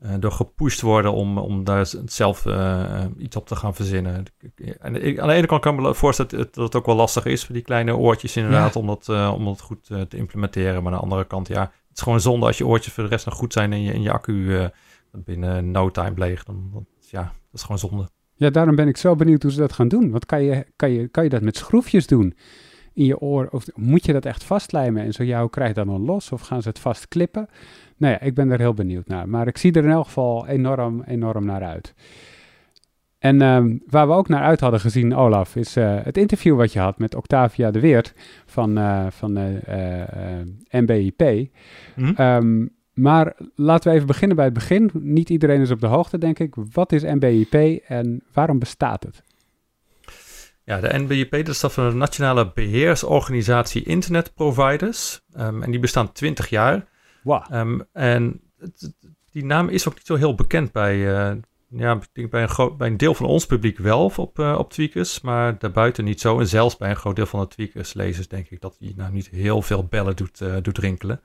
uh, 0.00 0.10
door 0.18 0.32
gepusht 0.32 0.80
worden 0.80 1.12
om, 1.12 1.38
om 1.38 1.64
daar 1.64 1.86
zelf 2.04 2.46
iets 3.18 3.36
op 3.36 3.46
te 3.46 3.56
gaan 3.56 3.74
verzinnen. 3.74 4.24
En 4.78 5.04
ik, 5.04 5.18
aan 5.18 5.28
de 5.28 5.34
ene 5.34 5.46
kant 5.46 5.62
kan 5.62 5.74
ik 5.74 5.80
me 5.80 5.94
voorstellen 5.94 6.30
dat 6.36 6.54
het 6.54 6.74
ook 6.74 6.86
wel 6.86 6.96
lastig 6.96 7.24
is 7.24 7.44
voor 7.44 7.54
die 7.54 7.64
kleine 7.64 7.96
oortjes 7.96 8.36
inderdaad, 8.36 8.74
ja. 8.74 8.80
om, 8.80 8.86
dat, 8.86 9.08
om 9.08 9.44
dat 9.44 9.60
goed 9.60 9.84
te 9.84 10.16
implementeren. 10.16 10.82
Maar 10.82 10.92
aan 10.92 10.98
de 10.98 11.04
andere 11.04 11.24
kant, 11.24 11.48
ja, 11.48 11.72
het 11.92 12.00
is 12.00 12.06
gewoon 12.06 12.20
zonde 12.20 12.46
als 12.46 12.58
je 12.58 12.66
oortjes 12.66 12.92
voor 12.92 13.04
de 13.04 13.08
rest 13.08 13.24
nog 13.24 13.34
goed 13.34 13.52
zijn 13.52 13.72
en 13.72 13.82
je, 13.82 13.92
en 13.92 14.02
je 14.02 14.12
accu 14.12 14.32
uh, 14.32 14.66
binnen 15.12 15.70
no 15.70 15.90
time 15.90 16.12
leeg. 16.16 16.44
Dan, 16.44 16.86
ja, 16.98 17.22
dat 17.22 17.32
is 17.52 17.62
gewoon 17.62 17.78
zonde. 17.78 18.08
Ja, 18.34 18.50
daarom 18.50 18.76
ben 18.76 18.88
ik 18.88 18.96
zo 18.96 19.16
benieuwd 19.16 19.42
hoe 19.42 19.52
ze 19.52 19.58
dat 19.58 19.72
gaan 19.72 19.88
doen. 19.88 20.10
Want 20.10 20.26
kan 20.26 20.42
je, 20.42 20.66
kan 20.76 20.90
je, 20.90 21.08
kan 21.08 21.24
je 21.24 21.30
dat 21.30 21.42
met 21.42 21.56
schroefjes 21.56 22.06
doen 22.06 22.34
in 22.92 23.04
je 23.04 23.18
oor? 23.18 23.48
Of 23.50 23.64
moet 23.74 24.06
je 24.06 24.12
dat 24.12 24.24
echt 24.24 24.44
vastlijmen 24.44 25.02
en 25.02 25.12
zo 25.12 25.24
jou 25.24 25.50
krijgt 25.50 25.74
dan 25.74 25.86
dan 25.86 26.04
los? 26.04 26.32
Of 26.32 26.40
gaan 26.40 26.62
ze 26.62 26.68
het 26.68 26.78
vast 26.78 27.08
klippen? 27.08 27.48
Nou 27.96 28.12
ja, 28.12 28.20
ik 28.20 28.34
ben 28.34 28.50
er 28.50 28.58
heel 28.58 28.74
benieuwd 28.74 29.06
naar. 29.06 29.28
Maar 29.28 29.46
ik 29.46 29.58
zie 29.58 29.72
er 29.72 29.84
in 29.84 29.90
elk 29.90 30.04
geval 30.04 30.46
enorm, 30.46 31.02
enorm 31.02 31.44
naar 31.44 31.62
uit. 31.62 31.94
En 33.22 33.42
um, 33.42 33.82
waar 33.86 34.06
we 34.08 34.14
ook 34.14 34.28
naar 34.28 34.42
uit 34.42 34.60
hadden 34.60 34.80
gezien, 34.80 35.14
Olaf, 35.16 35.56
is 35.56 35.76
uh, 35.76 35.98
het 36.02 36.16
interview 36.16 36.56
wat 36.56 36.72
je 36.72 36.78
had 36.78 36.98
met 36.98 37.14
Octavia 37.14 37.70
de 37.70 37.80
Weert 37.80 38.14
van, 38.46 38.78
uh, 38.78 39.06
van 39.10 39.38
uh, 39.38 39.50
MBIP. 40.70 41.48
Mm 41.96 42.14
um, 42.18 42.70
maar 42.92 43.34
laten 43.54 43.90
we 43.90 43.94
even 43.94 44.06
beginnen 44.06 44.36
bij 44.36 44.44
het 44.44 44.54
begin. 44.54 44.90
Niet 44.92 45.30
iedereen 45.30 45.60
is 45.60 45.70
op 45.70 45.80
de 45.80 45.86
hoogte, 45.86 46.18
denk 46.18 46.38
ik. 46.38 46.54
Wat 46.72 46.92
is 46.92 47.02
MBIP 47.02 47.82
en 47.86 48.22
waarom 48.32 48.58
bestaat 48.58 49.02
het? 49.02 49.22
Ja, 50.64 50.80
de 50.80 50.98
NBIP 50.98 51.44
dat 51.44 51.54
staat 51.54 51.72
voor 51.72 51.90
de 51.90 51.96
Nationale 51.96 52.52
Beheersorganisatie 52.54 53.84
Internet 53.84 54.34
Providers. 54.34 55.20
Ehm, 55.32 55.62
en 55.62 55.70
die 55.70 55.80
bestaan 55.80 56.12
20 56.12 56.48
jaar. 56.48 56.88
Wow. 57.22 57.44
Ehm, 57.50 57.80
en 57.92 58.40
die 59.30 59.44
naam 59.44 59.68
is 59.68 59.88
ook 59.88 59.94
niet 59.94 60.06
zo 60.06 60.14
heel 60.14 60.34
bekend 60.34 60.72
bij, 60.72 60.96
ja, 61.76 61.94
ik 61.94 62.08
denk 62.12 62.30
bij, 62.30 62.42
een 62.42 62.48
groot, 62.48 62.76
bij 62.76 62.88
een 62.88 62.96
deel 62.96 63.14
van 63.14 63.26
ons 63.26 63.46
publiek 63.46 63.78
wel 63.78 64.12
op, 64.16 64.38
uh, 64.38 64.54
op 64.58 64.70
Tweakers, 64.70 65.20
maar 65.20 65.58
daarbuiten 65.58 66.04
niet 66.04 66.20
zo. 66.20 66.38
En 66.38 66.46
zelfs 66.46 66.76
bij 66.76 66.90
een 66.90 66.96
groot 66.96 67.16
deel 67.16 67.26
van 67.26 67.40
de 67.40 67.48
Tweakers-lezers 67.48 68.28
denk 68.28 68.50
ik 68.50 68.60
dat 68.60 68.76
die 68.78 68.94
nou 68.96 69.12
niet 69.12 69.28
heel 69.28 69.62
veel 69.62 69.84
bellen 69.84 70.16
doet, 70.16 70.40
uh, 70.40 70.56
doet 70.62 70.78
rinkelen. 70.78 71.20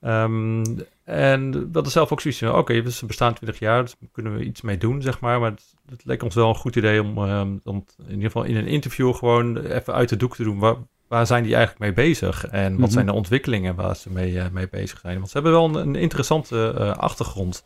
Um, 0.00 0.62
en 1.04 1.72
dat 1.72 1.86
is 1.86 1.92
zelf 1.92 2.12
ook 2.12 2.20
zoiets 2.20 2.40
van, 2.40 2.48
oké, 2.48 2.58
okay, 2.58 2.90
ze 2.90 3.06
bestaan 3.06 3.34
20 3.34 3.58
jaar, 3.58 3.82
dus 3.82 3.94
kunnen 4.12 4.36
we 4.36 4.44
iets 4.44 4.60
mee 4.60 4.78
doen, 4.78 5.02
zeg 5.02 5.20
maar. 5.20 5.40
Maar 5.40 5.50
het, 5.50 5.74
het 5.90 6.04
leek 6.04 6.22
ons 6.22 6.34
wel 6.34 6.48
een 6.48 6.54
goed 6.54 6.76
idee 6.76 7.02
om, 7.02 7.18
um, 7.18 7.60
om 7.64 7.84
in 7.98 8.10
ieder 8.14 8.24
geval 8.24 8.44
in 8.44 8.56
een 8.56 8.66
interview 8.66 9.14
gewoon 9.14 9.56
even 9.56 9.94
uit 9.94 10.08
de 10.08 10.16
doek 10.16 10.36
te 10.36 10.42
doen. 10.42 10.58
Waar, 10.58 10.76
waar 11.08 11.26
zijn 11.26 11.42
die 11.42 11.54
eigenlijk 11.54 11.84
mee 11.84 12.06
bezig? 12.06 12.44
En 12.44 12.62
wat 12.62 12.70
mm 12.70 12.82
-hmm. 12.82 12.90
zijn 12.90 13.06
de 13.06 13.12
ontwikkelingen 13.12 13.74
waar 13.74 13.96
ze 13.96 14.10
mee, 14.10 14.32
uh, 14.32 14.44
mee 14.52 14.68
bezig 14.68 14.98
zijn? 14.98 15.16
Want 15.16 15.26
ze 15.26 15.32
hebben 15.32 15.52
wel 15.52 15.64
een, 15.64 15.74
een 15.74 15.96
interessante 15.96 16.94
achtergrond. 16.96 17.64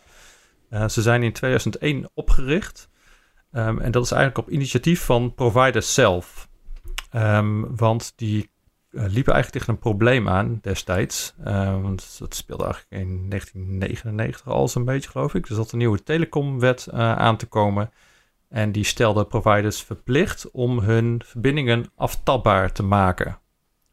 Uh, 0.73 0.89
ze 0.89 1.03
zijn 1.03 1.23
in 1.23 1.33
2001 1.33 2.11
opgericht. 2.15 2.89
Um, 3.53 3.81
en 3.81 3.91
dat 3.91 4.05
is 4.05 4.11
eigenlijk 4.11 4.47
op 4.47 4.55
initiatief 4.55 5.05
van 5.05 5.35
providers 5.35 5.95
zelf. 5.95 6.49
Um, 7.15 7.77
want 7.77 8.13
die 8.17 8.51
uh, 8.91 9.05
liepen 9.09 9.33
eigenlijk 9.33 9.51
tegen 9.51 9.69
een 9.69 9.79
probleem 9.79 10.29
aan 10.29 10.59
destijds. 10.63 11.35
Uh, 11.45 11.83
want 11.83 12.17
dat 12.19 12.35
speelde 12.35 12.65
eigenlijk 12.65 13.03
in 13.03 13.29
1999 13.29 14.47
al 14.47 14.69
zo'n 14.69 14.85
beetje, 14.85 15.11
geloof 15.11 15.35
ik. 15.35 15.47
Dus 15.47 15.57
dat 15.57 15.73
een 15.73 15.79
nieuwe 15.79 16.03
telecomwet 16.03 16.89
uh, 16.91 17.17
aan 17.17 17.37
te 17.37 17.47
komen. 17.47 17.91
En 18.49 18.73
die 18.73 18.85
stelde 18.85 19.25
providers 19.25 19.83
verplicht 19.83 20.51
om 20.51 20.79
hun 20.79 21.23
verbindingen 21.25 21.91
aftapbaar 21.97 22.73
te 22.73 22.83
maken 22.83 23.39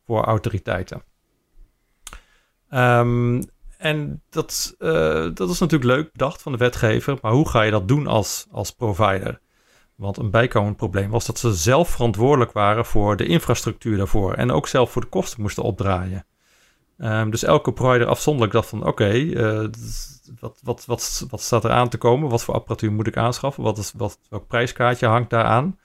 voor 0.06 0.24
autoriteiten. 0.24 1.04
Um, 2.74 3.42
en 3.80 4.22
dat, 4.30 4.76
uh, 4.80 5.28
dat 5.34 5.50
is 5.50 5.60
natuurlijk 5.60 5.92
leuk 5.92 6.12
bedacht 6.12 6.42
van 6.42 6.52
de 6.52 6.58
wetgever, 6.58 7.18
maar 7.22 7.32
hoe 7.32 7.50
ga 7.50 7.62
je 7.62 7.72
dat 7.72 7.88
doen 7.88 8.08
als, 8.08 8.48
als 8.52 8.72
provider? 8.72 9.40
Want 9.96 10.18
een 10.18 10.32
bijkomend 10.32 10.78
probleem 10.78 11.10
was 11.10 11.26
dat 11.26 11.40
ze 11.40 11.54
zelf 11.54 11.90
verantwoordelijk 11.90 12.52
waren 12.52 12.86
voor 12.86 13.16
de 13.16 13.26
infrastructuur 13.26 13.98
daarvoor 13.98 14.34
en 14.34 14.52
ook 14.52 14.68
zelf 14.68 14.92
voor 14.92 15.02
de 15.02 15.08
kosten 15.08 15.42
moesten 15.42 15.64
opdraaien. 15.64 16.26
Um, 16.98 17.32
dus 17.32 17.44
elke 17.44 17.74
provider 17.74 18.08
afzonderlijk 18.08 18.54
dacht 18.54 18.70
van 18.70 18.86
oké, 18.86 19.14
uh, 19.14 19.68
wat, 20.40 20.60
wat, 20.64 20.86
wat, 20.86 21.26
wat 21.30 21.42
staat 21.42 21.64
er 21.64 21.72
aan 21.72 21.90
te 21.90 21.98
komen? 21.98 22.30
Wat 22.30 22.44
voor 22.44 22.54
apparatuur 22.54 22.92
moet 22.92 23.08
ik 23.08 23.18
aanschaffen? 23.18 23.64
Wat 23.64 23.78
is, 23.78 23.94
wat, 23.98 24.20
welk 24.30 24.48
prijskaartje 24.48 25.08
hangt 25.08 25.30
daaraan? 25.30 25.80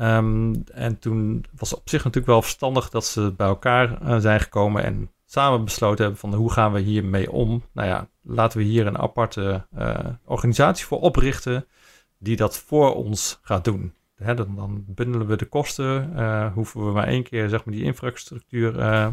Um, 0.00 0.64
en 0.72 0.98
toen 0.98 1.44
was 1.56 1.74
op 1.74 1.88
zich 1.88 2.04
natuurlijk 2.04 2.32
wel 2.32 2.42
verstandig 2.42 2.90
dat 2.90 3.04
ze 3.04 3.32
bij 3.36 3.46
elkaar 3.46 4.02
uh, 4.02 4.16
zijn 4.18 4.40
gekomen 4.40 4.84
en 4.84 5.10
samen 5.34 5.64
besloten 5.64 6.04
hebben 6.04 6.20
van 6.20 6.34
hoe 6.34 6.52
gaan 6.52 6.72
we 6.72 6.80
hiermee 6.80 7.32
om? 7.32 7.62
Nou 7.72 7.88
ja, 7.88 8.08
laten 8.22 8.58
we 8.58 8.64
hier 8.64 8.86
een 8.86 8.98
aparte 8.98 9.66
uh, 9.78 9.98
organisatie 10.24 10.86
voor 10.86 11.00
oprichten 11.00 11.66
die 12.18 12.36
dat 12.36 12.58
voor 12.58 12.94
ons 12.94 13.38
gaat 13.42 13.64
doen. 13.64 13.94
Hè, 14.16 14.34
dan, 14.34 14.84
bundelen 14.86 15.26
we 15.26 15.36
de 15.36 15.44
kosten, 15.44 16.12
uh, 16.16 16.52
hoeven 16.52 16.86
we 16.86 16.92
maar 16.92 17.06
één 17.06 17.22
keer 17.22 17.48
zeg 17.48 17.64
maar, 17.64 17.74
die 17.74 17.84
infrastructuur 17.84 18.78
uh, 18.78 19.08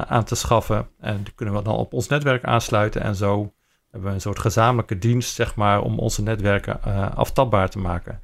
aan 0.00 0.24
te 0.24 0.34
schaffen 0.34 0.88
en 0.98 1.22
die 1.22 1.34
kunnen 1.34 1.54
we 1.54 1.62
dan 1.62 1.74
op 1.74 1.92
ons 1.92 2.08
netwerk 2.08 2.44
aansluiten 2.44 3.02
en 3.02 3.14
zo 3.14 3.52
hebben 3.90 4.08
we 4.08 4.14
een 4.14 4.20
soort 4.20 4.38
gezamenlijke 4.38 4.98
dienst 4.98 5.34
zeg 5.34 5.54
maar, 5.54 5.82
om 5.82 5.98
onze 5.98 6.22
netwerken 6.22 6.82
aftapbaar 7.14 7.68
te 7.68 7.78
maken. 7.78 8.20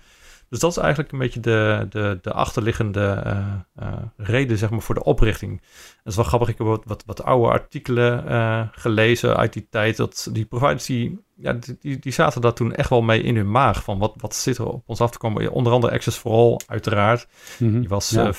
Dus 0.49 0.59
dat 0.59 0.71
is 0.71 0.77
eigenlijk 0.77 1.13
een 1.13 1.19
beetje 1.19 1.41
de, 1.41 1.87
de, 1.91 2.19
de 2.23 2.33
achterliggende 2.33 3.23
uh, 3.27 3.55
uh, 3.83 3.97
reden 4.17 4.59
zeg 4.59 4.71
maar, 4.71 4.81
voor 4.81 4.95
de 4.95 5.05
oprichting. 5.05 5.61
Dat 5.61 6.13
is 6.13 6.17
wel 6.17 6.25
grappig, 6.25 6.49
ik 6.49 6.59
heb 6.59 6.67
wat, 6.67 6.83
wat, 6.85 7.03
wat 7.07 7.23
oude 7.23 7.49
artikelen 7.49 8.25
uh, 8.29 8.63
gelezen 8.73 9.37
uit 9.37 9.53
die 9.53 9.67
tijd. 9.71 9.97
Dat 9.97 10.29
die 10.33 10.45
providers 10.45 10.87
die, 10.87 11.25
ja, 11.37 11.59
die, 11.81 11.99
die 11.99 12.13
zaten 12.13 12.41
daar 12.41 12.53
toen 12.53 12.75
echt 12.75 12.91
wel 12.91 13.03
mee 13.03 13.23
in 13.23 13.37
hun 13.37 13.51
maag. 13.51 13.83
Van 13.83 13.99
wat, 13.99 14.15
wat 14.17 14.35
zit 14.35 14.59
er 14.59 14.67
op 14.67 14.83
ons 14.87 15.01
af 15.01 15.11
te 15.11 15.19
komen? 15.19 15.53
Onder 15.53 15.73
andere 15.73 15.93
Access 15.93 16.19
for 16.19 16.33
All 16.33 16.61
uiteraard. 16.67 17.27
Mm 17.59 17.71
-hmm. 17.71 17.81
Die 17.81 17.89
was, 17.89 18.11
ja. 18.11 18.33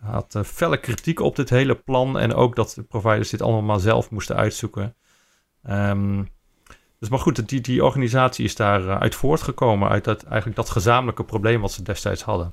had 0.00 0.40
felle 0.44 0.80
kritiek 0.80 1.20
op 1.20 1.36
dit 1.36 1.50
hele 1.50 1.74
plan. 1.74 2.18
En 2.18 2.34
ook 2.34 2.56
dat 2.56 2.72
de 2.74 2.82
providers 2.82 3.30
dit 3.30 3.42
allemaal 3.42 3.62
maar 3.62 3.80
zelf 3.80 4.10
moesten 4.10 4.36
uitzoeken. 4.36 4.96
Um, 5.70 6.28
dus 7.02 7.10
maar 7.10 7.20
goed, 7.20 7.48
die, 7.48 7.60
die 7.60 7.84
organisatie 7.84 8.44
is 8.44 8.56
daar 8.56 8.82
uh, 8.82 9.00
uit 9.00 9.14
voortgekomen, 9.14 9.88
uit 9.88 10.04
dat, 10.04 10.22
eigenlijk 10.22 10.56
dat 10.56 10.70
gezamenlijke 10.70 11.24
probleem 11.24 11.60
wat 11.60 11.72
ze 11.72 11.82
destijds 11.82 12.22
hadden. 12.22 12.48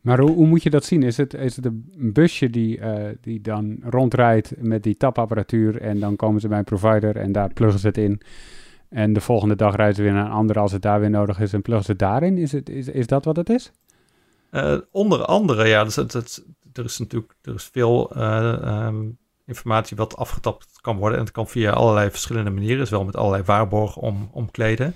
Maar 0.00 0.18
hoe, 0.18 0.30
hoe 0.30 0.46
moet 0.46 0.62
je 0.62 0.70
dat 0.70 0.84
zien? 0.84 1.02
Is 1.02 1.16
het, 1.16 1.34
is 1.34 1.56
het 1.56 1.64
een 1.64 2.12
busje 2.12 2.50
die, 2.50 2.78
uh, 2.78 3.08
die 3.20 3.40
dan 3.40 3.78
rondrijdt 3.84 4.52
met 4.58 4.82
die 4.82 4.96
tapapparatuur 4.96 5.80
en 5.80 6.00
dan 6.00 6.16
komen 6.16 6.40
ze 6.40 6.48
bij 6.48 6.58
een 6.58 6.64
provider 6.64 7.16
en 7.16 7.32
daar 7.32 7.52
pluggen 7.52 7.80
ze 7.80 7.86
het 7.86 7.98
in. 7.98 8.20
En 8.88 9.12
de 9.12 9.20
volgende 9.20 9.56
dag 9.56 9.76
rijden 9.76 9.96
ze 9.96 10.02
weer 10.02 10.12
naar 10.12 10.26
een 10.26 10.30
andere 10.30 10.58
als 10.58 10.72
het 10.72 10.82
daar 10.82 11.00
weer 11.00 11.10
nodig 11.10 11.40
is 11.40 11.52
en 11.52 11.62
pluggen 11.62 11.84
ze 11.84 11.90
het 11.90 12.00
daarin? 12.00 12.38
Is, 12.38 12.52
het, 12.52 12.68
is, 12.68 12.88
is 12.88 13.06
dat 13.06 13.24
wat 13.24 13.36
het 13.36 13.50
is? 13.50 13.72
Uh, 14.50 14.78
onder 14.90 15.24
andere, 15.24 15.68
ja. 15.68 15.84
Dus 15.84 15.96
het, 15.96 16.12
het, 16.12 16.44
er 16.72 16.84
is 16.84 16.98
natuurlijk 16.98 17.34
er 17.42 17.54
is 17.54 17.68
veel 17.72 18.16
um, 18.86 19.18
informatie 19.46 19.96
wat 19.96 20.16
afgetapt 20.16 20.68
kan 20.80 20.96
worden. 20.96 21.18
En 21.18 21.24
het 21.24 21.32
kan 21.32 21.48
via 21.48 21.72
allerlei 21.72 22.10
verschillende 22.10 22.50
manieren, 22.50 22.78
dus 22.78 22.90
wel 22.90 23.04
met 23.04 23.16
allerlei 23.16 23.42
waarborgen 23.42 24.02
om, 24.02 24.28
omkleden. 24.32 24.94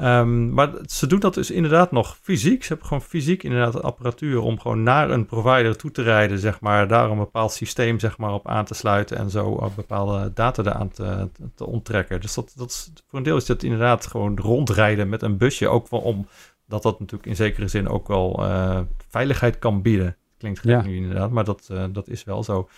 Um, 0.00 0.52
maar 0.52 0.70
ze 0.86 1.06
doen 1.06 1.20
dat 1.20 1.34
dus 1.34 1.50
inderdaad 1.50 1.92
nog 1.92 2.18
fysiek. 2.22 2.62
Ze 2.62 2.68
hebben 2.68 2.86
gewoon 2.86 3.02
fysiek 3.02 3.42
inderdaad 3.42 3.82
apparatuur 3.82 4.40
om 4.40 4.60
gewoon 4.60 4.82
naar 4.82 5.10
een 5.10 5.26
provider 5.26 5.76
toe 5.76 5.90
te 5.90 6.02
rijden, 6.02 6.38
zeg 6.38 6.60
maar, 6.60 6.88
daar 6.88 7.10
een 7.10 7.18
bepaald 7.18 7.52
systeem 7.52 7.98
zeg 7.98 8.18
maar, 8.18 8.32
op 8.32 8.48
aan 8.48 8.64
te 8.64 8.74
sluiten 8.74 9.16
en 9.16 9.30
zo 9.30 9.70
bepaalde 9.76 10.32
data 10.34 10.62
eraan 10.62 10.88
te, 10.88 11.28
te 11.54 11.66
onttrekken. 11.66 12.20
Dus 12.20 12.34
dat, 12.34 12.52
dat 12.56 12.70
is, 12.70 12.90
voor 13.08 13.18
een 13.18 13.24
deel 13.24 13.36
is 13.36 13.46
dat 13.46 13.62
inderdaad 13.62 14.06
gewoon 14.06 14.38
rondrijden 14.38 15.08
met 15.08 15.22
een 15.22 15.36
busje, 15.36 15.68
ook 15.68 15.88
wel 15.88 16.00
om 16.00 16.26
dat 16.66 16.82
dat 16.82 17.00
natuurlijk 17.00 17.28
in 17.28 17.36
zekere 17.36 17.68
zin 17.68 17.88
ook 17.88 18.08
wel 18.08 18.36
uh, 18.40 18.80
veiligheid 19.08 19.58
kan 19.58 19.82
bieden. 19.82 20.16
Klinkt 20.38 20.58
gek 20.58 20.70
ja. 20.70 20.82
nu 20.82 20.96
inderdaad, 20.96 21.30
maar 21.30 21.44
dat, 21.44 21.68
uh, 21.72 21.84
dat 21.92 22.08
is 22.08 22.24
wel 22.24 22.42
zo. 22.42 22.68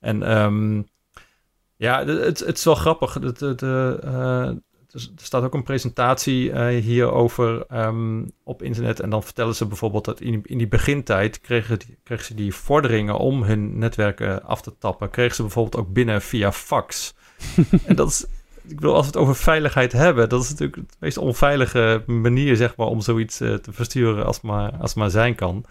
En 0.00 0.38
um, 0.38 0.88
ja, 1.76 2.04
het, 2.06 2.38
het 2.38 2.56
is 2.56 2.64
wel 2.64 2.74
grappig. 2.74 3.12
De, 3.18 3.32
de, 3.32 3.54
de, 3.54 4.00
uh, 4.04 4.48
er 4.96 5.10
staat 5.16 5.42
ook 5.42 5.54
een 5.54 5.62
presentatie 5.62 6.50
uh, 6.50 6.66
hierover 6.66 7.64
um, 7.72 8.30
op 8.44 8.62
internet. 8.62 9.00
En 9.00 9.10
dan 9.10 9.22
vertellen 9.22 9.54
ze 9.54 9.66
bijvoorbeeld 9.66 10.04
dat 10.04 10.20
in, 10.20 10.40
in 10.44 10.58
die 10.58 10.68
begintijd 10.68 11.40
kregen, 11.40 11.78
kregen 12.02 12.24
ze 12.24 12.34
die 12.34 12.54
vorderingen 12.54 13.18
om 13.18 13.42
hun 13.42 13.78
netwerken 13.78 14.42
af 14.44 14.62
te 14.62 14.78
tappen. 14.78 15.10
Kregen 15.10 15.34
ze 15.34 15.42
bijvoorbeeld 15.42 15.84
ook 15.84 15.92
binnen 15.92 16.22
via 16.22 16.52
fax. 16.52 17.14
en 17.86 17.96
dat 17.96 18.08
is, 18.08 18.26
ik 18.68 18.74
bedoel, 18.74 18.94
als 18.94 19.06
we 19.06 19.12
het 19.12 19.20
over 19.20 19.36
veiligheid 19.36 19.92
hebben, 19.92 20.28
dat 20.28 20.42
is 20.42 20.50
natuurlijk 20.50 20.88
de 20.88 20.96
meest 20.98 21.18
onveilige 21.18 22.02
manier, 22.06 22.56
zeg 22.56 22.76
maar, 22.76 22.86
om 22.86 23.00
zoiets 23.00 23.40
uh, 23.40 23.54
te 23.54 23.72
versturen 23.72 24.26
als 24.26 24.40
maar, 24.40 24.72
als 24.72 24.94
maar 24.94 25.10
zijn 25.10 25.34
kan. 25.34 25.64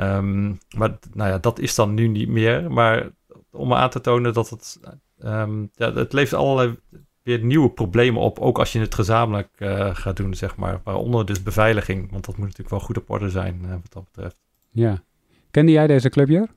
Um, 0.00 0.58
maar 0.76 0.98
nou 1.12 1.30
ja, 1.30 1.38
dat 1.38 1.58
is 1.58 1.74
dan 1.74 1.94
nu 1.94 2.08
niet 2.08 2.28
meer. 2.28 2.72
Maar 2.72 3.10
om 3.50 3.72
aan 3.72 3.90
te 3.90 4.00
tonen 4.00 4.32
dat 4.32 4.50
het, 4.50 4.80
um, 5.24 5.70
ja, 5.74 5.92
het 5.92 6.12
levert 6.12 6.40
allerlei 6.40 6.78
weer 7.22 7.44
nieuwe 7.44 7.70
problemen 7.70 8.22
op, 8.22 8.38
ook 8.38 8.58
als 8.58 8.72
je 8.72 8.78
het 8.78 8.94
gezamenlijk 8.94 9.48
uh, 9.58 9.94
gaat 9.94 10.16
doen, 10.16 10.34
zeg 10.34 10.56
maar. 10.56 10.80
Waaronder 10.84 11.26
dus 11.26 11.42
beveiliging, 11.42 12.10
want 12.10 12.24
dat 12.24 12.36
moet 12.36 12.44
natuurlijk 12.44 12.70
wel 12.70 12.80
goed 12.80 12.98
op 12.98 13.10
orde 13.10 13.30
zijn 13.30 13.60
uh, 13.64 13.70
wat 13.70 13.92
dat 13.92 14.04
betreft. 14.04 14.36
Ja. 14.70 15.02
Kende 15.50 15.72
jij 15.72 15.86
deze 15.86 16.08
club, 16.08 16.28
Jur? 16.28 16.48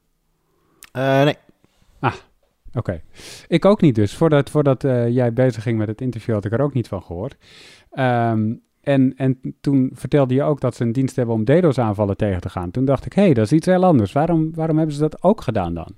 Uh, 0.94 1.24
nee. 1.24 1.36
Ah, 2.00 2.14
oké. 2.68 2.78
Okay. 2.78 3.04
Ik 3.48 3.66
ook 3.66 3.82
niet 3.82 3.96
dus. 3.96 4.16
Voordat, 4.16 4.50
voordat 4.50 4.82
jij 5.08 5.34
bezig 5.34 5.64
ging 5.64 5.78
met 5.78 5.88
het 5.88 6.02
interview 6.02 6.34
had 6.34 6.46
ik 6.46 6.52
er 6.52 6.62
ook 6.62 6.74
niet 6.74 6.88
van 6.88 7.04
gehoord. 7.04 7.38
Um, 7.94 8.62
en, 8.82 9.14
en 9.16 9.40
toen 9.62 9.92
vertelde 9.94 10.34
je 10.34 10.44
ook 10.44 10.60
dat 10.62 10.76
ze 10.76 10.84
een 10.84 10.92
dienst 10.92 11.16
hebben 11.16 11.36
om 11.36 11.46
DDoS-aanvallen 11.46 12.18
tegen 12.18 12.42
te 12.42 12.50
gaan. 12.50 12.72
Toen 12.72 12.86
dacht 12.86 13.06
ik, 13.06 13.14
hé, 13.14 13.22
hey, 13.22 13.34
dat 13.34 13.46
is 13.46 13.52
iets 13.52 13.66
heel 13.66 13.84
anders. 13.84 14.12
Waarom, 14.12 14.54
waarom 14.56 14.78
hebben 14.78 14.96
ze 14.96 15.02
dat 15.02 15.24
ook 15.24 15.42
gedaan 15.42 15.74
dan? 15.74 15.96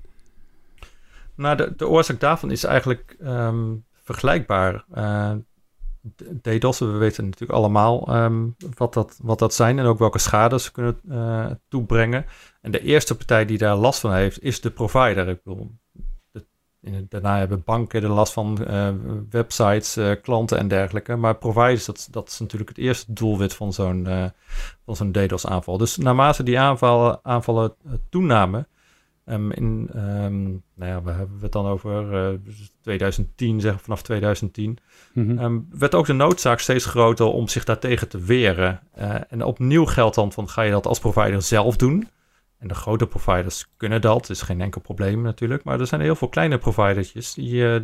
Nou, 1.36 1.56
de, 1.56 1.74
de 1.76 1.88
oorzaak 1.88 2.20
daarvan 2.20 2.52
is 2.52 2.64
eigenlijk 2.64 3.18
um, 3.22 3.86
vergelijkbaar. 4.04 4.86
Uh, 4.96 5.32
DDoS, 6.42 6.80
we 6.80 6.86
weten 6.86 7.24
natuurlijk 7.24 7.52
allemaal 7.52 8.16
um, 8.16 8.56
wat, 8.78 8.94
dat, 8.94 9.20
wat 9.22 9.40
dat 9.40 9.54
zijn 9.54 9.80
en 9.80 9.86
ook 9.86 10.00
welke 10.00 10.20
schade 10.20 10.60
ze 10.60 10.72
kunnen 10.72 11.00
uh, 11.10 11.46
toebrengen. 11.68 12.26
En 12.62 12.72
de 12.72 12.82
eerste 12.82 13.16
partij 13.16 13.46
die 13.46 13.58
daar 13.58 13.76
last 13.76 14.00
van 14.00 14.14
heeft, 14.14 14.44
is 14.44 14.62
de 14.62 14.72
provider. 14.72 15.30
Ik 15.30 15.44
bedoel, 15.44 15.72
de, 16.32 16.46
daarna 17.10 17.38
hebben 17.38 17.64
banken 17.64 18.04
er 18.04 18.10
last 18.10 18.34
van, 18.34 18.58
uh, 18.62 18.90
websites, 19.30 19.98
klanten 20.22 20.58
en 20.58 20.68
dergelijke. 20.68 21.16
Maar 21.16 21.36
providers, 21.36 21.86
dat, 21.86 22.08
dat 22.12 22.30
is 22.30 22.40
natuurlijk 22.40 22.70
het 22.70 22.80
eerste 22.80 23.14
doelwit 23.14 23.54
van 23.54 23.74
zo'n 23.74 24.32
van 24.86 24.96
zo'n 24.96 25.12
DDoS-aanval. 25.12 25.78
Dus 25.78 25.98
naarmate 25.98 26.44
die 26.44 26.60
aanvallen, 26.60 27.20
aanvallen 27.22 27.76
toenamen, 28.10 28.68
Um, 29.26 29.52
in, 29.52 29.90
um, 29.96 30.64
nou 30.76 30.92
ja, 30.92 31.04
we 31.04 31.12
hebben 31.12 31.38
het 31.42 31.52
dan 31.52 31.66
over 31.66 32.40
2010, 32.82 33.62
zeg 33.62 33.82
vanaf 33.82 34.02
2010. 34.02 34.78
Mm 35.14 35.68
werd 35.70 35.96
ook 35.96 36.06
de 36.06 36.14
noodzaak 36.14 36.60
steeds 36.60 36.86
groter 36.86 37.26
om 37.26 37.48
zich 37.48 37.64
daartegen 37.64 38.10
te 38.10 38.20
weren. 38.20 38.80
Uh, 39.00 39.16
en 39.28 39.44
opnieuw 39.44 39.86
geldt 39.86 40.16
dan 40.16 40.32
van, 40.32 40.50
ga 40.50 40.62
je 40.62 40.72
dat 40.72 40.86
als 40.86 41.00
provider 41.00 41.42
zelf 41.42 41.76
doen? 41.76 42.08
En 42.64 42.68
de 42.68 42.74
grote 42.74 43.08
providers 43.08 43.68
kunnen 43.78 44.02
dat, 44.02 44.30
is 44.30 44.42
geen 44.42 44.62
enkel 44.62 44.82
probleem 44.82 45.22
natuurlijk. 45.22 45.64
Maar 45.64 45.80
er 45.80 45.88
zijn 45.88 46.02
heel 46.02 46.16
veel 46.16 46.30
kleine 46.30 46.58
providertjes 46.58 47.34
die, 47.34 47.54
uh, 47.54 47.76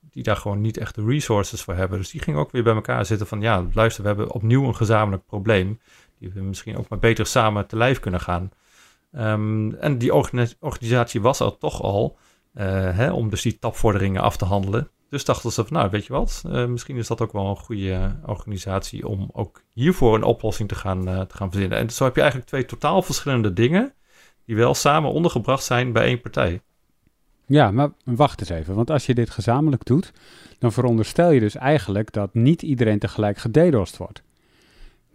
die 0.00 0.22
daar 0.22 0.36
gewoon 0.36 0.60
niet 0.60 0.76
echt 0.76 0.94
de 0.94 1.04
resources 1.04 1.62
voor 1.62 1.74
hebben. 1.74 1.98
Dus 1.98 2.10
die 2.10 2.20
gingen 2.20 2.40
ook 2.40 2.50
weer 2.50 2.62
bij 2.62 2.74
elkaar 2.74 3.06
zitten 3.06 3.26
van, 3.26 3.40
ja, 3.40 3.66
luister, 3.72 4.02
we 4.02 4.08
hebben 4.08 4.32
opnieuw 4.32 4.66
een 4.66 4.76
gezamenlijk 4.76 5.26
probleem. 5.26 5.80
Die 6.18 6.30
we 6.34 6.40
misschien 6.40 6.76
ook 6.76 6.88
maar 6.88 6.98
beter 6.98 7.26
samen 7.26 7.66
te 7.66 7.76
lijf 7.76 8.00
kunnen 8.00 8.20
gaan. 8.20 8.50
Um, 9.18 9.74
en 9.74 9.98
die 9.98 10.14
organisatie 10.60 11.20
was 11.20 11.40
er 11.40 11.58
toch 11.58 11.82
al, 11.82 12.16
uh, 12.54 12.64
hè, 12.96 13.12
om 13.12 13.30
dus 13.30 13.42
die 13.42 13.58
tapvorderingen 13.58 14.22
af 14.22 14.36
te 14.36 14.44
handelen. 14.44 14.90
Dus 15.10 15.24
dachten 15.24 15.52
ze 15.52 15.64
van, 15.64 15.76
nou, 15.76 15.90
weet 15.90 16.06
je 16.06 16.12
wat, 16.12 16.42
uh, 16.46 16.66
misschien 16.66 16.96
is 16.96 17.06
dat 17.06 17.20
ook 17.20 17.32
wel 17.32 17.46
een 17.46 17.56
goede 17.56 18.16
organisatie 18.26 19.08
om 19.08 19.30
ook 19.32 19.62
hiervoor 19.72 20.14
een 20.14 20.22
oplossing 20.22 20.68
te 20.68 20.74
gaan, 20.74 21.04
te 21.04 21.36
gaan 21.36 21.50
verzinnen. 21.50 21.78
En 21.78 21.90
zo 21.90 22.04
heb 22.04 22.14
je 22.14 22.20
eigenlijk 22.20 22.50
twee 22.50 22.64
totaal 22.64 23.02
verschillende 23.02 23.52
dingen 23.52 23.94
die 24.44 24.56
wel 24.56 24.74
samen 24.74 25.10
ondergebracht 25.10 25.64
zijn 25.64 25.92
bij 25.92 26.04
één 26.04 26.20
partij. 26.20 26.60
Ja, 27.46 27.70
maar 27.70 27.90
wacht 28.04 28.40
eens 28.40 28.48
even, 28.48 28.74
want 28.74 28.90
als 28.90 29.06
je 29.06 29.14
dit 29.14 29.30
gezamenlijk 29.30 29.84
doet, 29.84 30.12
dan 30.58 30.72
veronderstel 30.72 31.30
je 31.30 31.40
dus 31.40 31.54
eigenlijk 31.54 32.12
dat 32.12 32.34
niet 32.34 32.62
iedereen 32.62 32.98
tegelijk 32.98 33.38
gededost 33.38 33.96
wordt. 33.96 34.22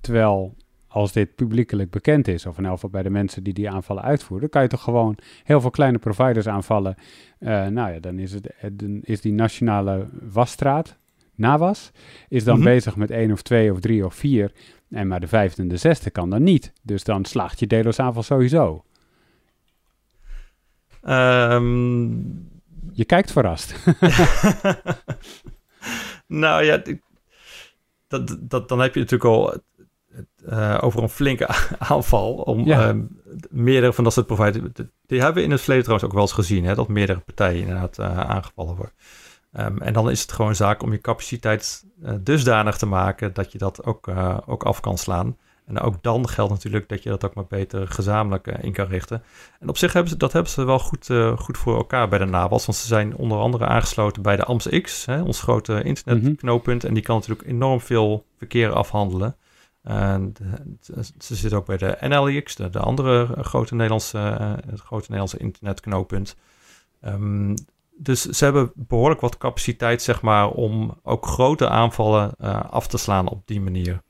Terwijl 0.01 0.55
als 0.91 1.11
dit 1.11 1.35
publiekelijk 1.35 1.89
bekend 1.89 2.27
is, 2.27 2.45
of 2.45 2.57
in 2.57 2.65
elk 2.65 2.73
geval 2.73 2.89
bij 2.89 3.03
de 3.03 3.09
mensen 3.09 3.43
die 3.43 3.53
die 3.53 3.69
aanvallen 3.69 4.03
uitvoeren, 4.03 4.49
kan 4.49 4.61
je 4.61 4.67
toch 4.67 4.83
gewoon 4.83 5.17
heel 5.43 5.61
veel 5.61 5.69
kleine 5.69 5.97
providers 5.97 6.47
aanvallen. 6.47 6.95
Uh, 7.39 7.67
nou 7.67 7.93
ja, 7.93 7.99
dan 7.99 8.19
is, 8.19 8.33
het, 8.33 8.53
dan 8.71 8.99
is 9.01 9.21
die 9.21 9.33
nationale 9.33 10.07
wasstraat, 10.21 10.97
NAWAS, 11.35 11.91
is 12.27 12.43
dan 12.43 12.55
mm 12.55 12.61
-hmm. 12.61 12.71
bezig 12.71 12.95
met 12.95 13.11
één 13.11 13.31
of 13.31 13.41
twee 13.41 13.71
of 13.71 13.79
drie 13.79 14.05
of 14.05 14.15
vier. 14.15 14.51
En 14.89 15.07
maar 15.07 15.19
de 15.19 15.27
vijfde 15.27 15.61
en 15.61 15.67
de 15.67 15.77
zesde 15.77 16.09
kan 16.09 16.29
dan 16.29 16.43
niet. 16.43 16.73
Dus 16.81 17.03
dan 17.03 17.25
slaagt 17.25 17.59
je 17.59 17.67
DDoS-aanval 17.67 18.23
sowieso. 18.23 18.83
Um... 21.03 22.49
Je 22.93 23.05
kijkt 23.05 23.31
verrast. 23.31 23.75
nou 26.27 26.63
ja, 26.63 26.81
dat, 28.07 28.37
dat, 28.39 28.69
dan 28.69 28.79
heb 28.79 28.93
je 28.93 28.99
natuurlijk 28.99 29.29
al 29.29 29.61
uh, 30.49 30.77
over 30.81 31.03
een 31.03 31.09
flinke 31.09 31.47
aanval 31.79 32.33
om 32.33 32.65
ja. 32.65 32.93
uh, 32.93 33.01
meerdere 33.49 33.93
van 33.93 34.03
dat 34.03 34.13
soort 34.13 34.25
providers. 34.25 34.63
Die 35.05 35.19
hebben 35.19 35.37
we 35.37 35.43
in 35.43 35.51
het 35.51 35.59
verleden 35.59 35.83
trouwens 35.83 36.09
ook 36.09 36.15
wel 36.15 36.27
eens 36.27 36.37
gezien, 36.37 36.65
hè, 36.65 36.75
dat 36.75 36.87
meerdere 36.87 37.19
partijen 37.19 37.61
inderdaad 37.61 37.97
uh, 37.99 38.19
aangevallen 38.19 38.75
worden. 38.75 38.93
Um, 39.57 39.81
en 39.81 39.93
dan 39.93 40.09
is 40.09 40.21
het 40.21 40.31
gewoon 40.31 40.55
zaak 40.55 40.83
om 40.83 40.91
je 40.91 41.01
capaciteit 41.01 41.85
uh, 42.03 42.11
dusdanig 42.21 42.77
te 42.77 42.85
maken 42.85 43.33
dat 43.33 43.51
je 43.51 43.57
dat 43.57 43.85
ook, 43.85 44.11
ook 44.45 44.63
af 44.63 44.79
kan 44.79 44.97
slaan. 44.97 45.37
En 45.65 45.79
ook 45.79 46.03
dan 46.03 46.27
geldt 46.27 46.51
natuurlijk 46.51 46.89
dat 46.89 47.03
je 47.03 47.09
dat 47.09 47.25
ook 47.25 47.33
maar 47.33 47.45
beter 47.47 47.87
gezamenlijk 47.87 48.47
in 48.47 48.73
kan 48.73 48.87
richten. 48.87 49.23
En 49.59 49.69
op 49.69 49.77
zich 49.77 49.93
hebben 49.93 50.11
ze 50.11 50.17
dat 50.17 50.33
hebben 50.33 50.51
ze 50.51 50.63
wel 50.63 50.79
goed, 50.79 51.09
goed 51.35 51.57
voor 51.57 51.75
elkaar 51.75 52.09
bij 52.09 52.19
de 52.19 52.25
NAWAS. 52.25 52.65
Want 52.65 52.77
ze 52.77 52.87
zijn 52.87 53.15
onder 53.15 53.37
andere 53.37 53.65
aangesloten 53.65 54.21
bij 54.21 54.35
de 54.35 54.43
AMS-X, 54.43 55.05
hè, 55.05 55.21
ons 55.21 55.41
grote 55.41 55.83
internetknooppunt. 55.83 56.75
Mm 56.75 56.79
-hmm. 56.79 56.87
En 56.87 56.93
die 56.93 57.03
kan 57.03 57.15
natuurlijk 57.15 57.47
enorm 57.47 57.81
veel 57.81 58.25
verkeer 58.37 58.73
afhandelen. 58.73 59.35
En 59.83 60.33
ze 61.19 61.35
zit 61.35 61.53
ook 61.53 61.65
bij 61.65 61.77
de 61.77 61.97
NLX, 61.99 62.55
de, 62.55 62.69
de 62.69 62.79
andere 62.79 63.27
grote 63.43 63.75
Nederlandse, 63.75 64.17
uh, 64.17 64.53
grote 64.79 65.05
Nederlandse 65.05 65.37
internetknooppunt. 65.37 66.35
Um, 67.05 67.53
dus 67.97 68.21
ze 68.21 68.43
hebben 68.43 68.71
behoorlijk 68.75 69.21
wat 69.21 69.37
capaciteit, 69.37 70.01
zeg 70.01 70.21
maar, 70.21 70.49
om 70.49 70.99
ook 71.03 71.25
grote 71.25 71.69
aanvallen 71.69 72.31
uh, 72.41 72.63
af 72.69 72.87
te 72.87 72.97
slaan 72.97 73.29
op 73.29 73.41
die 73.45 73.61
manier. 73.61 74.01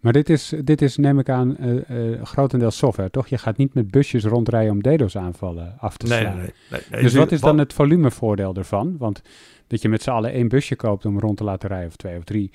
Maar 0.00 0.12
dit 0.12 0.28
is, 0.28 0.54
dit 0.64 0.82
is 0.82 0.96
neem 0.96 1.18
ik 1.18 1.28
aan, 1.28 1.56
uh, 1.60 2.22
grotendeels 2.22 2.76
software, 2.76 3.10
toch? 3.10 3.26
Je 3.26 3.38
gaat 3.38 3.56
niet 3.56 3.74
met 3.74 3.90
busjes 3.90 4.24
rondrijden 4.24 4.72
om 4.72 4.82
DDoS-aanvallen 4.82 5.74
af 5.78 5.96
te 5.96 6.06
slaan. 6.06 6.36
Nee, 6.36 6.52
nee, 6.70 6.80
nee, 6.90 7.02
dus 7.02 7.14
wat 7.14 7.32
is 7.32 7.40
dan 7.40 7.58
het 7.58 7.72
volumevoordeel 7.72 8.54
ervan? 8.54 8.96
Want 8.98 9.22
dat 9.66 9.82
je 9.82 9.88
met 9.88 10.02
z'n 10.02 10.10
allen 10.10 10.32
één 10.32 10.48
busje 10.48 10.76
koopt 10.76 11.04
om 11.04 11.18
rond 11.18 11.36
te 11.36 11.44
laten 11.44 11.68
rijden, 11.68 11.88
of 11.88 11.96
twee 11.96 12.16
of 12.16 12.24
drie, 12.24 12.50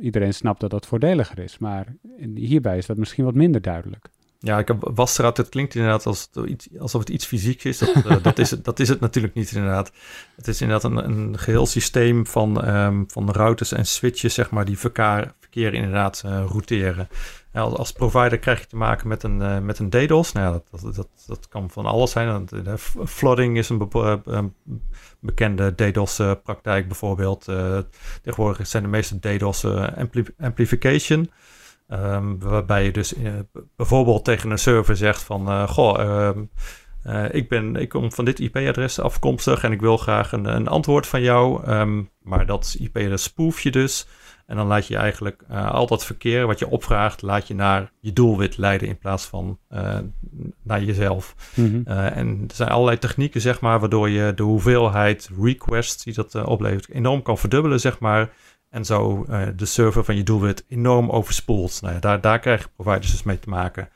iedereen 0.00 0.34
snapt 0.34 0.60
dat 0.60 0.70
dat 0.70 0.86
voordeliger 0.86 1.38
is, 1.38 1.58
maar 1.58 1.86
hierbij 2.34 2.78
is 2.78 2.86
dat 2.86 2.96
misschien 2.96 3.24
wat 3.24 3.34
minder 3.34 3.62
duidelijk. 3.62 4.08
Ja, 4.42 4.58
ik 4.58 4.68
heb 4.68 4.90
wasstraat, 4.94 5.36
het 5.36 5.48
klinkt 5.48 5.74
inderdaad 5.74 6.06
als 6.06 6.30
iets, 6.46 6.68
alsof 6.78 7.00
het 7.00 7.10
iets 7.10 7.26
fysiek 7.26 7.64
is. 7.64 7.78
Dat, 7.78 8.04
uh, 8.06 8.22
dat, 8.22 8.38
is 8.38 8.50
het, 8.50 8.64
dat 8.64 8.80
is 8.80 8.88
het 8.88 9.00
natuurlijk 9.00 9.34
niet 9.34 9.52
inderdaad. 9.52 9.92
Het 10.36 10.48
is 10.48 10.60
inderdaad 10.60 10.90
een, 10.90 11.10
een 11.10 11.38
geheel 11.38 11.66
systeem 11.66 12.26
van, 12.26 12.68
um, 12.68 13.04
van 13.10 13.30
routers 13.30 13.72
en 13.72 13.86
switches, 13.86 14.34
zeg 14.34 14.50
maar, 14.50 14.64
die 14.64 14.78
verkeer, 14.78 15.74
inderdaad 15.74 16.22
uh, 16.26 16.44
routeren. 16.48 17.08
Als, 17.52 17.92
provider 17.92 18.38
krijg 18.38 18.60
je 18.60 18.66
te 18.66 18.76
maken 18.76 19.08
met 19.08 19.22
een, 19.22 19.40
uh, 19.40 19.58
met 19.58 19.78
een 19.78 19.90
DDoS. 19.90 20.32
Nou 20.32 20.60
dat, 20.70 20.94
dat, 20.94 21.08
dat, 21.26 21.48
kan 21.48 21.70
van 21.70 21.86
alles 21.86 22.10
zijn. 22.10 22.48
Flooding 23.06 23.56
is 23.56 23.68
een, 23.68 23.88
een 24.24 24.54
bekende 25.20 25.74
DDoS-praktijk 25.74 26.86
bijvoorbeeld. 26.86 27.48
Uh, 27.48 27.78
tegenwoordig 28.22 28.66
zijn 28.66 28.82
de 28.82 28.88
meeste 28.88 29.18
DDoS 29.18 29.64
uh, 29.64 29.88
ampli 29.96 30.24
amplification. 30.38 31.30
Um, 31.88 32.38
waarbij 32.38 32.84
je 32.84 32.92
dus 32.92 33.16
uh, 33.16 33.32
bijvoorbeeld 33.76 34.24
tegen 34.24 34.50
een 34.50 34.58
server 34.58 34.96
zegt 34.96 35.22
van... 35.22 35.68
goh, 35.68 36.26
um, 36.26 36.50
ik, 37.30 37.48
ben, 37.48 37.76
ik 37.76 37.88
kom 37.88 38.12
van 38.12 38.24
dit 38.24 38.40
IP-adres 38.40 39.00
afkomstig 39.00 39.64
en 39.64 39.72
ik 39.72 39.80
wil 39.80 39.96
graag 39.96 40.32
een, 40.32 40.44
een 40.44 40.68
antwoord 40.68 41.06
van 41.06 41.22
jou. 41.22 41.70
Um, 41.70 42.10
maar 42.22 42.46
dat 42.46 42.76
IP-adres 42.78 43.22
spoof 43.22 43.60
je 43.60 43.70
dus... 43.70 44.06
En 44.50 44.56
dan 44.56 44.66
laat 44.66 44.86
je 44.86 44.96
eigenlijk 44.96 45.42
uh, 45.50 45.70
al 45.70 45.86
dat 45.86 46.04
verkeer 46.04 46.46
wat 46.46 46.58
je 46.58 46.68
opvraagt, 46.68 47.22
laat 47.22 47.48
je 47.48 47.54
naar 47.54 47.92
je 48.00 48.12
doelwit 48.12 48.56
leiden 48.56 48.88
in 48.88 48.98
plaats 48.98 49.24
van 49.24 49.58
uh, 49.72 49.98
naar 50.62 50.82
jezelf. 50.82 51.34
Mm 51.54 51.66
-hmm. 51.66 51.82
uh, 51.86 52.16
en 52.16 52.44
er 52.48 52.54
zijn 52.54 52.68
allerlei 52.68 52.98
technieken, 52.98 53.40
zeg 53.40 53.60
maar, 53.60 53.80
waardoor 53.80 54.08
je 54.08 54.32
de 54.34 54.42
hoeveelheid 54.42 55.30
requests 55.40 56.04
die 56.04 56.14
dat 56.14 56.44
oplevert 56.44 56.90
enorm 56.90 57.22
kan 57.22 57.38
verdubbelen, 57.38 57.80
zeg 57.80 57.98
maar. 57.98 58.30
En 58.70 58.84
zo 58.84 59.24
de 59.56 59.64
server 59.66 60.04
van 60.04 60.16
je 60.16 60.22
doelwit 60.22 60.64
enorm 60.68 61.10
overspoelt. 61.10 61.78
Nou 61.82 61.94
ja, 61.94 62.00
daar, 62.00 62.20
daar 62.20 62.38
krijgen 62.38 62.70
providers 62.76 63.10
dus 63.10 63.22
mee 63.22 63.38
te 63.38 63.48
maken. 63.48 63.88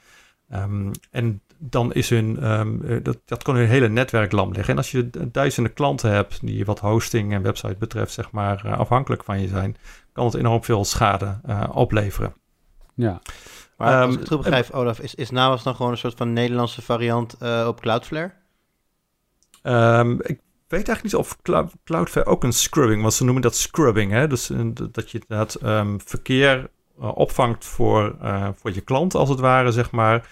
Um, 0.53 0.91
en 1.11 1.41
dan 1.71 1.93
is 1.93 2.11
hun, 2.11 2.51
um, 2.51 3.03
dat, 3.03 3.19
dat 3.25 3.43
kan 3.43 3.55
hun 3.55 3.69
hele 3.69 3.89
netwerk 3.89 4.33
lam 4.33 4.53
liggen. 4.53 4.73
En 4.73 4.77
als 4.77 4.91
je 4.91 5.11
duizenden 5.31 5.73
klanten 5.73 6.11
hebt 6.11 6.47
die 6.47 6.65
wat 6.65 6.79
hosting 6.79 7.33
en 7.33 7.43
website 7.43 7.77
betreft, 7.79 8.13
zeg 8.13 8.31
maar, 8.31 8.77
afhankelijk 8.77 9.25
van 9.25 9.41
je 9.41 9.49
zijn, 9.49 9.77
kan 10.13 10.25
het 10.25 10.35
enorm 10.35 10.65
veel 10.65 10.85
schade 10.85 11.41
uh, 11.47 11.65
opleveren. 11.73 12.35
Ja. 12.95 13.21
Maar 13.77 14.05
als 14.05 14.15
ik 14.15 14.21
het 14.21 14.29
goed 14.29 14.39
begrijp, 14.43 14.71
Olaf, 14.71 15.01
is, 15.01 15.15
is 15.15 15.31
NAWAS 15.31 15.63
dan 15.63 15.75
gewoon 15.75 15.91
een 15.91 15.99
soort 15.99 16.17
van 16.17 16.33
Nederlandse 16.33 16.83
variant 16.83 17.37
uh, 17.43 17.65
op 17.69 17.81
Cloudflare? 17.81 18.33
Um, 19.63 20.13
ik 20.13 20.41
weet 20.69 20.89
eigenlijk 20.89 21.03
niet 21.03 21.15
of 21.15 21.37
Cloudflare 21.85 22.31
ook 22.31 22.45
een 22.45 22.53
scrubbing, 22.53 23.03
want 23.03 23.15
ze 23.15 23.25
noemen 23.25 23.43
dat 23.43 23.57
scrubbing. 23.57 24.13
Hè? 24.13 24.27
Dus 24.27 24.51
dat 24.93 25.11
je 25.11 25.21
inderdaad 25.21 25.63
um, 25.63 26.01
verkeer 26.05 26.71
opvangt 26.97 27.65
voor, 27.65 28.17
voor 28.57 28.73
je 28.73 28.81
klant, 28.81 29.15
als 29.15 29.29
het 29.29 29.41
ware, 29.41 29.73
zeg 29.73 29.91
maar. 29.91 30.29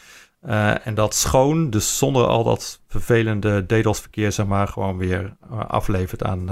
En 0.85 0.95
dat 0.95 1.15
schoon, 1.15 1.71
dus 1.71 1.99
zonder 1.99 2.27
al 2.27 2.45
dat 2.45 2.81
vervelende 2.89 3.67
DDoS-verkeer, 3.67 4.33
zeg 4.33 4.47
maar, 4.47 4.69
gewoon 4.69 4.97
weer 4.97 5.37
aflevert 5.69 6.23
aan, 6.25 6.51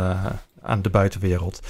aan 0.62 0.82
de 0.82 0.90
buitenwereld. 0.90 1.60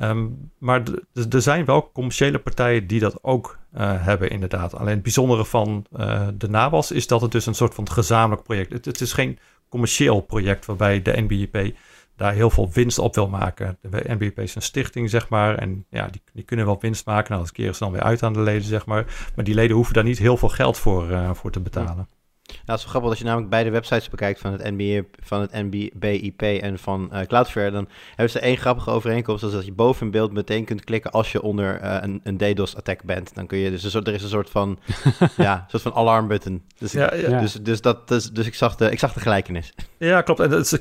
Um, 0.00 0.50
maar 0.58 0.82
er 1.30 1.42
zijn 1.42 1.64
wel 1.64 1.90
commerciële 1.92 2.38
partijen 2.38 2.86
die 2.86 3.00
dat 3.00 3.18
ook 3.22 3.58
hebben, 3.76 4.30
inderdaad. 4.30 4.74
Alleen 4.74 4.94
het 4.94 5.02
bijzondere 5.02 5.44
van 5.44 5.86
de 6.34 6.48
NAWAS 6.48 6.90
is 6.90 7.06
dat 7.06 7.20
het 7.20 7.32
dus 7.32 7.46
een 7.46 7.54
soort 7.54 7.74
van 7.74 7.90
gezamenlijk 7.90 8.42
project 8.42 8.70
is. 8.70 8.76
Het, 8.76 8.84
het, 8.84 9.00
is 9.00 9.12
geen 9.12 9.38
commercieel 9.68 10.20
project 10.20 10.66
waarbij 10.66 11.02
de 11.02 11.20
NBIP 11.20 11.76
daar 12.16 12.32
heel 12.32 12.50
veel 12.50 12.70
winst 12.72 12.98
op 12.98 13.14
wil 13.14 13.28
maken. 13.28 13.78
De 13.80 14.04
NBIP 14.06 14.38
is 14.38 14.54
een 14.54 14.62
stichting, 14.62 15.10
zeg 15.10 15.28
maar. 15.28 15.58
En 15.58 15.84
ja, 15.90 16.06
die, 16.06 16.22
die 16.32 16.44
kunnen 16.44 16.66
wel 16.66 16.80
winst 16.80 17.06
maken. 17.06 17.30
Nou, 17.32 17.42
dat 17.42 17.52
keren 17.52 17.74
ze 17.74 17.84
dan 17.84 17.92
weer 17.92 18.02
uit 18.02 18.22
aan 18.22 18.32
de 18.32 18.40
leden, 18.40 18.62
zeg 18.62 18.86
maar. 18.86 19.30
Maar 19.34 19.44
die 19.44 19.54
leden 19.54 19.76
hoeven 19.76 19.94
daar 19.94 20.04
niet 20.04 20.18
heel 20.18 20.36
veel 20.36 20.48
geld 20.48 20.78
voor, 20.78 21.10
uh, 21.10 21.34
voor 21.34 21.50
te 21.50 21.60
betalen. 21.60 22.08
Nou, 22.44 22.56
het 22.64 22.78
is 22.78 22.82
wel 22.82 22.90
grappig 22.90 23.10
als 23.10 23.18
je 23.18 23.24
namelijk 23.24 23.50
beide 23.50 23.70
websites 23.70 24.08
bekijkt 24.08 24.40
van 24.40 24.52
het, 24.52 24.70
NBA, 24.70 25.02
van 25.22 25.40
het 25.40 25.52
NBIP 25.52 26.42
en 26.42 26.78
van 26.78 27.10
uh, 27.12 27.20
Cloudflare. 27.20 27.70
Dan 27.70 27.88
hebben 28.08 28.30
ze 28.30 28.38
één 28.38 28.56
grappige 28.56 28.90
overeenkomst. 28.90 29.40
Dat 29.40 29.50
is 29.50 29.56
dat 29.56 29.66
je 29.66 29.72
boven 29.72 30.06
in 30.06 30.12
beeld 30.12 30.32
meteen 30.32 30.64
kunt 30.64 30.84
klikken 30.84 31.10
als 31.10 31.32
je 31.32 31.42
onder 31.42 31.82
uh, 31.82 31.96
een, 32.00 32.20
een 32.24 32.36
DDoS-attack 32.36 33.02
bent. 33.02 33.34
Dan 33.34 33.46
kun 33.46 33.58
je 33.58 33.70
dus 33.70 33.84
een 33.84 33.90
soort, 33.90 34.06
er 34.08 34.14
is 34.14 34.22
een 34.22 34.28
soort 34.28 34.50
van, 34.50 34.78
ja, 35.36 35.64
soort 35.68 35.82
van 35.82 35.94
alarmbutton. 35.94 36.62
Dus, 36.78 36.92
ja, 36.92 37.14
ja. 37.14 37.40
dus, 37.40 37.52
dus, 37.52 37.80
dat, 37.80 38.08
dus, 38.08 38.30
dus 38.30 38.46
ik, 38.46 38.54
zag 38.54 38.76
de, 38.76 38.90
ik 38.90 38.98
zag 38.98 39.12
de 39.12 39.20
gelijkenis. 39.20 39.72
Ja, 40.04 40.22
klopt. 40.22 40.40
En 40.40 40.50
dat 40.50 40.72
is, 40.72 40.78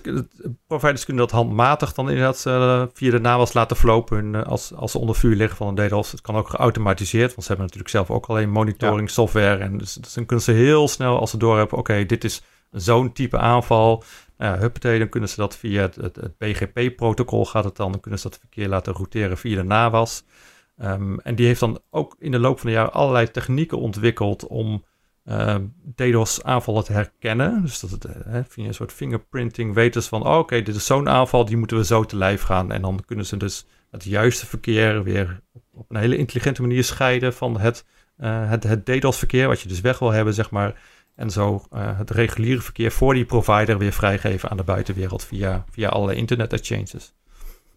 providers 0.68 1.06
kunnen 1.06 1.24
dat 1.24 1.36
handmatig 1.36 1.94
dan 1.94 2.10
inderdaad 2.10 2.44
uh, 2.48 2.84
via 2.94 3.12
de 3.12 3.20
NAWAS 3.20 3.54
laten 3.54 3.78
verlopen 3.78 4.46
als, 4.46 4.74
als 4.74 4.92
ze 4.92 5.00
onder 5.00 5.16
vuur 5.16 5.36
liggen 5.36 5.58
van 5.58 5.68
een 5.68 5.88
DDoS. 5.88 6.12
Het 6.12 6.22
kan 6.22 6.36
ook 6.36 6.50
geautomatiseerd, 6.50 7.30
want 7.30 7.42
ze 7.42 7.48
hebben 7.48 7.66
natuurlijk 7.66 7.94
zelf 7.94 8.12
ook 8.12 8.26
alleen 8.26 8.50
monitoring 8.50 9.10
software. 9.10 9.58
En 9.58 9.78
dus, 9.78 9.94
dus 9.94 10.14
dan 10.14 10.26
kunnen 10.26 10.46
ze 10.46 10.52
heel 10.52 10.88
snel, 10.88 11.20
als 11.20 11.30
ze 11.30 11.38
door 11.38 11.58
hebben, 11.58 11.78
oké, 11.78 11.92
okay, 11.92 12.06
dit 12.06 12.24
is 12.24 12.42
zo'n 12.72 13.14
type 13.14 13.38
aanval. 13.38 14.04
Nou 14.38 14.54
ja, 14.54 14.60
huppatee, 14.60 15.00
dan 15.00 15.10
kunnen 15.10 15.30
ze 15.30 15.36
dat 15.36 15.56
via 15.56 15.82
het, 15.82 15.96
het, 15.96 16.38
BGP-protocol 16.38 17.46
gaat 17.46 17.64
het 17.64 17.76
dan. 17.76 17.92
Dan 17.92 18.00
kunnen 18.00 18.20
ze 18.20 18.30
dat 18.30 18.40
verkeer 18.40 18.68
laten 18.68 18.94
routeren 18.94 19.38
via 19.38 19.56
de 19.56 19.64
NAWAS. 19.64 20.24
Um, 20.82 21.20
en 21.20 21.36
die 21.36 21.46
heeft 21.46 21.60
dan 21.60 21.80
ook 21.90 22.16
in 22.20 22.32
de 22.32 22.40
loop 22.40 22.60
van 22.60 22.70
de 22.70 22.76
jaren 22.76 22.94
allerlei 22.94 23.32
technieken 23.32 23.78
ontwikkeld 23.78 24.48
om 24.48 24.84
uh, 25.26 25.56
DDoS-aanvallen 25.96 26.84
te 26.84 26.94
herkennen. 26.94 27.62
Dus 27.62 27.80
dat 27.80 27.90
het 27.90 28.06
uh, 28.06 28.40
via 28.48 28.66
een 28.66 28.74
soort 28.74 28.92
fingerprinting 28.92 29.74
weten 29.74 30.04
ze 30.04 30.10
van... 30.10 30.26
Oh, 30.26 30.38
oké, 30.38 30.62
dit 30.62 30.76
is 30.76 30.86
zo'n 30.86 31.10
aanval, 31.10 31.46
die 31.46 31.58
moeten 31.58 31.78
we 31.78 31.86
zo 31.86 32.04
te 32.04 32.16
lijf 32.16 32.42
gaan. 32.42 32.72
En 32.72 32.82
dan 32.82 33.04
kunnen 33.06 33.26
ze 33.26 33.38
dus 33.38 33.66
het 33.92 34.04
juiste 34.04 34.46
verkeer 34.46 35.04
weer 35.04 35.42
op, 35.72 35.86
een 35.90 35.98
hele 35.98 36.18
intelligente 36.18 36.62
manier 36.62 36.84
scheiden... 36.84 37.34
van 37.34 37.60
het, 37.60 37.86
uh, 38.18 38.50
het, 38.50 38.64
het 38.64 38.86
DDoS-verkeer, 38.86 39.48
wat 39.48 39.62
je 39.62 39.68
dus 39.68 39.82
weg 39.82 40.00
wil 40.00 40.12
hebben, 40.12 40.34
zeg 40.34 40.52
maar... 40.52 40.82
En 41.16 41.30
zo 41.30 41.66
uh, 41.74 41.98
het 41.98 42.10
reguliere 42.10 42.62
verkeer 42.62 42.92
voor 42.92 43.14
die 43.14 43.26
provider 43.26 43.78
weer 43.78 43.94
vrijgeven 43.94 44.50
aan 44.50 44.58
de 44.58 44.64
buitenwereld 44.64 45.26
via, 45.26 45.66
via 45.70 45.90
allerlei 45.90 46.18
internet 46.18 46.54
exchanges. 46.54 47.14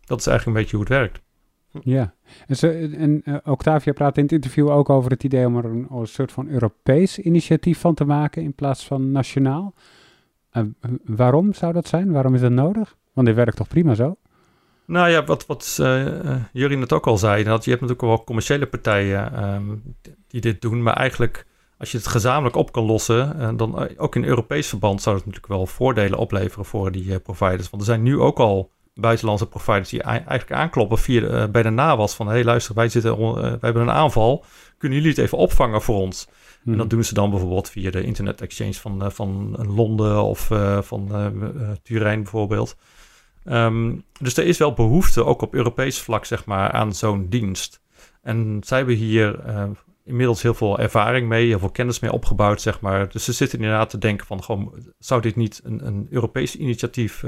Dat 0.05 0.19
is 0.21 0.27
eigenlijk 0.27 0.47
een 0.47 0.63
beetje 0.63 0.77
hoe 0.77 0.85
het 0.85 0.95
werkt. 0.95 1.21
Ja, 1.83 2.15
en, 2.47 2.95
en 2.95 3.23
uh, 3.25 3.37
Octavia 3.45 3.93
praat 3.93 4.17
in 4.17 4.23
het 4.23 4.33
interview 4.33 4.71
ook 4.71 4.91
over 4.91 5.11
het 5.11 5.25
idee 5.25 5.47
om 5.47 5.57
er 5.57 5.65
een, 5.65 5.89
soort 6.03 6.33
van 6.33 6.49
Europees 6.49 7.19
initiatief 7.19 7.81
van 7.81 7.95
te 7.95 8.05
maken 8.05 8.43
in 8.43 8.55
plaats 8.55 8.87
van 8.87 9.13
nationaal. 9.13 9.75
Uh, 10.53 10.63
waarom 11.05 11.55
zou 11.55 11.73
dat 11.73 11.89
zijn? 11.89 12.13
Waarom 12.13 12.35
is 12.35 12.41
dat 12.41 12.51
nodig? 12.51 12.97
Want 13.13 13.27
dit 13.27 13.37
werkt 13.37 13.57
toch 13.57 13.69
prima 13.69 13.95
zo? 13.95 14.17
Nou 14.85 15.11
ja, 15.11 15.25
wat, 15.25 15.47
wat 15.47 15.79
uh, 15.81 16.37
Jurien 16.53 16.79
net 16.79 16.93
ook 16.93 17.07
al 17.07 17.19
zei, 17.19 17.45
dat 17.45 17.65
je 17.65 17.71
hebt 17.71 17.83
natuurlijk 17.83 18.09
wel 18.09 18.25
commerciële 18.25 18.67
partijen 18.67 19.45
um, 19.55 19.83
die 20.27 20.41
dit 20.41 20.61
doen, 20.61 20.83
maar 20.83 20.95
eigenlijk 20.95 21.47
als 21.79 21.91
je 21.91 21.97
het 21.97 22.07
gezamenlijk 22.07 22.57
op 22.57 22.73
kan 22.73 22.85
lossen, 22.85 23.57
dan 23.57 23.97
ook 23.97 24.15
in 24.15 24.25
Europees 24.25 24.69
verband 24.69 25.03
zou 25.03 25.17
het 25.17 25.25
natuurlijk 25.27 25.53
wel 25.53 25.67
voordelen 25.67 26.19
opleveren 26.19 26.65
voor 26.65 26.93
die 26.93 27.19
providers. 27.19 27.71
Want 27.71 27.83
er 27.83 27.89
zijn 27.89 28.03
nu 28.03 28.19
ook 28.19 28.39
al 28.39 28.71
buitenlandse 29.01 29.47
providers 29.47 29.89
die 29.89 30.03
eigenlijk 30.03 30.53
aankloppen 30.53 30.99
via 30.99 31.21
de, 31.21 31.27
uh, 31.27 31.45
bij 31.47 31.63
de 31.63 31.71
NAWAS 31.71 32.15
van... 32.15 32.27
hé 32.27 32.33
hey, 32.33 32.45
luister, 32.45 32.75
wij, 32.75 32.89
zitten, 32.89 33.21
uh, 33.21 33.35
wij 33.35 33.59
hebben 33.61 33.83
een 33.83 33.91
aanval, 33.91 34.45
kunnen 34.79 34.99
jullie 34.99 35.15
het 35.15 35.25
even 35.25 35.39
opvangen 35.39 35.83
voor 35.83 35.97
ons? 35.97 36.29
En 36.65 36.73
dat 36.73 36.81
hmm. 36.81 36.89
doen 36.89 37.05
ze 37.05 37.15
dan 37.15 37.31
bijvoorbeeld 37.31 37.71
via 37.71 37.91
de 37.91 38.03
internet 38.03 38.41
exchange 38.41 38.75
van, 38.75 39.05
uh, 39.05 39.11
van 39.11 39.57
Londen 39.75 40.23
of 40.23 40.51
van 40.81 41.11
Turijn 41.83 42.23
bijvoorbeeld. 42.23 42.77
Um, 43.45 44.05
dus 44.21 44.37
er 44.37 44.45
is 44.45 44.59
wel 44.59 44.73
behoefte, 44.73 45.25
ook 45.25 45.43
op 45.43 45.55
Europees 45.55 46.01
vlak, 46.01 46.25
zeg 46.25 46.45
maar, 46.45 46.71
aan 46.71 46.95
zo'n 46.95 47.27
dienst. 47.29 47.81
En 48.23 48.61
zij 48.65 48.79
hebben 48.79 48.97
hier 48.97 49.41
inmiddels 50.05 50.43
heel 50.43 50.55
veel 50.55 50.79
ervaring 50.79 51.29
mee, 51.29 51.47
heel 51.47 51.59
veel 51.59 51.71
kennis 51.71 52.01
mee 52.01 52.13
opgebouwd, 52.13 52.61
zeg 52.61 52.81
maar. 52.81 53.09
Dus 53.09 53.25
ze 53.25 53.33
zitten 53.33 53.59
inderdaad 53.59 53.91
te 53.91 53.99
denken 53.99 54.27
van, 54.27 54.43
gewoon, 54.43 54.73
zou 54.99 55.21
dit 55.21 55.37
niet 55.37 55.61
een, 55.65 55.87
een 55.87 56.07
Europees 56.11 56.57
initiatief 56.57 57.25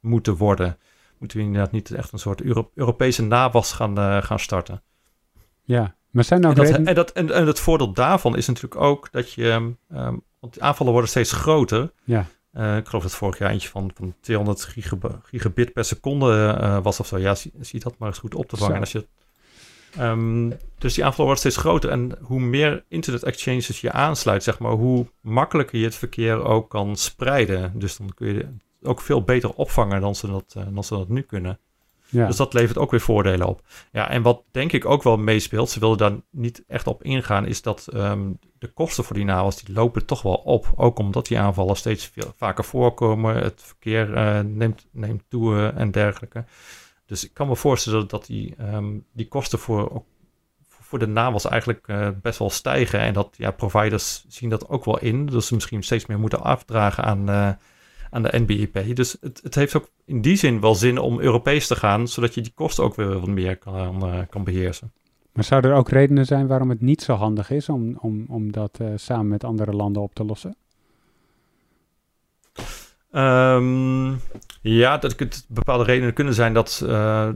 moeten 0.00 0.36
worden? 0.36 0.78
Moeten 1.18 1.38
we 1.38 1.44
inderdaad 1.44 1.72
niet 1.72 1.90
echt 1.90 2.12
een 2.12 2.18
soort 2.18 2.42
Euro 2.42 2.70
Europese 2.74 3.22
nawas 3.22 3.72
gaan, 3.72 3.98
uh, 3.98 4.22
gaan 4.22 4.38
starten. 4.38 4.82
Ja, 5.62 5.94
maar 6.10 6.24
zijn 6.24 6.40
nou 6.40 6.54
en, 6.54 6.72
dat, 6.72 6.86
en, 6.86 6.94
dat, 6.94 7.10
en, 7.12 7.30
en 7.30 7.46
het 7.46 7.60
voordeel 7.60 7.92
daarvan 7.92 8.36
is 8.36 8.46
natuurlijk 8.46 8.80
ook 8.80 9.08
dat 9.12 9.32
je, 9.32 9.74
um, 9.92 10.22
want 10.40 10.54
de 10.54 10.60
aanvallen 10.60 10.92
worden 10.92 11.10
steeds 11.10 11.32
groter. 11.32 11.92
Ja. 12.04 12.26
Uh, 12.52 12.76
ik 12.76 12.86
geloof 12.86 13.02
dat 13.02 13.14
vorig 13.14 13.38
jaar 13.38 13.50
eentje 13.50 13.68
van, 13.68 13.90
van 13.94 14.14
200 14.20 14.68
gigabit 15.22 15.72
per 15.72 15.84
seconde 15.84 16.58
uh, 16.60 16.78
was 16.82 17.00
of 17.00 17.06
zo. 17.06 17.18
Ja, 17.18 17.34
zie, 17.34 17.52
zie, 17.60 17.80
dat 17.80 17.98
maar 17.98 18.08
eens 18.08 18.18
goed 18.18 18.34
op 18.34 18.48
te 18.48 18.56
vangen. 18.56 18.80
Als 18.80 18.92
je, 18.92 19.06
um, 20.00 20.48
dus 20.78 20.94
die 20.94 21.04
aanvallen 21.04 21.32
worden 21.32 21.38
steeds 21.38 21.56
groter. 21.56 21.90
En 21.90 22.18
hoe 22.20 22.40
meer 22.40 22.84
internet 22.88 23.22
exchanges 23.22 23.80
je 23.80 23.92
aansluit, 23.92 24.42
zeg 24.42 24.58
maar, 24.58 24.72
hoe 24.72 25.06
makkelijker 25.20 25.78
je 25.78 25.84
het 25.84 25.94
verkeer 25.94 26.44
ook 26.44 26.70
kan 26.70 26.96
spreiden. 26.96 27.72
Dus 27.74 27.96
dan 27.96 28.14
kun 28.14 28.34
je 28.34 28.46
ook 28.86 29.00
veel 29.00 29.22
beter 29.22 29.52
opvangen 29.52 30.00
dan 30.00 30.14
ze 30.14 30.26
dat, 30.26 30.54
uh, 30.58 30.64
dan 30.70 30.84
ze 30.84 30.94
dat 30.94 31.08
nu 31.08 31.20
kunnen. 31.20 31.58
Ja. 32.08 32.26
Dus 32.26 32.36
dat 32.36 32.52
levert 32.52 32.78
ook 32.78 32.90
weer 32.90 33.00
voordelen 33.00 33.46
op. 33.46 33.60
Ja, 33.92 34.10
en 34.10 34.22
wat 34.22 34.42
denk 34.50 34.72
ik 34.72 34.84
ook 34.84 35.02
wel 35.02 35.16
meespeelt, 35.16 35.70
ze 35.70 35.80
wilden 35.80 35.98
daar 35.98 36.20
niet 36.30 36.64
echt 36.66 36.86
op 36.86 37.02
ingaan, 37.02 37.46
is 37.46 37.62
dat 37.62 37.88
um, 37.94 38.38
de 38.58 38.72
kosten 38.72 39.04
voor 39.04 39.16
die 39.16 39.24
navels, 39.24 39.62
die 39.62 39.74
lopen 39.74 40.06
toch 40.06 40.22
wel 40.22 40.34
op. 40.34 40.72
Ook 40.76 40.98
omdat 40.98 41.26
die 41.26 41.38
aanvallen 41.38 41.76
steeds 41.76 42.06
veel, 42.06 42.32
vaker 42.36 42.64
voorkomen, 42.64 43.36
het 43.36 43.62
verkeer 43.64 44.16
uh, 44.16 44.40
neemt, 44.40 44.86
neemt 44.90 45.22
toe 45.28 45.54
uh, 45.54 45.78
en 45.78 45.90
dergelijke. 45.90 46.44
Dus 47.06 47.24
ik 47.24 47.34
kan 47.34 47.48
me 47.48 47.56
voorstellen 47.56 48.08
dat 48.08 48.26
die, 48.26 48.54
um, 48.74 49.06
die 49.12 49.28
kosten 49.28 49.58
voor, 49.58 50.02
voor 50.68 50.98
de 50.98 51.06
navels 51.06 51.44
eigenlijk 51.44 51.88
uh, 51.88 52.08
best 52.22 52.38
wel 52.38 52.50
stijgen. 52.50 53.00
En 53.00 53.12
dat 53.12 53.34
ja, 53.36 53.50
providers 53.50 54.24
zien 54.28 54.50
dat 54.50 54.68
ook 54.68 54.84
wel 54.84 54.98
in. 54.98 55.26
Dus 55.26 55.46
ze 55.46 55.54
misschien 55.54 55.82
steeds 55.82 56.06
meer 56.06 56.18
moeten 56.18 56.42
afdragen 56.42 57.04
aan 57.04 57.58
aan 58.14 58.22
de 58.22 58.38
NBIP. 58.38 58.96
Dus 58.96 59.16
het, 59.20 59.40
het 59.42 59.54
heeft 59.54 59.76
ook 59.76 59.88
in 60.04 60.20
die 60.20 60.36
zin 60.36 60.60
wel 60.60 60.74
zin 60.74 60.98
om 60.98 61.20
Europees 61.20 61.66
te 61.66 61.76
gaan, 61.76 62.08
zodat 62.08 62.34
je 62.34 62.40
die 62.40 62.52
kosten 62.54 62.84
ook 62.84 62.94
weer 62.94 63.20
wat 63.20 63.28
meer 63.28 63.56
kan, 63.56 64.08
uh, 64.08 64.18
kan 64.30 64.44
beheersen. 64.44 64.92
Maar 65.32 65.44
zouden 65.44 65.70
er 65.70 65.76
ook 65.76 65.88
redenen 65.88 66.26
zijn 66.26 66.46
waarom 66.46 66.68
het 66.68 66.80
niet 66.80 67.02
zo 67.02 67.14
handig 67.14 67.50
is 67.50 67.68
om, 67.68 67.96
om, 68.00 68.24
om 68.28 68.52
dat 68.52 68.78
uh, 68.82 68.88
samen 68.94 69.28
met 69.28 69.44
andere 69.44 69.72
landen 69.72 70.02
op 70.02 70.14
te 70.14 70.24
lossen? 70.24 70.56
Um, 73.12 74.20
ja, 74.60 74.98
dat 74.98 75.44
bepaalde 75.48 75.84
redenen 75.84 76.14
kunnen 76.14 76.34
zijn 76.34 76.52
dat, 76.52 76.82
uh, 76.84 77.28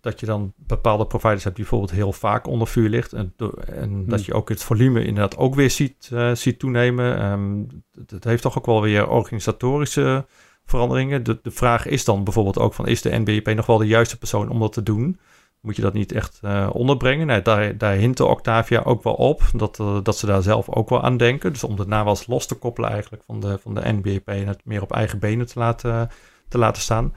dat 0.00 0.20
je 0.20 0.26
dan 0.26 0.52
bepaalde 0.56 1.06
providers 1.06 1.44
hebt 1.44 1.56
die 1.56 1.64
bijvoorbeeld 1.64 1.98
heel 1.98 2.12
vaak 2.12 2.46
onder 2.46 2.66
vuur 2.66 2.88
ligt. 2.88 3.12
En, 3.12 3.34
en 3.66 3.88
hmm. 3.88 4.08
dat 4.08 4.24
je 4.24 4.34
ook 4.34 4.48
het 4.48 4.62
volume 4.62 5.04
inderdaad 5.04 5.36
ook 5.36 5.54
weer 5.54 5.70
ziet, 5.70 6.10
uh, 6.12 6.34
ziet 6.34 6.58
toenemen. 6.58 7.24
Um, 7.24 7.66
het, 8.08 8.24
heeft 8.24 8.42
toch 8.42 8.58
ook 8.58 8.66
wel 8.66 8.82
weer 8.82 9.08
organisatorische 9.08 10.26
veranderingen. 10.64 11.22
De, 11.22 11.38
de 11.42 11.50
vraag 11.50 11.86
is 11.86 12.04
dan 12.04 12.24
bijvoorbeeld 12.24 12.58
ook 12.58 12.74
van 12.74 12.86
is 12.86 13.02
de 13.02 13.18
NBP 13.18 13.54
nog 13.54 13.66
wel 13.66 13.78
de 13.78 13.86
juiste 13.86 14.18
persoon 14.18 14.48
om 14.48 14.60
dat 14.60 14.72
te 14.72 14.82
doen? 14.82 15.18
Moet 15.60 15.76
je 15.76 15.82
dat 15.82 15.92
niet 15.92 16.12
echt 16.12 16.40
uh, 16.44 16.70
onderbrengen? 16.72 17.26
Nee, 17.26 17.42
daar, 17.42 17.78
daar 17.78 17.94
hintte 17.94 18.24
Octavia 18.24 18.80
ook 18.84 19.02
wel 19.02 19.14
op 19.14 19.42
dat, 19.52 19.78
uh, 19.78 19.98
dat 20.02 20.16
ze 20.16 20.26
daar 20.26 20.42
zelf 20.42 20.68
ook 20.68 20.88
wel 20.88 21.02
aan 21.02 21.16
denken. 21.16 21.52
Dus 21.52 21.64
om 21.64 21.76
de 21.76 21.86
nawas 21.86 22.26
los 22.26 22.46
te 22.46 22.54
koppelen 22.54 22.90
eigenlijk 22.90 23.22
van 23.26 23.40
de, 23.40 23.58
van 23.58 23.74
de 23.74 23.92
NBP 23.92 24.28
en 24.28 24.46
het 24.46 24.64
meer 24.64 24.82
op 24.82 24.92
eigen 24.92 25.18
benen 25.18 25.46
te 25.46 25.58
laten, 25.58 26.10
te 26.48 26.58
laten 26.58 26.82
staan. 26.82 27.14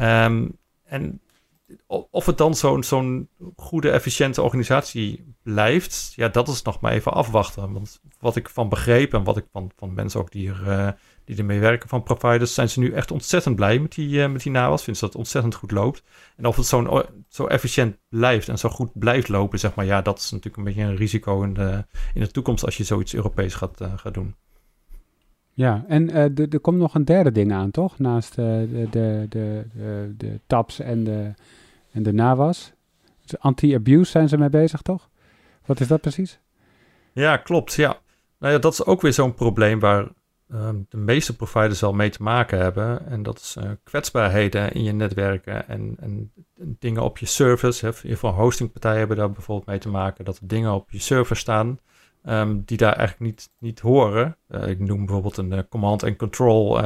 Um, 0.00 0.58
en 0.84 1.20
of 2.10 2.26
het 2.26 2.38
dan 2.38 2.54
zo'n 2.54 2.82
zo'n 2.82 3.28
goede, 3.56 3.90
efficiënte 3.90 4.42
organisatie 4.42 5.34
blijft, 5.42 6.12
ja, 6.16 6.28
dat 6.28 6.48
is 6.48 6.62
nog 6.62 6.80
maar 6.80 6.92
even 6.92 7.12
afwachten. 7.12 7.72
Want 7.72 8.00
wat 8.20 8.36
ik 8.36 8.48
van 8.48 8.68
begreep 8.68 9.14
en 9.14 9.24
wat 9.24 9.36
ik 9.36 9.44
van, 9.52 9.70
van 9.76 9.94
mensen 9.94 10.20
ook 10.20 10.30
die, 10.30 10.48
er, 10.48 10.62
uh, 10.66 10.88
die 11.24 11.36
ermee 11.36 11.60
werken 11.60 11.88
van 11.88 12.02
providers, 12.02 12.54
zijn 12.54 12.68
ze 12.68 12.80
nu 12.80 12.92
echt 12.92 13.10
ontzettend 13.10 13.56
blij 13.56 13.78
met 13.78 13.92
die, 13.92 14.08
uh, 14.08 14.30
met 14.30 14.42
die 14.42 14.52
NAWAS. 14.52 14.82
Vinden 14.82 14.94
ze 14.94 15.00
dat 15.00 15.12
het 15.12 15.18
ontzettend 15.18 15.54
goed 15.54 15.70
loopt. 15.70 16.02
En 16.36 16.46
of 16.46 16.56
het 16.56 16.66
zo'n 16.66 17.02
zo 17.28 17.46
efficiënt 17.46 17.96
blijft 18.08 18.48
en 18.48 18.58
zo 18.58 18.68
goed 18.68 18.98
blijft 18.98 19.28
lopen, 19.28 19.58
zeg 19.58 19.74
maar, 19.74 19.84
ja, 19.84 20.02
dat 20.02 20.18
is 20.18 20.30
natuurlijk 20.30 20.56
een 20.56 20.64
beetje 20.64 20.82
een 20.82 20.96
risico 20.96 21.42
in 21.42 21.54
de, 21.54 21.84
in 22.14 22.20
de 22.20 22.30
toekomst 22.30 22.64
als 22.64 22.76
je 22.76 22.84
zoiets 22.84 23.14
Europees 23.14 23.54
gaat, 23.54 23.80
uh, 23.80 23.92
gaat 23.96 24.14
doen. 24.14 24.34
Ja, 25.52 25.84
en 25.88 26.12
er 26.34 26.60
komt 26.60 26.78
nog 26.78 26.94
een 26.94 27.04
derde 27.04 27.32
ding 27.32 27.52
aan, 27.52 27.70
toch? 27.70 27.98
Naast 27.98 28.34
de, 28.34 28.68
de, 28.70 29.26
de, 29.28 29.66
de, 29.74 30.14
de 30.16 30.40
tabs 30.46 30.80
en 30.80 31.04
de 31.04 31.34
en 31.98 32.04
de 32.04 32.12
NAWAS. 32.12 32.72
Dus 33.22 33.38
anti-abuse 33.38 34.10
zijn 34.10 34.28
ze 34.28 34.38
mee 34.38 34.50
bezig, 34.50 34.82
toch? 34.82 35.08
Wat 35.66 35.80
is 35.80 35.86
dat 35.88 36.00
precies? 36.00 36.38
Ja, 37.12 37.36
klopt. 37.36 37.74
Ja. 37.74 37.98
Nou 38.38 38.52
ja, 38.52 38.58
dat 38.58 38.72
is 38.72 38.84
ook 38.84 39.00
weer 39.00 39.12
zo'n 39.12 39.34
probleem 39.34 39.80
waar 39.80 40.08
um, 40.52 40.86
de 40.88 40.96
meeste 40.96 41.36
providers 41.36 41.80
wel 41.80 41.92
mee 41.92 42.10
te 42.10 42.22
maken 42.22 42.58
hebben. 42.58 43.06
En 43.06 43.22
dat 43.22 43.38
is 43.38 43.56
uh, 43.58 43.70
kwetsbaarheden 43.84 44.72
in 44.72 44.82
je 44.82 44.92
netwerken 44.92 45.68
en, 45.68 45.96
en, 46.00 46.32
dingen 46.78 47.02
op 47.02 47.18
je 47.18 47.26
servers. 47.26 47.80
Hè. 47.80 47.88
Ieder 47.88 48.10
geval 48.10 48.32
hostingpartijen 48.32 48.98
hebben 48.98 49.16
daar 49.16 49.30
bijvoorbeeld 49.30 49.68
mee 49.68 49.78
te 49.78 49.88
maken. 49.88 50.24
Dat 50.24 50.36
er 50.36 50.48
dingen 50.48 50.72
op 50.72 50.90
je 50.90 50.98
server 50.98 51.36
staan 51.36 51.78
um, 52.24 52.62
die 52.64 52.76
daar 52.76 52.96
eigenlijk 52.96 53.30
niet, 53.30 53.50
niet 53.58 53.80
horen. 53.80 54.36
Uh, 54.48 54.68
ik 54.68 54.78
noem 54.78 54.98
bijvoorbeeld 55.04 55.36
een 55.36 55.52
uh, 55.52 55.58
command 55.68 56.04
and 56.04 56.16
control 56.16 56.80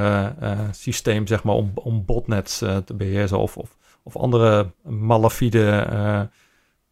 systeem, 0.71 1.27
zeg 1.27 1.43
maar, 1.43 1.55
om, 1.55 1.71
om 1.75 2.05
botnets 2.05 2.59
te 2.59 2.95
beheersen 2.95 3.39
of, 3.39 3.57
of 3.57 3.77
of 4.03 4.17
andere 4.17 4.73
malafide, 4.83 5.87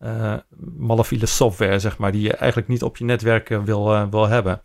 uh, 0.03 0.37
malafide 0.77 1.27
software, 1.27 1.79
zeg 1.79 1.99
maar, 1.99 2.13
die 2.13 2.23
je 2.23 2.35
eigenlijk 2.35 2.69
niet 2.69 2.83
op 2.83 2.97
je 2.97 3.05
netwerk 3.05 3.49
wil, 3.49 3.93
uh, 3.93 4.05
wil 4.11 4.29
hebben. 4.29 4.63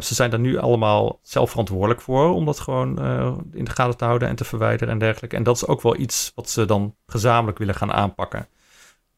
ze 0.00 0.14
zijn 0.14 0.30
daar 0.30 0.40
nu 0.40 0.58
allemaal 0.58 1.18
zelf 1.22 1.50
verantwoordelijk 1.50 2.00
voor 2.00 2.34
om 2.34 2.44
dat 2.44 2.60
gewoon 2.60 2.88
in 3.52 3.64
de 3.64 3.70
gaten 3.70 3.96
te 3.96 4.04
houden 4.04 4.28
en 4.28 4.36
te 4.36 4.44
verwijderen 4.44 4.92
en 4.92 4.98
dergelijke. 4.98 5.36
En 5.36 5.42
dat 5.42 5.56
is 5.56 5.66
ook 5.66 5.82
wel 5.82 5.96
iets 5.96 6.32
wat 6.34 6.50
ze 6.50 6.64
dan 6.64 6.94
gezamenlijk 7.06 7.58
willen 7.58 7.74
gaan 7.74 7.92
aanpakken. 7.92 8.48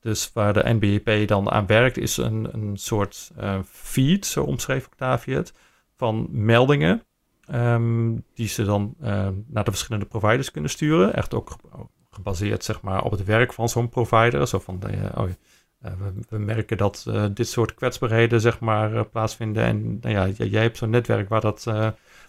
Dus 0.01 0.31
waar 0.33 0.53
de 0.53 0.63
NBP 0.81 1.29
dan 1.29 1.51
aan 1.51 1.67
werkt, 1.67 1.97
is 1.97 2.17
een, 2.17 2.49
een 2.53 2.77
soort 2.77 3.31
feed, 3.67 4.27
zo 4.27 4.45
omschreef 4.45 4.87
Octavia 4.87 5.37
het, 5.37 5.53
van 5.97 6.29
meldingen. 6.31 7.03
Um, 7.55 8.25
die 8.35 8.49
ze 8.49 8.65
dan 8.65 8.95
naar 9.47 9.65
de 9.65 9.71
verschillende 9.71 10.07
providers 10.07 10.51
kunnen 10.51 10.71
sturen. 10.71 11.15
Echt 11.15 11.35
ook 11.35 11.57
gebaseerd 12.11 12.65
zeg 12.65 12.81
maar, 12.81 13.03
op 13.03 13.11
het 13.11 13.25
werk 13.25 13.53
van 13.53 13.69
zo'n 13.69 13.89
provider. 13.89 14.47
Zo 14.49 14.59
van, 14.59 14.81
uh, 14.87 15.05
oh, 15.15 15.29
we, 15.79 16.13
we, 16.29 16.39
merken 16.39 16.77
dat 16.77 17.07
dit 17.33 17.49
soort 17.49 17.75
kwetsbaarheden 17.75 18.41
zeg 18.41 18.61
maar, 18.61 19.05
plaatsvinden. 19.05 19.65
En 19.65 19.99
nou 20.01 20.15
ja, 20.15 20.45
jij 20.45 20.63
hebt 20.63 20.77
zo'n 20.77 20.91
netwerk 20.91 21.29
waar 21.29 21.41
dat, 21.41 21.65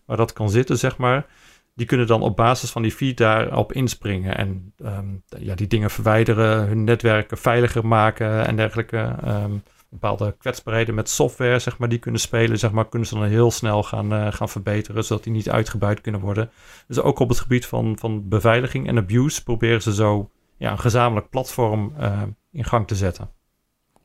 waar 0.05 0.17
dat 0.17 0.34
kan 0.34 0.49
zitten, 0.49 0.77
zeg 0.77 0.97
maar 0.97 1.25
die 1.73 1.86
kunnen 1.86 2.07
dan 2.07 2.21
op 2.21 2.36
basis 2.36 2.71
van 2.71 2.82
die 2.82 2.91
feed 2.91 3.17
daarop 3.17 3.73
inspringen. 3.73 4.38
En 4.38 4.73
ehm, 4.77 5.07
ja, 5.27 5.55
die 5.55 5.67
dingen 5.67 5.89
verwijderen, 5.89 6.67
hun 6.67 6.84
netwerken 6.84 7.38
veiliger 7.38 7.88
maken 7.88 8.45
en 8.45 8.55
dergelijke. 8.55 9.15
Um, 9.27 9.63
bepaalde 9.91 10.35
kwetsbaarheden 10.37 10.95
met 10.95 11.09
software, 11.09 11.59
zeg 11.59 11.77
maar, 11.77 11.89
die 11.89 11.99
kunnen 11.99 12.21
spelen, 12.21 12.59
zeg 12.59 12.71
maar, 12.71 12.89
kunnen 12.89 13.07
ze 13.07 13.15
dan 13.15 13.23
heel 13.23 13.51
snel 13.51 13.83
gaan, 13.83 14.13
uh, 14.13 14.31
gaan 14.31 14.49
verbeteren, 14.49 15.03
zodat 15.03 15.23
die 15.23 15.33
niet 15.33 15.49
uitgebuit 15.49 16.01
kunnen 16.01 16.21
worden. 16.21 16.49
Dus 16.87 16.99
ook 16.99 17.19
op 17.19 17.29
het 17.29 17.39
gebied 17.39 17.65
van, 17.65 17.97
van 17.99 18.27
beveiliging 18.27 18.87
en 18.87 18.97
abuse 18.97 19.43
proberen 19.43 19.81
ze 19.81 19.93
zo 19.93 20.29
ja, 20.57 20.71
een 20.71 20.79
gezamenlijk 20.79 21.29
platform 21.29 21.93
uh, 21.99 22.21
in 22.51 22.63
gang 22.63 22.87
te 22.87 22.95
zetten. 22.95 23.29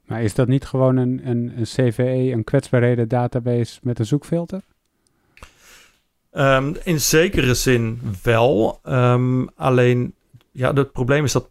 Maar 0.05 0.23
is 0.23 0.35
dat 0.35 0.49
niet 0.49 0.65
gewoon 0.65 0.97
een, 0.97 1.21
een, 1.29 1.53
een 1.59 1.65
CVE, 1.65 2.33
een 2.33 2.45
kwetsbaarheden 2.45 3.09
database 3.09 3.79
met 3.83 3.99
een 3.99 4.07
zoekfilter? 4.07 4.63
Um, 6.33 6.77
in 6.85 7.01
zekere 7.01 7.55
zin 7.55 8.01
wel. 8.23 8.81
Um, 8.85 9.49
alleen, 9.55 10.15
ja, 10.51 10.73
het 10.73 10.93
probleem 10.93 11.25
is 11.25 11.33
dat 11.33 11.51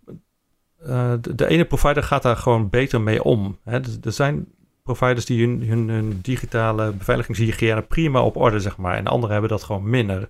uh, 0.87 1.13
de, 1.21 1.47
ene 1.47 1.65
provider 1.65 2.03
gaat 2.03 2.23
daar 2.23 2.37
gewoon 2.37 2.69
beter 2.69 3.01
mee 3.01 3.23
om. 3.23 3.57
Hè. 3.63 3.79
Dus 3.79 3.97
er 4.01 4.11
zijn 4.11 4.47
providers 4.83 5.25
die 5.25 5.45
hun, 5.45 5.63
hun, 5.63 5.89
hun 5.89 6.19
digitale 6.21 6.91
beveiligingshygiëne 6.91 7.81
prima 7.81 8.21
op 8.21 8.35
orde, 8.35 8.59
zeg 8.59 8.77
maar. 8.77 8.95
En 8.95 9.07
anderen 9.07 9.31
hebben 9.31 9.49
dat 9.49 9.63
gewoon 9.63 9.89
minder. 9.89 10.29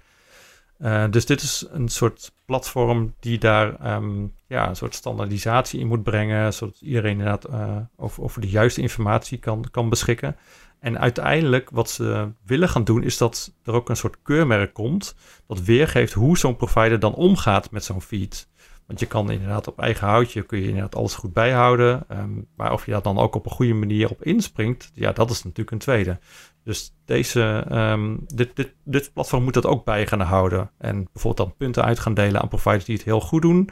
Uh, 0.80 1.04
dus 1.10 1.26
dit 1.26 1.42
is 1.42 1.66
een 1.72 1.90
soort 1.90 2.32
platform 2.46 3.14
die 3.20 3.38
daar 3.38 3.96
um, 3.96 4.34
ja, 4.48 4.70
een 4.70 4.76
soort 4.76 4.96
standaardisatie 4.96 5.80
in 5.80 5.88
moet 5.88 6.04
brengen, 6.04 6.54
zodat 6.54 6.82
iedereen 6.82 7.12
inderdaad 7.12 7.50
uh, 7.50 7.78
over, 7.96 8.24
over 8.24 8.42
de 8.42 8.50
juiste 8.50 8.82
informatie 8.82 9.38
kan, 9.38 9.66
kan 9.72 9.90
beschikken. 9.90 10.36
En 10.80 11.00
uiteindelijk 11.00 11.70
wat 11.70 11.90
ze 11.90 12.32
willen 12.46 12.70
gaan 12.70 12.84
doen, 12.84 13.04
is 13.04 13.18
dat 13.18 13.54
er 13.64 13.74
ook 13.74 13.90
een 13.90 13.98
soort 13.98 14.18
keurmerk 14.22 14.74
komt. 14.74 15.16
Dat 15.48 15.62
weergeeft 15.62 16.14
hoe 16.14 16.38
zo'n 16.38 16.56
provider 16.56 17.00
dan 17.00 17.14
omgaat 17.14 17.72
met 17.72 17.84
zo'n 17.84 18.02
feed. 18.02 18.48
Want 18.88 19.00
je 19.00 19.06
kan 19.06 19.32
inderdaad 19.32 19.68
op 19.68 19.80
eigen 19.80 20.08
houtje 20.08 20.42
kun 20.42 20.60
je 20.60 20.68
inderdaad 20.68 20.96
alles 20.96 21.16
goed 21.16 21.34
bijhouden. 21.34 22.04
Um, 22.12 22.48
maar 22.56 22.74
of 22.74 22.86
je 22.86 22.92
daar 22.92 23.02
dan 23.02 23.18
ook 23.18 23.36
op 23.36 23.46
een 23.46 23.52
goede 23.52 23.74
manier 23.74 24.10
op 24.10 24.24
inspringt, 24.24 24.92
ja, 24.94 25.12
dat 25.12 25.30
is 25.30 25.44
natuurlijk 25.44 25.72
een 25.72 25.78
tweede. 25.78 26.20
Dus 26.64 26.96
deze, 27.06 27.66
um, 27.72 28.20
dit, 28.28 28.56
dit, 28.56 28.74
dit 28.84 29.12
platform 29.14 29.44
moet 29.44 29.54
dat 29.54 29.66
ook 29.66 29.86
bij 29.86 30.08
gaan 30.08 30.22
houden. 30.22 30.72
En 30.78 31.10
bijvoorbeeld 31.14 31.48
dan 31.48 31.58
punten 31.58 31.84
uit 31.84 32.00
gaan 32.00 32.14
delen 32.14 32.42
aan 32.42 32.48
providers 32.48 32.86
die 32.86 32.96
het 32.96 33.06
heel 33.06 33.22
goed 33.22 33.42
doen. 33.42 33.70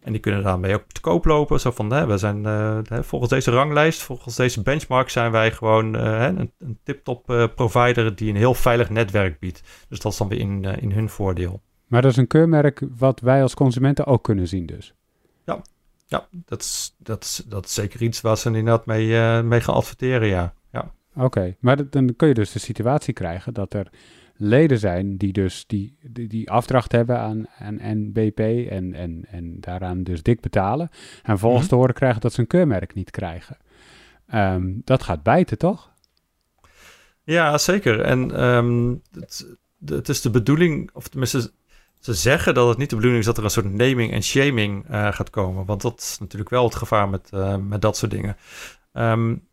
En 0.00 0.12
die 0.12 0.20
kunnen 0.20 0.42
daarmee 0.42 0.74
ook 0.74 0.84
te 0.88 1.00
koop 1.00 1.24
lopen. 1.24 1.60
Zo 1.60 1.70
van, 1.70 1.90
hè, 1.90 2.06
we 2.06 2.18
zijn 2.18 2.42
uh, 2.42 2.78
volgens 3.00 3.30
deze 3.30 3.50
ranglijst, 3.50 4.02
volgens 4.02 4.36
deze 4.36 4.62
benchmark 4.62 5.08
zijn 5.08 5.30
wij 5.30 5.52
gewoon 5.52 5.96
uh, 5.96 6.22
een, 6.22 6.52
een 6.58 6.78
tip-top 6.84 7.30
uh, 7.30 7.44
provider 7.54 8.16
die 8.16 8.30
een 8.30 8.36
heel 8.36 8.54
veilig 8.54 8.90
netwerk 8.90 9.38
biedt. 9.38 9.62
Dus 9.88 10.00
dat 10.00 10.12
is 10.12 10.18
dan 10.18 10.28
weer 10.28 10.38
in, 10.38 10.64
in 10.64 10.92
hun 10.92 11.08
voordeel. 11.08 11.62
Maar 11.86 12.02
dat 12.02 12.10
is 12.10 12.16
een 12.16 12.26
keurmerk 12.26 12.82
wat 12.96 13.20
wij 13.20 13.42
als 13.42 13.54
consumenten 13.54 14.06
ook 14.06 14.24
kunnen 14.24 14.48
zien 14.48 14.66
dus? 14.66 14.94
Ja, 15.44 15.62
ja 16.06 16.26
dat, 16.30 16.60
is, 16.60 16.94
dat, 16.98 17.24
is, 17.24 17.42
dat 17.46 17.64
is 17.64 17.74
zeker 17.74 18.02
iets 18.02 18.20
waar 18.20 18.38
ze 18.38 18.46
inderdaad 18.46 18.86
mee, 18.86 19.42
mee 19.42 19.60
gaan 19.60 19.74
adverteren, 19.74 20.28
ja. 20.28 20.54
ja. 20.72 20.92
Oké, 21.14 21.56
maar 21.60 21.90
dan 21.90 22.16
kun 22.16 22.28
je 22.28 22.34
dus 22.34 22.52
de 22.52 22.58
situatie 22.58 23.14
krijgen 23.14 23.54
dat 23.54 23.74
er 23.74 23.90
leden 24.36 24.78
zijn 24.78 25.16
die 25.16 25.32
dus 25.32 25.66
die, 25.66 25.96
die, 26.02 26.28
die 26.28 26.50
afdracht 26.50 26.92
hebben 26.92 27.18
aan, 27.18 27.46
aan 27.58 27.78
NBP 27.80 28.38
en, 28.70 28.94
en, 28.94 29.24
en 29.28 29.60
daaraan 29.60 30.02
dus 30.02 30.22
dik 30.22 30.40
betalen. 30.40 30.88
En 31.22 31.38
volgens 31.38 31.62
mm 31.62 31.68
te 31.68 31.74
horen 31.74 31.94
krijgen 31.94 32.20
dat 32.20 32.32
ze 32.32 32.40
een 32.40 32.46
keurmerk 32.46 32.94
niet 32.94 33.10
krijgen. 33.10 33.56
Um, 34.34 34.80
dat 34.84 35.02
gaat 35.02 35.22
bijten, 35.22 35.58
toch? 35.58 35.92
Ja, 37.22 37.58
zeker. 37.58 38.00
En 38.00 38.44
um, 38.44 39.02
het, 39.12 39.56
het, 39.84 40.08
is 40.08 40.20
de 40.20 40.30
bedoeling, 40.30 40.90
of 40.92 41.08
tenminste, 41.08 41.52
ze 42.06 42.14
zeggen 42.14 42.54
dat 42.54 42.68
het 42.68 42.78
niet 42.78 42.90
de 42.90 42.96
bedoeling 42.96 43.20
is 43.20 43.26
dat 43.26 43.38
er 43.38 43.44
een 43.44 43.50
soort 43.50 43.72
naming 43.72 44.12
en 44.12 44.22
shaming 44.22 44.90
uh, 44.90 45.12
gaat 45.12 45.30
komen. 45.30 45.64
Want 45.64 45.82
dat 45.82 46.00
is 46.00 46.16
natuurlijk 46.18 46.50
wel 46.50 46.64
het 46.64 46.74
gevaar 46.74 47.08
met, 47.08 47.30
uh, 47.34 47.56
met 47.56 47.80
dat 47.80 47.96
soort 47.96 48.10
dingen. 48.10 48.36
Um, 48.92 49.48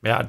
ja, 0.00 0.26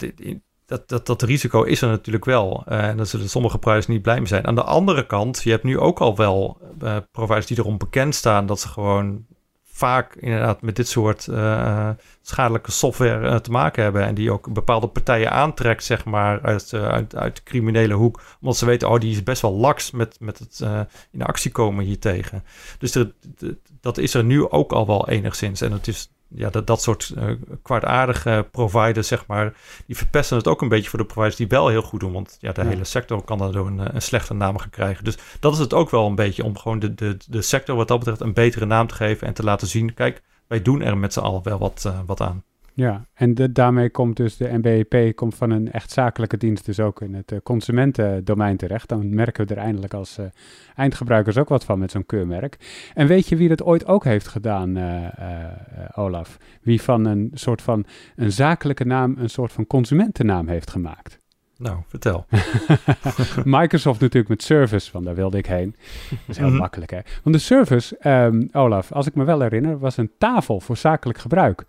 dat, 0.66 0.90
dat, 0.90 1.06
dat 1.06 1.22
risico 1.22 1.64
is 1.64 1.82
er 1.82 1.90
natuurlijk 1.90 2.26
wel. 2.26 2.64
Uh, 2.68 2.88
en 2.88 2.98
daar 2.98 3.06
zullen 3.06 3.30
sommige 3.30 3.58
providers 3.58 3.88
niet 3.88 4.02
blij 4.02 4.18
mee 4.18 4.28
zijn. 4.28 4.48
Aan 4.48 4.56
de 4.56 4.64
andere 4.64 5.06
kant, 5.06 5.44
je 5.44 5.50
hebt 5.50 5.64
nu 5.64 5.80
ook 5.80 6.00
al 6.00 6.16
wel 6.16 6.58
providers 7.12 7.46
die 7.46 7.58
erom 7.60 7.78
bekend 7.78 8.16
staan 8.16 8.46
dat 8.46 8.60
ze 8.60 8.68
gewoon 8.68 9.26
vaak 9.78 10.16
inderdaad 10.16 10.62
met 10.62 10.76
dit 10.76 10.88
soort 10.88 11.28
uh, 11.30 11.90
schadelijke 12.22 12.72
software 12.72 13.42
te 13.42 13.52
maken 13.52 13.84
hebben. 13.84 14.04
En 14.04 14.16
die 14.16 14.32
ook 14.32 14.54
bepaalde 14.54 14.88
partijen 14.88 15.32
aantrekt, 15.32 15.84
zeg 15.84 16.06
maar, 16.06 16.42
uit, 16.42 16.74
uit, 16.74 17.16
uit 17.16 17.36
de 17.36 17.44
criminele 17.44 17.94
hoek. 17.94 18.22
Omdat 18.42 18.58
ze 18.58 18.66
weten, 18.66 18.90
oh, 18.90 19.00
die 19.00 19.12
is 19.12 19.24
best 19.24 19.42
wel 19.42 19.54
laks 19.54 19.92
met, 19.92 20.18
met 20.20 20.40
het 20.40 20.64
in 21.12 21.22
actie 21.22 21.52
komen 21.52 21.86
hiertegen. 21.86 22.44
Dus 22.80 22.96
er, 22.96 23.12
dat 23.82 23.98
is 23.98 24.14
er 24.14 24.24
nu 24.24 24.50
ook 24.50 24.72
al 24.72 24.88
wel 24.88 25.10
enigszins. 25.10 25.62
En 25.62 25.72
het 25.72 25.88
is 25.88 26.10
ja, 26.28 26.50
dat, 26.50 26.68
dat 26.68 26.82
soort 26.82 27.14
uh, 27.18 27.24
kwaadaardige 27.62 28.48
providers, 28.52 29.08
zeg 29.08 29.26
maar, 29.28 29.54
die 29.86 29.98
verpesten 29.98 30.38
het 30.38 30.48
ook 30.48 30.62
een 30.62 30.70
beetje 30.70 30.90
voor 30.90 31.00
de 31.00 31.06
providers 31.06 31.36
die 31.36 31.48
wel 31.48 31.68
heel 31.68 31.82
goed 31.82 32.00
doen. 32.00 32.12
Want 32.14 32.38
ja, 32.40 32.52
de 32.52 32.66
hele 32.66 32.84
sector 32.84 33.24
kan 33.24 33.38
daardoor 33.38 33.68
een, 33.68 33.96
een 33.96 34.02
slechte 34.02 34.34
naam 34.34 34.58
gaan 34.58 34.70
krijgen. 34.70 35.04
Dus 35.04 35.18
dat 35.40 35.54
is 35.54 35.60
het 35.60 35.74
ook 35.74 35.90
wel 35.90 36.06
een 36.06 36.16
beetje 36.16 36.44
om 36.44 36.58
gewoon 36.58 36.80
de, 36.80 36.94
de, 36.94 37.18
de 37.28 37.42
sector 37.42 37.76
wat 37.76 37.88
dat 37.88 38.00
betreft 38.00 38.22
een 38.22 38.34
betere 38.34 38.66
naam 38.66 38.88
te 38.88 38.96
geven 38.96 39.28
en 39.28 39.34
te 39.34 39.44
laten 39.44 39.68
zien, 39.68 39.94
kijk, 39.94 40.22
wij 40.48 40.62
doen 40.62 40.82
er 40.82 40.98
met 40.98 41.14
z'n 41.14 41.20
allen 41.20 41.44
wel 41.44 41.60
wat, 41.60 41.84
uh, 41.88 42.00
wat 42.06 42.22
aan. 42.22 42.44
Ja, 42.78 43.06
en 43.14 43.34
de, 43.34 43.52
daarmee 43.52 43.90
komt 43.90 44.16
dus 44.16 44.38
de 44.38 44.58
NBEP 44.58 45.16
komt 45.16 45.36
van 45.36 45.50
een 45.50 45.72
echt 45.72 45.92
zakelijke 45.92 46.38
dienst 46.38 46.66
dus 46.66 46.80
ook 46.80 47.02
in 47.02 47.14
het 47.14 47.32
uh, 47.32 47.40
consumentendomein 47.44 48.58
terecht. 48.58 48.90
Dan 48.90 49.16
merken 49.16 49.48
we 49.48 49.56
er 49.56 49.62
eindelijk 49.62 49.94
als 49.94 50.20
uh, 50.20 50.26
eindgebruikers 50.76 51.38
ook 51.38 51.50
wat 51.50 51.64
van 51.64 51.80
met 51.80 51.92
zo'n 51.92 52.06
keurmerk. 52.06 52.58
En 52.94 53.08
weet 53.08 53.28
je 53.28 53.36
wie 53.36 53.48
dat 53.50 53.64
ooit 53.64 53.86
ook 53.86 54.04
heeft 54.04 54.28
gedaan, 54.28 54.78
uh, 54.78 55.08
Olaf? 55.96 56.38
Wie 56.62 56.82
van 56.82 57.06
een 57.06 57.32
soort 57.34 57.62
van 57.62 57.86
een 58.16 58.32
zakelijke 58.32 58.86
naam 58.86 59.16
een 59.18 59.30
soort 59.30 59.52
van 59.52 59.68
consumentennaam 59.68 60.48
heeft 60.48 60.70
gemaakt? 60.70 61.20
Nou, 61.58 61.78
vertel. 61.88 62.26
Microsoft 63.44 64.00
natuurlijk 64.00 64.30
met 64.30 64.44
Service, 64.44 64.92
want 64.92 65.06
daar 65.06 65.16
wilde 65.16 65.38
ik 65.38 65.46
heen. 65.46 65.76
Dat 66.10 66.20
is 66.28 66.38
heel 66.38 66.48
mhm. 66.48 66.58
makkelijk, 66.58 66.92
hè? 66.92 67.00
Want 67.24 67.36
de 67.36 67.42
Service, 67.42 68.10
um, 68.10 68.50
Olaf, 68.52 68.92
als 68.92 69.08
ik 69.08 69.16
me 69.16 69.24
wel 69.24 69.42
herinner, 69.42 69.80
was 69.80 69.98
een 69.98 70.12
tafel 70.18 70.60
voor 70.60 70.78
zakelijk 70.78 71.20
gebruik. 71.20 71.66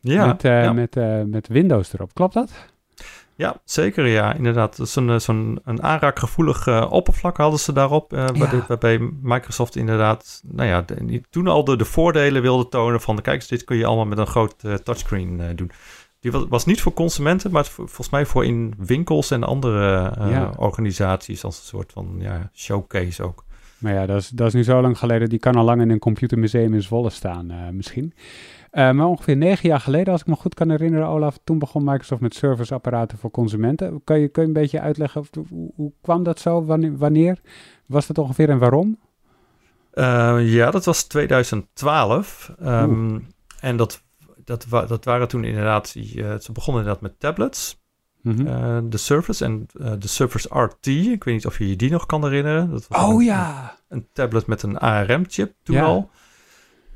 Ja, 0.00 0.26
met, 0.26 0.44
uh, 0.44 0.72
Met, 0.72 0.96
uh, 0.96 1.22
met 1.22 1.48
Windows 1.48 1.92
erop. 1.92 2.14
Klopt 2.14 2.34
dat? 2.34 2.50
Ja, 3.40 3.60
zeker 3.64 4.06
ja, 4.06 4.34
inderdaad. 4.34 4.78
Zo'n 4.82 5.10
eh, 5.10 5.18
zo'n 5.18 5.60
een 5.64 5.82
aanraakgevoelig 5.82 6.66
uh, 6.66 6.86
oppervlak 6.90 7.36
hadden 7.36 7.60
ze 7.60 7.72
daarop. 7.72 8.12
Uh, 8.12 8.26
ja. 8.32 8.64
waarbij 8.68 8.98
Microsoft 9.22 9.76
inderdaad, 9.76 10.42
nou 10.44 10.68
ja, 10.68 10.82
de, 10.82 11.20
toen 11.30 11.46
al 11.46 11.64
de, 11.64 11.76
de 11.76 11.84
voordelen 11.84 12.42
wilde 12.42 12.68
tonen 12.68 13.00
van... 13.00 13.20
kijk 13.20 13.36
eens, 13.36 13.48
dit 13.48 13.64
kun 13.64 13.76
je 13.76 13.86
allemaal 13.86 14.06
met 14.06 14.18
een 14.18 14.26
groot 14.26 14.84
touchscreen 14.84 15.42
doen. 15.54 15.70
Die 16.20 16.32
was, 16.32 16.44
was, 16.48 16.64
niet 16.64 16.80
voor 16.80 16.92
consumenten, 16.92 17.50
maar 17.50 17.64
volgens 17.64 18.10
mij 18.10 18.26
voor 18.26 18.44
in 18.44 18.74
winkels 18.78 19.30
en 19.30 19.44
andere 19.44 20.12
ja. 20.18 20.52
organisaties... 20.56 21.44
als 21.44 21.58
een 21.58 21.64
soort 21.64 21.92
van 21.92 22.16
ja, 22.18 22.50
showcase 22.54 23.22
ook. 23.22 23.44
Maar 23.78 23.92
ja, 23.92 24.06
dat 24.06 24.20
is, 24.20 24.28
dat 24.28 24.46
is 24.46 24.54
nu 24.54 24.64
zo 24.64 24.80
lang 24.80 24.98
geleden. 24.98 25.28
Die 25.28 25.38
kan 25.38 25.54
al 25.54 25.64
lang 25.64 25.80
in 25.80 25.90
een 25.90 25.98
computermuseum 25.98 26.74
in 26.74 26.82
Zwolle 26.82 27.10
staan 27.10 27.76
misschien. 27.76 28.14
Uh, 28.72 28.90
maar 28.90 29.06
ongeveer 29.06 29.36
negen 29.36 29.68
jaar 29.68 29.80
geleden, 29.80 30.12
als 30.12 30.20
ik 30.20 30.26
me 30.26 30.36
goed 30.36 30.54
kan 30.54 30.70
herinneren, 30.70 31.06
Olaf, 31.06 31.38
toen 31.44 31.58
begon 31.58 31.84
Microsoft 31.84 32.20
met 32.20 32.34
serviceapparaten 32.34 33.18
voor 33.18 33.30
consumenten. 33.30 34.04
Kun 34.04 34.18
je, 34.18 34.28
kun 34.28 34.42
je 34.42 34.48
een 34.48 34.54
beetje 34.54 34.80
uitleggen, 34.80 35.24
hoe, 35.48 35.72
hoe 35.74 35.92
kwam 36.00 36.22
dat 36.22 36.40
zo? 36.40 36.64
Wanneer, 36.64 36.96
wanneer, 36.96 37.40
was 37.86 38.06
dat 38.06 38.18
ongeveer 38.18 38.48
en 38.48 38.58
waarom? 38.58 38.98
Uh, 39.94 40.52
ja, 40.52 40.70
dat 40.70 40.84
was 40.84 41.02
2012. 41.02 42.52
Um, 42.60 42.66
ehm, 42.66 43.18
en 43.60 43.76
dat, 43.76 44.02
dat, 44.44 44.66
dat 44.68 45.04
waren 45.04 45.28
toen 45.28 45.44
inderdaad, 45.44 45.94
uh, 45.96 46.34
ze 46.38 46.52
begonnen 46.52 46.82
inderdaad 46.82 47.02
met 47.02 47.20
tablets. 47.20 47.78
Mm 48.22 48.46
-hmm. 48.46 48.90
de 48.90 48.96
Surface 48.96 49.44
en 49.44 49.66
de 49.98 50.08
Surface 50.08 50.60
RT. 50.60 50.86
Ik 50.86 51.24
weet 51.24 51.34
niet 51.34 51.46
of 51.46 51.58
je 51.58 51.68
je 51.68 51.76
die 51.76 51.90
nog 51.90 52.06
kan 52.06 52.24
herinneren. 52.24 52.70
Dat 52.70 52.88
was 52.88 53.04
oh 53.04 53.14
een, 53.14 53.24
ja! 53.24 53.76
Een 53.88 54.06
tablet 54.12 54.46
met 54.46 54.62
een 54.62 54.78
ARM-chip 54.78 55.54
toen 55.62 55.78
al. 55.78 56.10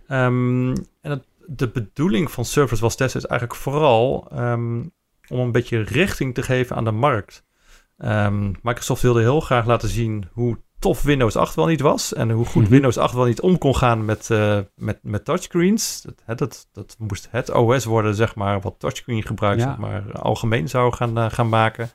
Um, 0.09 0.73
en 1.01 1.11
het 1.11 1.25
de 1.47 1.69
bedoeling 1.69 2.31
van 2.31 2.45
Surface 2.45 2.83
was 2.83 2.97
destijds 2.97 3.27
eigenlijk 3.27 3.61
vooral 3.61 4.29
um, 4.33 4.93
om 5.29 5.39
een 5.39 5.53
beetje 5.53 5.81
richting 5.83 6.35
te 6.35 6.43
geven 6.43 6.77
aan 6.77 6.85
de 6.85 6.91
markt. 6.91 7.45
Um, 7.99 8.55
Microsoft 8.63 9.03
wilde 9.03 9.21
heel 9.21 9.41
graag 9.41 9.67
laten 9.67 9.89
zien 9.89 10.29
hoe 10.33 10.59
tof 10.79 11.03
Windows 11.03 11.37
8 11.37 11.55
wel 11.55 11.67
niet 11.67 11.81
was. 11.81 12.15
En 12.15 12.31
hoe 12.31 12.45
goed 12.45 12.63
mhm. 12.63 12.71
Windows 12.71 12.97
8 12.97 13.15
wel 13.15 13.25
niet 13.25 13.41
om 13.41 13.59
kon 13.59 13.77
gaan 13.77 14.05
met, 14.05 14.29
uh, 14.31 14.59
met, 14.75 14.99
met 15.03 15.25
touchscreens. 15.25 16.03
Dat, 16.03 16.39
dat, 16.39 16.69
dat 16.73 16.97
moest 16.99 17.29
het 17.31 17.51
OS 17.51 17.85
worden, 17.85 18.15
zeg 18.15 18.35
maar, 18.35 18.61
wat 18.61 18.79
touchscreen 18.79 19.23
gebruik 19.23 19.61
zeg 19.61 19.77
maar, 19.77 20.13
algemeen 20.13 20.69
zou 20.69 20.93
gaan, 20.93 21.19
uh, 21.19 21.31
gaan 21.31 21.49
maken. 21.49 21.91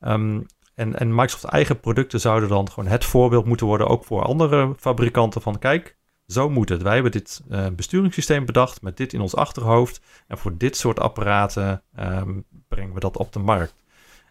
Um, 0.00 0.46
en, 0.74 0.98
en 0.98 1.14
Microsoft 1.14 1.44
eigen 1.44 1.80
producten 1.80 2.20
zouden 2.20 2.48
dan 2.48 2.70
gewoon 2.70 2.90
het 2.90 3.04
voorbeeld 3.04 3.44
moeten 3.44 3.66
worden, 3.66 3.88
ook 3.88 4.04
voor 4.04 4.22
andere 4.22 4.74
fabrikanten 4.76 5.42
van 5.42 5.58
kijk, 5.58 5.96
zo 6.34 6.50
moet 6.50 6.68
het. 6.68 6.82
Wij 6.82 6.94
hebben 6.94 7.12
dit 7.12 7.42
uh, 7.50 7.66
besturingssysteem 7.76 8.46
bedacht 8.46 8.82
met 8.82 8.96
dit 8.96 9.12
in 9.12 9.20
ons 9.20 9.36
achterhoofd. 9.36 10.00
En 10.26 10.38
voor 10.38 10.56
dit 10.56 10.76
soort 10.76 11.00
apparaten 11.00 11.82
ehm, 11.94 12.40
brengen 12.68 12.94
we 12.94 13.00
dat 13.00 13.16
op 13.16 13.32
de 13.32 13.38
markt. 13.38 13.74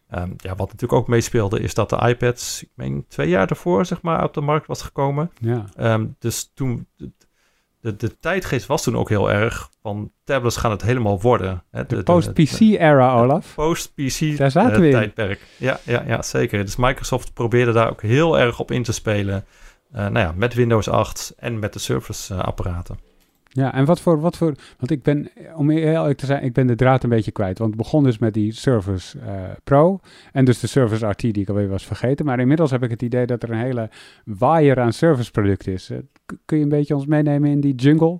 Ehm, 0.09 0.29
ja, 0.37 0.55
wat 0.55 0.71
natuurlijk 0.71 0.93
ook 0.93 1.07
meespeelde 1.07 1.59
is 1.59 1.73
dat 1.73 1.89
de 1.89 2.07
iPads, 2.07 2.63
ik 2.63 2.69
meen 2.75 3.05
twee 3.07 3.29
jaar 3.29 3.47
daarvoor, 3.47 3.85
zeg 3.85 4.01
maar, 4.01 4.23
op 4.23 4.33
de 4.33 4.41
markt 4.41 4.67
was 4.67 4.81
gekomen. 4.81 5.31
Ja. 5.39 5.65
Ehm, 5.75 6.05
dus 6.19 6.51
toen, 6.53 6.87
de, 7.83 7.95
de 7.95 8.19
tijdgeest 8.19 8.65
was 8.65 8.83
toen 8.83 8.97
ook 8.97 9.09
heel 9.09 9.31
erg 9.31 9.69
van 9.81 10.11
tablets 10.23 10.57
gaan 10.57 10.71
het 10.71 10.81
helemaal 10.81 11.21
worden. 11.21 11.63
Hè? 11.71 11.85
De, 11.85 11.95
de 11.95 12.03
post-PC-era, 12.03 13.13
Olaf. 13.13 13.53
Post-PC-tijdperk. 13.55 15.39
Eh, 15.39 15.59
ja, 15.59 15.79
ja, 15.83 16.03
ja, 16.07 16.21
zeker. 16.21 16.65
Dus 16.65 16.75
Microsoft 16.75 17.33
probeerde 17.33 17.71
daar 17.71 17.89
ook 17.89 18.01
heel 18.01 18.39
erg 18.39 18.59
op 18.59 18.71
in 18.71 18.83
te 18.83 18.91
spelen. 18.91 19.45
Uh, 19.95 19.99
nou 19.99 20.19
ja, 20.19 20.33
met 20.35 20.53
Windows 20.53 20.89
8 20.89 21.33
en 21.37 21.59
met 21.59 21.73
de 21.73 21.79
Surface-apparaten. 21.79 22.97
Ja, 23.49 23.73
en 23.73 23.85
wat 23.85 24.01
voor, 24.01 24.19
wat 24.19 24.37
voor, 24.37 24.53
want 24.77 24.91
ik 24.91 25.03
ben, 25.03 25.29
om 25.55 25.69
heel 25.69 25.81
eerlijk 25.81 26.17
te 26.17 26.25
zijn, 26.25 26.43
ik 26.43 26.53
ben 26.53 26.67
de 26.67 26.75
draad 26.75 27.03
een 27.03 27.09
beetje 27.09 27.31
kwijt. 27.31 27.57
Want 27.57 27.73
het 27.73 27.81
begon 27.81 28.03
dus 28.03 28.17
met 28.17 28.33
die 28.33 28.51
Surface 28.51 29.17
uh, 29.17 29.23
Pro 29.63 29.99
en 30.31 30.45
dus 30.45 30.59
de 30.59 30.67
Surface 30.67 31.07
RT 31.07 31.21
die 31.21 31.33
ik 31.33 31.49
alweer 31.49 31.69
was 31.69 31.85
vergeten. 31.85 32.25
Maar 32.25 32.39
inmiddels 32.39 32.71
heb 32.71 32.83
ik 32.83 32.89
het 32.89 33.01
idee 33.01 33.25
dat 33.25 33.43
er 33.43 33.51
een 33.51 33.59
hele 33.59 33.89
waaier 34.25 34.79
aan 34.79 34.93
service 34.93 35.31
producten 35.31 35.73
is. 35.73 35.89
Uh, 35.89 35.97
kun 36.45 36.57
je 36.57 36.63
een 36.63 36.69
beetje 36.69 36.95
ons 36.95 37.05
meenemen 37.05 37.49
in 37.49 37.61
die 37.61 37.75
jungle? 37.75 38.19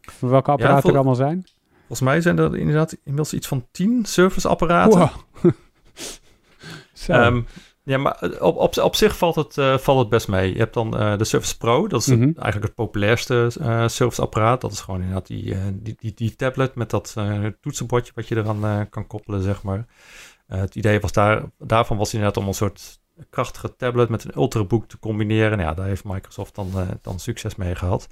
Voor 0.00 0.30
welke 0.30 0.50
apparaten 0.50 0.82
ja, 0.82 0.90
er 0.90 0.94
allemaal 0.94 1.14
zijn? 1.14 1.44
Volgens 1.78 2.00
mij 2.00 2.20
zijn 2.20 2.38
er 2.38 2.56
inderdaad 2.56 2.92
inmiddels 2.92 3.34
iets 3.34 3.46
van 3.46 3.66
tien 3.70 4.04
Surface 4.04 4.48
apparaten. 4.48 4.98
Wow. 4.98 5.52
um, 7.26 7.46
Ja, 7.82 7.98
maar 7.98 8.14
eh, 8.14 8.42
op, 8.42 8.56
op, 8.56 8.76
op 8.78 8.94
zich 8.94 9.16
valt 9.16 9.34
het, 9.34 9.56
uh, 9.56 9.78
valt 9.78 9.98
het 9.98 10.08
best 10.08 10.28
mee. 10.28 10.52
Je 10.52 10.58
hebt 10.58 10.74
dan 10.74 11.00
uh, 11.00 11.18
de 11.18 11.24
Surface 11.24 11.56
Pro. 11.56 11.88
Dat 11.88 12.00
is 12.00 12.06
mm 12.06 12.18
-hmm. 12.18 12.28
het, 12.28 12.38
eigenlijk 12.38 12.66
het 12.66 12.86
populairste 12.86 13.50
uh, 13.60 13.88
Surface 13.88 14.22
apparaat. 14.22 14.60
Dat 14.60 14.72
is 14.72 14.80
gewoon 14.80 15.00
inderdaad 15.00 15.26
die, 15.26 15.56
die, 15.82 15.94
die, 15.98 16.14
die, 16.14 16.36
tablet 16.36 16.74
met 16.74 16.90
dat 16.90 17.16
toetsenbordje 17.60 18.12
wat 18.14 18.28
je 18.28 18.36
eraan 18.36 18.88
kan 18.88 19.06
koppelen, 19.06 19.42
zeg 19.42 19.62
maar. 19.62 19.86
het 20.46 20.74
idee 20.74 21.00
was 21.00 21.12
daar, 21.12 21.42
daarvan 21.58 21.96
was 21.96 22.12
inderdaad 22.12 22.36
om 22.36 22.48
een 22.48 22.54
soort 22.54 23.00
krachtige 23.30 23.76
tablet 23.76 24.08
met 24.08 24.24
een 24.24 24.36
ultrabook 24.36 24.88
te 24.88 24.98
combineren. 24.98 25.58
Nou 25.58 25.68
ja, 25.68 25.74
daar 25.74 25.86
heeft 25.86 26.04
Microsoft 26.04 26.54
dan, 26.54 26.70
dan 27.02 27.18
succes 27.18 27.56
mee 27.56 27.74
gehad. 27.74 28.08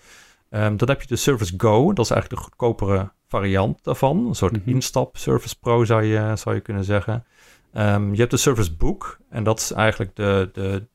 Um, 0.50 0.76
dan 0.76 0.88
heb 0.88 1.00
je 1.00 1.08
de 1.08 1.16
Surface 1.16 1.54
Go. 1.56 1.92
Dat 1.92 2.04
is 2.04 2.10
eigenlijk 2.10 2.42
de 2.42 2.48
goedkopere 2.48 3.12
variant 3.26 3.84
daarvan. 3.84 4.26
Een 4.26 4.34
soort 4.34 4.52
mm 4.52 4.62
-hmm. 4.64 4.74
instap 4.74 5.16
Surface 5.16 5.58
Pro 5.58 5.84
zou 5.84 6.02
je, 6.04 6.32
zou 6.36 6.54
je 6.54 6.60
kunnen 6.60 6.84
zeggen. 6.84 7.24
Um, 7.72 8.12
je 8.12 8.18
hebt 8.18 8.30
de 8.30 8.36
Surface 8.36 8.76
Book 8.76 9.18
en 9.30 9.44
dat 9.44 9.58
is 9.58 9.72
eigenlijk 9.72 10.16
de, 10.16 10.50
de, 10.52 10.86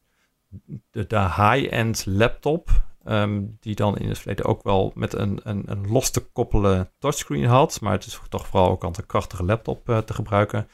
de, 0.92 1.08
de 1.08 1.20
high-end 1.20 2.06
laptop. 2.06 2.70
Um, 3.06 3.58
die 3.60 3.76
dan 3.76 3.98
in 3.98 4.08
het 4.08 4.18
verleden 4.18 4.46
ook 4.46 4.64
wel 4.64 4.92
met 4.96 5.14
een, 5.14 5.40
een, 5.44 5.64
een 5.66 5.92
los 5.92 6.10
te 6.10 6.20
koppelen 6.20 6.92
touchscreen 7.00 7.46
had. 7.46 7.82
Maar 7.82 7.92
het 7.92 8.06
is 8.06 8.20
toch 8.30 8.48
vooral 8.48 8.70
ook 8.70 8.84
aan 8.84 8.94
een 8.96 9.06
krachtige 9.06 9.44
laptop 9.44 9.90
uh, 9.90 9.98
te 9.98 10.14
gebruiken. 10.14 10.60
En 10.60 10.68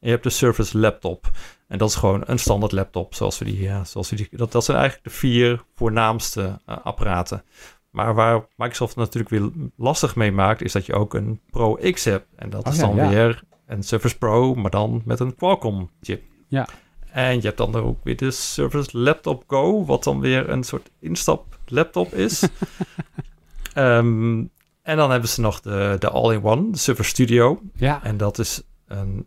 je 0.00 0.10
hebt 0.10 0.22
de 0.22 0.30
Surface 0.30 0.78
Laptop. 0.78 1.30
En 1.68 1.78
dat 1.78 1.88
is 1.88 1.94
gewoon 1.94 2.22
een 2.26 2.38
standaard 2.38 2.72
laptop. 2.72 3.14
Zoals 3.14 3.38
we 3.38 3.44
die, 3.44 3.60
ja, 3.60 3.84
zoals 3.84 4.10
we 4.10 4.16
die, 4.16 4.28
dat, 4.30 4.52
dat 4.52 4.64
zijn 4.64 4.76
eigenlijk 4.76 5.08
de 5.08 5.14
vier 5.14 5.64
voornaamste 5.74 6.60
uh, 6.68 6.76
apparaten. 6.82 7.44
Maar 7.90 8.14
waar 8.14 8.46
Microsoft 8.56 8.96
natuurlijk 8.96 9.30
weer 9.30 9.50
lastig 9.76 10.16
mee 10.16 10.32
maakt, 10.32 10.62
is 10.62 10.72
dat 10.72 10.86
je 10.86 10.94
ook 10.94 11.14
een 11.14 11.40
Pro 11.50 11.74
X 11.74 12.04
hebt. 12.04 12.26
En 12.36 12.50
dat 12.50 12.66
oh, 12.66 12.72
is 12.72 12.78
ja, 12.78 12.86
dan 12.86 12.96
ja. 12.96 13.08
weer 13.08 13.42
een 13.66 13.82
Surface 13.82 14.18
Pro, 14.18 14.54
maar 14.54 14.70
dan 14.70 15.02
met 15.04 15.20
een 15.20 15.34
Qualcomm 15.34 15.90
chip. 16.00 16.22
Ja. 16.48 16.68
En 17.10 17.34
je 17.34 17.40
hebt 17.40 17.56
dan 17.56 17.74
ook 17.74 17.98
weer 18.04 18.16
de 18.16 18.30
Surface 18.30 18.98
Laptop 18.98 19.44
Go, 19.46 19.84
wat 19.84 20.04
dan 20.04 20.20
weer 20.20 20.48
een 20.48 20.62
soort 20.62 20.90
instap 21.00 21.58
laptop 21.66 22.12
is. 22.12 22.48
um, 23.74 24.50
en 24.82 24.96
dan 24.96 25.10
hebben 25.10 25.28
ze 25.28 25.40
nog 25.40 25.60
de, 25.60 25.96
de 25.98 26.10
All-in-One, 26.10 26.70
de 26.70 26.78
Surface 26.78 27.08
Studio. 27.08 27.60
Ja. 27.74 28.02
En 28.02 28.16
dat 28.16 28.38
is 28.38 28.62
een 28.86 29.26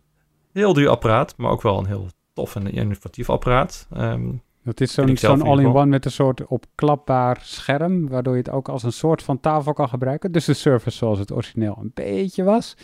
heel 0.52 0.72
duur 0.72 0.88
apparaat, 0.88 1.34
maar 1.36 1.50
ook 1.50 1.62
wel 1.62 1.78
een 1.78 1.86
heel 1.86 2.08
tof 2.32 2.56
en 2.56 2.72
innovatief 2.72 3.30
apparaat. 3.30 3.86
Um, 3.96 4.42
dat 4.68 4.80
is 4.80 4.92
zo'n 4.92 5.16
zo'n 5.16 5.42
all-in-one 5.42 5.86
met 5.86 6.04
een 6.04 6.10
soort 6.10 6.46
opklapbaar 6.46 7.38
scherm, 7.42 8.08
waardoor 8.08 8.32
je 8.32 8.38
het 8.38 8.50
ook 8.50 8.68
als 8.68 8.82
een 8.82 8.92
soort 8.92 9.22
van 9.22 9.40
tafel 9.40 9.72
kan 9.72 9.88
gebruiken. 9.88 10.32
Dus 10.32 10.44
de 10.44 10.54
Surface 10.54 10.96
zoals 10.96 11.18
het 11.18 11.32
origineel 11.32 11.78
een 11.80 11.90
beetje 11.94 12.44
was, 12.44 12.76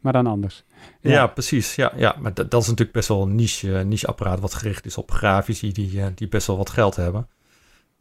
maar 0.00 0.12
dan 0.12 0.26
anders. 0.26 0.64
Ja, 1.00 1.10
ja 1.10 1.26
precies. 1.26 1.74
Ja, 1.74 1.92
ja. 1.96 2.16
maar 2.20 2.34
dat, 2.34 2.50
dat 2.50 2.62
is 2.62 2.68
natuurlijk 2.68 2.96
best 2.96 3.08
wel 3.08 3.22
een 3.22 3.34
niche, 3.34 3.68
niche 3.68 4.06
apparaat 4.06 4.40
wat 4.40 4.54
gericht 4.54 4.86
is 4.86 4.96
op 4.96 5.10
grafici 5.10 5.72
die, 5.72 6.14
die 6.14 6.28
best 6.28 6.46
wel 6.46 6.56
wat 6.56 6.70
geld 6.70 6.96
hebben. 6.96 7.28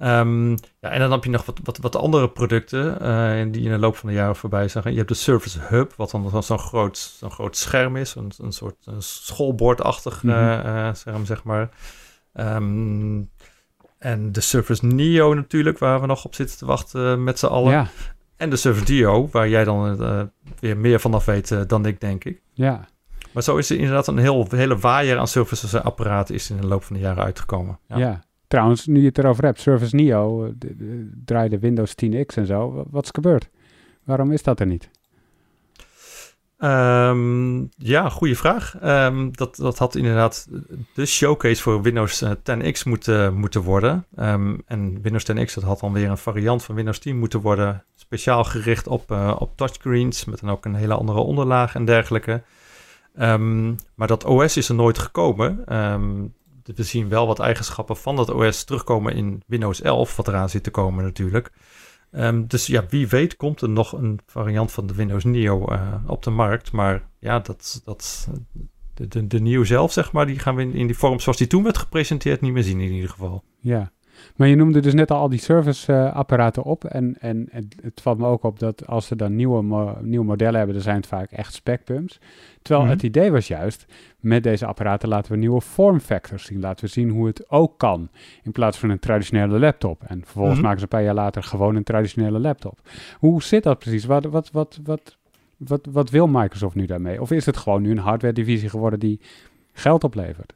Um, 0.02 0.50
ja, 0.80 0.90
en 0.90 1.00
dan 1.00 1.12
heb 1.12 1.24
je 1.24 1.30
nog 1.30 1.46
wat, 1.46 1.60
wat, 1.64 1.78
wat 1.78 1.96
andere 1.96 2.30
producten 2.30 2.98
uh, 3.02 3.52
die 3.52 3.64
in 3.64 3.72
de 3.72 3.78
loop 3.78 3.96
van 3.96 4.10
de 4.10 4.16
jaren 4.16 4.36
voorbij 4.36 4.68
zijn. 4.68 4.92
Je 4.92 4.98
hebt 4.98 5.10
de 5.10 5.16
Surface 5.16 5.60
Hub, 5.60 5.94
wat 5.96 6.12
dan 6.12 6.44
zo'n 6.44 6.60
groot, 6.60 6.98
zo'n 6.98 7.32
groot 7.32 7.58
scherm 7.58 7.96
is. 7.96 8.16
Een, 8.16 8.32
een 8.38 8.52
soort 8.52 8.76
een 8.84 9.02
schoolbordachtig 9.02 10.24
mm 10.24 10.30
-hmm. 10.30 10.66
uh, 10.66 10.94
scherm, 10.94 11.26
zeg 11.26 11.44
maar. 11.44 11.70
Um, 12.34 13.30
en 13.98 14.32
de 14.32 14.42
Surface 14.42 14.86
Neo 14.86 15.34
natuurlijk, 15.34 15.78
waar 15.78 16.02
we 16.02 16.08
nog 16.08 16.26
op 16.26 16.36
zitten 16.36 16.58
te 16.58 16.66
wachten 16.66 17.24
met 17.24 17.40
z'n 17.40 17.46
allen. 17.46 17.72
Ja. 17.72 17.88
En 18.40 18.50
de 18.50 18.82
Duo, 18.86 19.30
waar 19.32 19.50
jij 19.50 19.64
dan 19.64 20.02
uh, 20.02 20.22
weer 20.60 20.78
meer 20.78 21.00
vanaf 21.00 21.26
weet 21.26 21.50
uh, 21.50 21.62
dan 21.68 21.86
ik, 21.86 22.02
denk 22.02 22.24
ik. 22.24 22.42
Ja. 22.54 22.88
Maar 23.32 23.44
zo 23.44 23.58
is 23.58 23.70
er 23.70 23.78
inderdaad 23.78 24.08
een 24.08 24.18
heel, 24.18 24.48
hele 24.50 24.78
waaier 24.78 25.18
aan 25.18 25.28
Surface 25.28 25.82
apparaten 25.82 26.36
is 26.36 26.50
in 26.50 26.58
de 26.58 26.68
loop 26.68 26.84
van 26.84 26.96
de 26.96 27.02
jaren 27.02 27.24
uitgekomen. 27.24 27.80
Ja. 27.88 27.98
ja. 27.98 28.24
Trouwens, 28.48 28.86
nu 28.86 29.00
je 29.00 29.06
het 29.06 29.18
erover 29.18 29.44
hebt, 29.44 29.60
Surface 29.60 29.96
Neo 29.96 30.54
de, 30.58 30.76
de, 30.76 31.12
draaide 31.26 31.60
Windows 31.60 31.94
10X 32.06 32.36
en 32.36 32.46
zo. 32.46 32.86
Wat 32.90 33.04
is 33.04 33.10
gebeurd? 33.14 33.50
Waarom 34.04 34.32
is 34.32 34.44
dat 34.44 34.60
er 34.60 34.66
niet? 34.66 34.90
Um, 36.60 37.70
ja, 37.78 38.10
goede 38.10 38.36
vraag. 38.36 38.76
Um, 38.84 39.36
dat, 39.36 39.56
dat 39.56 39.78
had 39.78 39.96
inderdaad 39.96 40.48
de 40.94 41.06
showcase 41.06 41.62
voor 41.62 41.82
Windows 41.82 42.24
10X 42.24 42.84
moeten, 42.84 43.34
moeten 43.34 43.62
worden. 43.62 44.06
Um, 44.20 44.62
en 44.66 45.02
Windows 45.02 45.24
10X 45.32 45.54
dat 45.54 45.64
had 45.64 45.80
dan 45.80 45.94
weer 45.94 46.10
een 46.10 46.18
variant 46.18 46.64
van 46.64 46.76
Windows 46.76 47.00
10 47.00 47.20
moeten 47.20 47.40
worden. 47.40 47.84
Speciaal 48.10 48.44
gericht 48.44 48.88
op, 48.88 49.12
uh, 49.12 49.36
op 49.40 49.58
touchscreens. 49.58 50.26
Met 50.26 50.40
dan 50.40 50.50
ook 50.50 50.66
een 50.66 50.76
hele 50.76 50.94
andere 50.94 51.20
onderlaag 51.20 51.76
en 51.76 51.86
dergelijke. 51.86 52.44
maar 53.96 54.08
dat 54.08 54.26
OS 54.26 54.58
is 54.58 54.70
er 54.70 54.76
nooit 54.76 54.98
gekomen. 54.98 55.64
we 56.64 56.84
zien 56.84 57.10
wel 57.10 57.28
wat 57.28 57.40
eigenschappen 57.40 57.98
van 57.98 58.16
dat 58.16 58.30
OS 58.30 58.64
terugkomen 58.64 59.16
in 59.16 59.44
Windows 59.48 59.82
11. 59.82 60.16
Wat 60.16 60.28
eraan 60.28 60.50
zit 60.50 60.64
te 60.64 60.72
komen 60.72 61.04
natuurlijk. 61.04 61.52
Um, 62.12 62.48
dus 62.48 62.66
ja, 62.66 62.86
wie 62.90 63.08
weet 63.08 63.36
komt 63.36 63.62
er 63.62 63.70
nog 63.70 63.92
een 63.92 64.20
variant 64.26 64.72
van 64.72 64.88
de 64.88 64.94
Windows 64.94 65.24
Neo 65.24 65.72
uh, 65.72 65.96
op 66.08 66.24
de 66.24 66.30
markt. 66.30 66.72
Maar 66.72 67.08
ja, 67.20 67.40
dat, 67.40 67.82
dat, 67.86 68.30
de, 68.94 69.08
de, 69.08 69.28
de 69.28 69.40
Neo 69.40 69.64
zelf, 69.64 69.92
zeg 69.92 70.12
maar, 70.12 70.26
die 70.26 70.40
gaan 70.40 70.56
we 70.56 70.62
in, 70.62 70.74
in 70.74 70.88
die 70.88 70.98
vorm 70.98 71.20
zoals 71.20 71.38
die 71.38 71.48
toen 71.48 71.64
werd 71.64 71.78
gepresenteerd 71.78 72.42
niet 72.42 72.54
meer 72.54 72.64
zien 72.64 72.80
in 72.80 72.92
ieder 72.92 73.10
geval. 73.10 73.44
Ja, 73.60 73.92
maar 74.36 74.48
je 74.48 74.56
noemde 74.56 74.80
dus 74.80 74.94
net 74.94 75.12
al 75.12 75.20
al 75.20 75.30
die 75.30 75.40
service-apparaten 75.40 76.64
uh, 76.66 76.72
op. 76.72 76.84
En, 76.84 77.16
en 77.20 77.48
het, 77.52 77.76
het, 77.82 78.02
valt 78.02 78.18
me 78.18 78.26
ook 78.26 78.44
op 78.44 78.60
dat 78.60 78.88
als 78.88 79.06
ze 79.06 79.16
dan 79.16 79.36
nieuwe, 79.36 79.62
mo 79.62 79.98
nieuwe 80.02 80.26
modellen 80.26 80.56
hebben, 80.56 80.74
dan 80.74 80.84
zijn 80.84 80.96
het 80.96 81.08
vaak 81.08 81.32
echt 81.32 81.54
specpumps. 81.54 82.20
Terwijl 82.62 82.86
mm 82.86 82.90
-hmm. 82.90 82.98
het 82.98 83.08
idee 83.08 83.32
was 83.32 83.48
juist, 83.48 83.86
met 84.20 84.44
deze 84.44 84.66
apparaten 84.66 85.10
laten 85.10 85.32
we 85.32 85.38
nieuwe 85.38 85.62
form 85.62 86.00
factors 86.00 86.46
zien. 86.46 86.60
Laten 86.60 86.86
we 86.86 86.92
zien 86.92 87.10
hoe 87.10 87.28
het 87.28 87.50
ook 87.50 87.78
kan, 87.78 88.10
in 88.44 88.52
plaats 88.52 88.78
van 88.78 88.90
een 88.90 89.00
traditionele 89.00 89.60
laptop. 89.60 90.04
En 90.04 90.22
vervolgens 90.24 90.46
mm 90.46 90.52
-hmm. 90.54 90.62
maken 90.62 90.80
ze 90.80 90.84
een 90.84 90.90
paar 90.90 91.04
jaar 91.04 91.14
later 91.14 91.44
gewoon 91.44 91.76
een 91.76 91.84
traditionele 91.84 92.40
laptop. 92.40 92.80
Hoe 93.20 93.44
zit 93.44 93.64
dat 93.64 93.80
precies? 93.80 94.06
Wat, 94.06 94.26
wat, 94.26 94.52
wat, 94.52 94.80
wat, 94.84 95.18
wat, 95.58 95.88
wat 95.92 96.10
wil 96.10 96.28
Microsoft 96.28 96.76
nu 96.76 96.86
daarmee? 96.86 97.22
Of 97.22 97.32
is 97.32 97.46
het 97.46 97.58
gewoon 97.58 97.82
nu 97.82 97.92
een 97.92 97.98
hardware-divisie 97.98 98.70
geworden 98.70 99.00
die 99.00 99.20
geld 99.74 100.04
oplevert? 100.04 100.54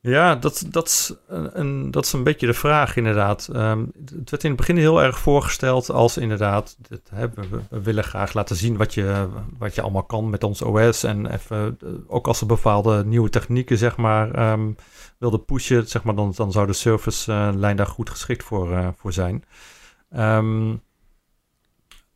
Ja, 0.00 0.34
dat, 0.34 0.64
dat, 0.68 1.18
een, 1.26 1.90
dat 1.90 2.04
is 2.04 2.12
een 2.12 2.22
beetje 2.22 2.46
de 2.46 2.54
vraag 2.54 2.96
inderdaad. 2.96 3.48
Um, 3.52 3.92
het 4.04 4.30
werd 4.30 4.42
in 4.44 4.48
het 4.48 4.58
begin 4.58 4.76
heel 4.76 5.02
erg 5.02 5.18
voorgesteld 5.18 5.90
als 5.90 6.16
inderdaad... 6.16 6.76
We, 7.68 7.80
willen 7.80 8.04
graag 8.04 8.32
laten 8.32 8.56
zien 8.56 8.76
wat 8.76 8.94
je, 8.94 9.28
wat 9.58 9.74
je 9.74 9.82
allemaal 9.82 10.02
kan 10.02 10.30
met 10.30 10.44
ons 10.44 10.62
OS. 10.62 11.04
En 11.04 11.32
even, 11.32 11.78
ook 12.06 12.26
als 12.26 12.40
er 12.40 12.46
bepaalde 12.46 13.04
nieuwe 13.04 13.30
technieken 13.30 13.78
zeg 13.78 13.96
maar 13.96 14.52
um, 14.52 14.76
wilde 15.18 15.38
pushen... 15.38 15.88
Zeg 15.88 16.02
maar, 16.02 16.14
dan, 16.14 16.32
dan 16.36 16.52
zou 16.52 16.66
de 16.66 16.72
Surface-lijn 16.72 17.72
uh, 17.72 17.76
daar 17.76 17.86
goed 17.86 18.10
geschikt 18.10 18.44
voor, 18.44 18.70
uh, 18.70 18.88
voor 18.96 19.12
zijn. 19.12 19.44
Um, 20.16 20.82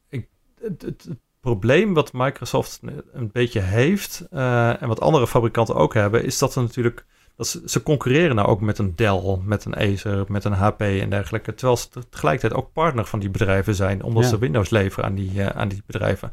ik, 0.09 0.29
het, 0.61 0.83
het, 0.83 1.09
probleem 1.41 1.95
wat 1.95 2.13
Microsoft 2.13 2.81
een 3.13 3.31
beetje 3.33 3.61
heeft... 3.61 4.27
En 4.31 4.89
wat 4.89 5.01
andere 5.01 5.27
fabrikanten 5.27 5.75
ook 5.75 5.95
hebben... 5.95 6.25
is 6.25 6.39
dat 6.39 6.55
er 6.55 6.63
natuurlijk 6.63 7.07
dat 7.37 7.47
ze, 7.47 7.63
ze, 7.65 7.83
concurreren 7.83 8.37
nou 8.37 8.49
ook 8.49 8.61
met 8.61 8.79
een 8.79 8.97
Dell, 8.97 9.39
met 9.45 9.65
een 9.65 9.77
Acer, 9.77 10.25
met 10.29 10.45
een 10.45 10.53
HP 10.53 10.81
en 10.81 11.11
dergelijke. 11.11 11.55
Terwijl 11.55 11.79
ze 11.79 11.89
tegelijkertijd 12.11 12.63
ook 12.63 12.73
partner 12.73 13.05
van 13.05 13.19
die 13.19 13.31
bedrijven 13.31 13.75
zijn, 13.75 14.03
omdat 14.03 14.23
ja. 14.23 14.29
ze 14.29 14.39
Windows 14.39 14.71
leveren 14.71 15.05
aan 15.05 15.15
die, 15.15 15.33
uh, 15.35 15.47
aan 15.47 15.69
die 15.69 15.83
bedrijven. 15.87 16.31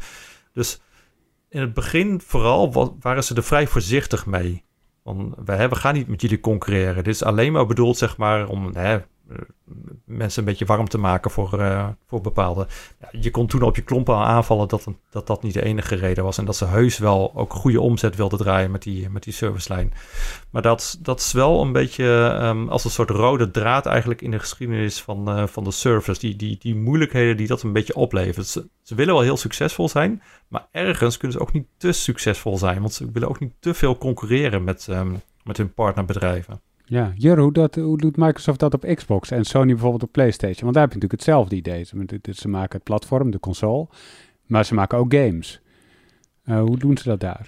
Dus 0.54 0.82
in 1.50 1.62
het 1.62 1.74
begin 1.74 2.22
vooral 2.22 2.96
waren 3.00 3.24
ze 3.24 3.36
er 3.36 3.44
vrij 3.44 3.68
voorzichtig 3.68 4.26
mee. 4.26 4.64
Want 5.04 5.36
wij, 5.46 5.70
we 5.70 5.76
gaan 5.76 5.94
niet 5.94 6.08
met 6.08 6.22
jullie 6.22 6.40
concurreren. 6.40 7.04
Dit 7.04 7.14
is 7.14 7.24
alleen 7.24 7.52
maar 7.52 7.66
bedoeld, 7.66 7.98
zeg 7.98 8.18
maar, 8.18 8.48
om 8.48 8.76
hè, 8.76 9.00
mensen 10.06 10.40
een 10.40 10.50
beetje 10.50 10.66
warm 10.66 10.88
te 10.88 10.98
maken 10.98 11.32
voor, 11.32 11.50
voor 12.06 12.22
bepaalde. 12.22 12.68
Je 13.12 13.32
kon 13.32 13.48
toen 13.48 13.62
op 13.62 13.76
je 13.76 13.82
klompen 13.82 14.16
aanvallen 14.16 14.68
dat, 14.68 14.88
dat 15.10 15.28
dat 15.28 15.44
niet 15.44 15.54
de 15.54 15.64
enige 15.64 15.96
reden 15.96 16.24
was. 16.24 16.38
En 16.38 16.46
dat 16.46 16.56
ze 16.56 16.66
heus 16.66 16.98
wel 16.98 17.32
ook 17.36 17.54
goede 17.54 17.82
omzet 17.82 18.16
wilden 18.16 18.40
draaien 18.40 18.72
met 18.72 18.84
die, 18.84 19.10
met 19.10 19.24
die 19.24 19.34
servicelijn. 19.34 19.94
Maar 20.50 20.62
dat, 20.62 20.98
dat 21.02 21.20
is 21.20 21.32
wel 21.32 21.62
een 21.62 21.72
beetje 21.72 22.38
ehm, 22.40 22.68
als 22.68 22.84
een 22.84 22.92
soort 22.92 23.10
rode 23.10 23.52
draad 23.52 23.86
eigenlijk 23.86 24.22
in 24.22 24.32
de 24.32 24.40
geschiedenis 24.40 25.02
van, 25.02 25.50
van 25.50 25.64
de 25.64 25.72
service. 25.72 26.20
Die, 26.20 26.36
die, 26.36 26.58
die 26.60 26.76
moeilijkheden 26.76 27.38
die 27.38 27.48
dat 27.48 27.62
een 27.62 27.74
beetje 27.74 27.96
oplevert. 27.96 28.48
Ze, 28.48 28.96
willen 28.96 29.14
wel 29.14 29.24
heel 29.24 29.38
succesvol 29.38 29.90
zijn, 29.90 30.22
maar 30.48 30.68
ergens 30.72 31.18
kunnen 31.18 31.38
ze 31.38 31.44
ook 31.44 31.54
niet 31.54 31.68
te 31.78 31.92
succesvol 31.92 32.58
zijn. 32.58 32.80
Want 32.80 32.94
ze 32.94 33.12
willen 33.12 33.30
ook 33.30 33.40
niet 33.40 33.54
te 33.60 33.74
veel 33.74 33.98
concurreren 33.98 34.64
met, 34.64 34.88
um, 34.90 35.22
met 35.44 35.58
hun 35.58 35.74
partnerbedrijven. 35.74 36.62
Ja, 36.90 37.12
Jur, 37.16 37.40
hoe, 37.40 37.54
dat, 37.54 37.76
hoe 37.76 37.98
doet 37.98 38.18
Microsoft 38.18 38.60
dat 38.60 38.74
op 38.74 38.94
Xbox 38.96 39.32
en 39.32 39.46
Sony 39.46 39.72
bijvoorbeeld 39.72 40.04
op 40.04 40.12
PlayStation? 40.12 40.62
Want 40.62 40.74
daar 40.74 40.84
heb 40.84 40.94
je 40.94 41.00
natuurlijk 41.00 41.22
hetzelfde 41.22 41.56
idee. 41.56 41.84
Ze, 42.34 42.48
maken 42.48 42.76
het 42.76 42.84
platform, 42.84 43.32
de 43.32 43.40
console, 43.40 43.88
maar 44.46 44.66
ze 44.66 44.74
maken 44.74 44.98
ook 44.98 45.14
games. 45.14 45.62
Uh, 46.46 46.60
hoe 46.60 46.78
doen 46.78 46.98
ze 46.98 47.16
dat 47.16 47.20
daar? 47.20 47.48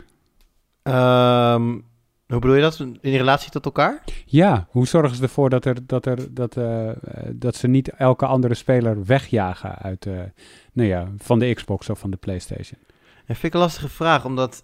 Um, 1.53 1.85
hoe 2.27 2.39
bedoel 2.39 2.55
je 2.55 2.61
dat? 2.61 2.79
In 2.79 3.17
relatie 3.17 3.51
tot 3.51 3.65
elkaar? 3.65 4.03
Ja, 4.25 4.67
hoe 4.69 4.87
zorgen 4.87 5.15
ze 5.15 5.23
ervoor 5.23 5.49
dat, 5.49 5.65
er, 5.65 5.87
dat, 5.87 6.05
er, 6.05 6.33
dat, 6.33 6.57
uh, 6.57 6.91
dat 7.31 7.55
ze 7.55 7.67
niet 7.67 7.89
elke 7.89 8.25
andere 8.25 8.53
speler 8.53 9.05
wegjagen 9.05 9.75
uit, 9.75 10.05
uh, 10.05 10.19
nou 10.73 10.87
ja, 10.87 11.07
van 11.17 11.39
de 11.39 11.53
Xbox 11.53 11.89
of 11.89 11.99
van 11.99 12.11
de 12.11 12.17
PlayStation? 12.17 12.79
Dat 13.27 13.37
vind 13.37 13.43
ik 13.43 13.53
een 13.53 13.59
lastige 13.59 13.89
vraag, 13.89 14.25
omdat 14.25 14.63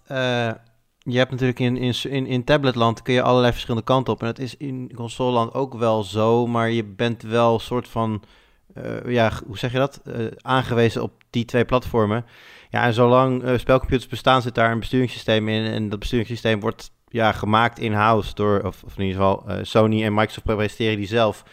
je 1.12 1.18
hebt 1.18 1.32
natuurlijk 1.32 1.60
in, 1.60 1.78
in, 1.78 1.93
in, 2.03 2.26
in 2.26 2.43
tabletland 2.43 3.01
kun 3.01 3.14
je 3.14 3.22
allerlei 3.22 3.51
verschillende 3.51 3.86
kanten 3.86 4.14
op. 4.14 4.22
En 4.22 4.28
dat 4.28 4.39
is 4.39 4.58
in 4.58 4.91
consoleland 4.95 5.53
ook 5.53 5.74
wel 5.74 6.03
zo, 6.03 6.47
maar 6.47 6.72
je 6.72 6.84
bent 6.84 7.22
wel 7.22 7.60
soort 7.60 7.88
van, 7.88 8.24
ja, 9.05 9.32
hoe 9.45 9.58
zeg 9.58 9.72
je 9.72 9.78
dat? 9.78 10.01
aangewezen 10.41 11.03
op 11.03 11.12
die 11.30 11.45
twee 11.45 11.66
platformen. 11.66 12.26
Ja, 12.70 12.84
en 12.84 12.93
zolang 12.93 13.43
spelcomputers 13.60 14.10
bestaan, 14.10 14.41
zit 14.41 14.55
daar 14.55 14.72
een 14.72 14.80
besturingssysteem 14.80 15.49
in. 15.49 15.66
En 15.66 15.89
dat 15.89 15.99
besturingssysteem 15.99 16.60
wordt 16.60 16.91
ja, 17.08 17.32
gemaakt 17.32 17.80
in-house 17.80 18.34
door, 18.34 18.62
of, 18.64 18.84
of, 18.84 18.97
in 18.97 19.05
ieder 19.05 19.22
geval 19.22 19.45
Sony 19.62 20.03
en 20.03 20.14
Microsoft 20.14 20.45
presenteren 20.45 20.97
die 20.97 21.08
zelf. 21.08 21.43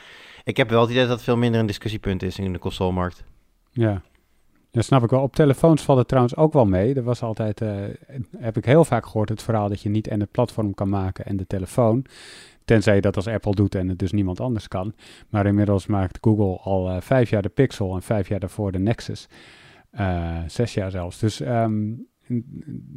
Ik 0.44 0.56
heb 0.56 0.70
wel 0.70 0.80
het 0.80 0.90
idee 0.90 1.02
dat 1.02 1.12
het 1.12 1.22
veel 1.22 1.36
minder 1.36 1.60
een 1.60 1.66
discussiepunt 1.66 2.22
is 2.22 2.38
in 2.38 2.52
de 2.52 2.58
consolemarkt. 2.58 3.24
Ja, 3.70 4.02
dat 4.74 4.84
snap 4.84 5.02
ik 5.02 5.10
wel. 5.10 5.22
Op 5.22 5.34
telefoons 5.34 5.82
valt 5.82 5.98
het 5.98 6.08
trouwens 6.08 6.36
ook 6.36 6.52
wel 6.52 6.64
mee. 6.64 6.94
Er 6.94 7.02
was 7.02 7.22
altijd, 7.22 7.60
uh, 7.60 7.70
heb 8.36 8.56
ik 8.56 8.64
heel 8.64 8.84
vaak 8.84 9.06
gehoord, 9.06 9.28
het 9.28 9.42
verhaal 9.42 9.68
dat 9.68 9.80
je 9.80 9.88
niet 9.88 10.08
en 10.08 10.20
het 10.20 10.30
platform 10.30 10.74
kan 10.74 10.88
maken 10.88 11.24
en 11.24 11.36
de 11.36 11.46
telefoon. 11.46 12.04
Tenzij 12.64 12.94
je 12.94 13.00
dat 13.00 13.16
als 13.16 13.26
Apple 13.26 13.54
doet 13.54 13.74
en 13.74 13.88
het 13.88 13.98
dus 13.98 14.12
niemand 14.12 14.40
anders 14.40 14.68
kan. 14.68 14.94
Maar 15.28 15.46
inmiddels 15.46 15.86
maakt 15.86 16.18
Google 16.20 16.58
al 16.62 16.90
uh, 16.90 17.00
vijf 17.00 17.30
jaar 17.30 17.42
de 17.42 17.48
Pixel 17.48 17.94
en 17.94 18.02
vijf 18.02 18.28
jaar 18.28 18.40
daarvoor 18.40 18.72
de 18.72 18.78
Nexus. 18.78 19.28
zes 20.46 20.74
jaar 20.74 20.90
zelfs. 20.90 21.18
Dus 21.18 21.40
um, 21.40 22.06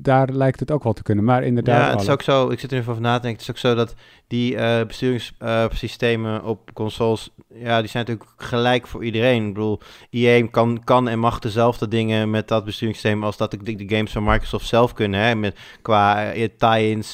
daar 0.01 0.29
lijkt 0.29 0.59
het 0.59 0.71
ook 0.71 0.83
wel 0.83 0.93
te 0.93 1.03
kunnen. 1.03 1.23
Maar 1.23 1.43
inderdaad. 1.43 1.85
Ja, 1.85 1.91
het 1.91 2.01
is 2.01 2.09
ook 2.09 2.21
zo. 2.21 2.49
Ik 2.49 2.59
zit 2.59 2.71
er 2.71 2.77
even 2.77 2.91
over 2.91 3.03
na 3.03 3.15
te 3.15 3.21
denken. 3.21 3.39
Het 3.39 3.49
is 3.49 3.55
ook 3.55 3.71
zo 3.71 3.75
dat 3.75 3.95
die 4.27 4.53
uh, 4.53 4.83
besturingssystemen 4.87 6.41
uh, 6.41 6.47
op 6.47 6.73
consoles. 6.73 7.29
Ja, 7.53 7.79
die 7.79 7.89
zijn 7.89 8.05
natuurlijk 8.05 8.31
gelijk 8.37 8.87
voor 8.87 9.03
iedereen. 9.03 9.47
Ik 9.47 9.53
bedoel, 9.53 9.79
EA 10.09 10.47
kan, 10.47 10.81
kan 10.83 11.07
en 11.07 11.19
mag 11.19 11.39
dezelfde 11.39 11.87
dingen 11.87 12.29
met 12.29 12.47
dat 12.47 12.65
besturingssysteem. 12.65 13.23
als 13.23 13.37
dat 13.37 13.51
de, 13.51 13.75
de 13.75 13.95
games 13.95 14.11
van 14.11 14.23
Microsoft 14.23 14.67
zelf 14.67 14.93
kunnen. 14.93 15.19
Hè? 15.19 15.35
Met, 15.35 15.59
qua 15.81 16.35
uh, 16.35 16.47
tie-ins, 16.57 17.11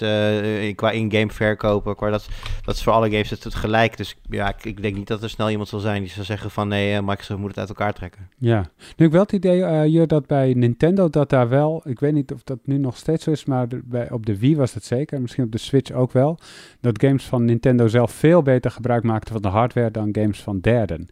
qua 0.75 0.91
in-game 0.91 1.31
verkopen. 1.31 1.95
Qua 1.95 2.09
dat, 2.09 2.27
dat 2.65 2.75
is 2.75 2.83
voor 2.83 2.93
alle 2.93 3.09
games 3.09 3.29
het, 3.29 3.43
het 3.43 3.55
gelijk. 3.55 3.97
Dus 3.97 4.15
ja, 4.29 4.49
ik, 4.49 4.65
ik, 4.65 4.81
denk 4.81 4.95
niet 4.95 5.07
dat 5.07 5.23
er 5.23 5.29
snel 5.29 5.49
iemand 5.49 5.69
zal 5.69 5.79
zijn 5.79 6.01
die 6.01 6.11
zal 6.11 6.23
zeggen: 6.23 6.51
van 6.51 6.67
nee, 6.67 7.01
Microsoft 7.01 7.39
moet 7.39 7.49
het 7.49 7.59
uit 7.59 7.69
elkaar 7.69 7.93
trekken. 7.93 8.29
Ja, 8.37 8.69
nu 8.97 9.05
ik 9.05 9.11
wel 9.11 9.21
het 9.21 9.31
idee, 9.31 9.91
je 9.91 10.05
dat 10.05 10.27
bij 10.27 10.53
Nintendo 10.53 11.09
dat 11.09 11.29
daar 11.29 11.49
wel. 11.49 11.81
Ik 11.85 11.99
weet 12.03 12.13
niet 12.13 12.31
of 12.31 12.43
dat 12.43 12.59
nu 12.63 12.77
nog 12.77 12.97
steeds 12.97 13.23
zo 13.23 13.31
is, 13.31 13.45
maar 13.45 13.67
bij, 13.83 14.11
op 14.11 14.25
de 14.25 14.39
Wii 14.39 14.55
was 14.55 14.73
het 14.73 14.83
zeker. 14.83 15.21
Misschien 15.21 15.43
op 15.43 15.51
de 15.51 15.57
Switch 15.57 15.91
ook 15.91 16.11
wel. 16.11 16.39
Dat 16.79 17.01
games 17.01 17.25
van 17.25 17.45
Nintendo 17.45 17.87
zelf 17.87 18.11
veel 18.11 18.41
beter 18.41 18.71
gebruik 18.71 19.03
maakten 19.03 19.33
van 19.33 19.41
de 19.41 19.47
hardware 19.47 19.91
dan 19.91 20.09
games 20.11 20.41
van 20.41 20.59
derden. 20.59 21.07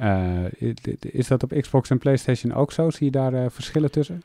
Uh, 0.00 0.44
is 1.00 1.28
dat 1.28 1.42
op 1.42 1.52
Xbox 1.60 1.90
en 1.90 1.98
PlayStation 1.98 2.52
ook 2.52 2.72
zo? 2.72 2.90
Zie 2.90 3.04
je 3.04 3.12
daar 3.12 3.32
uh, 3.32 3.44
verschillen 3.48 3.90
tussen? 3.90 4.22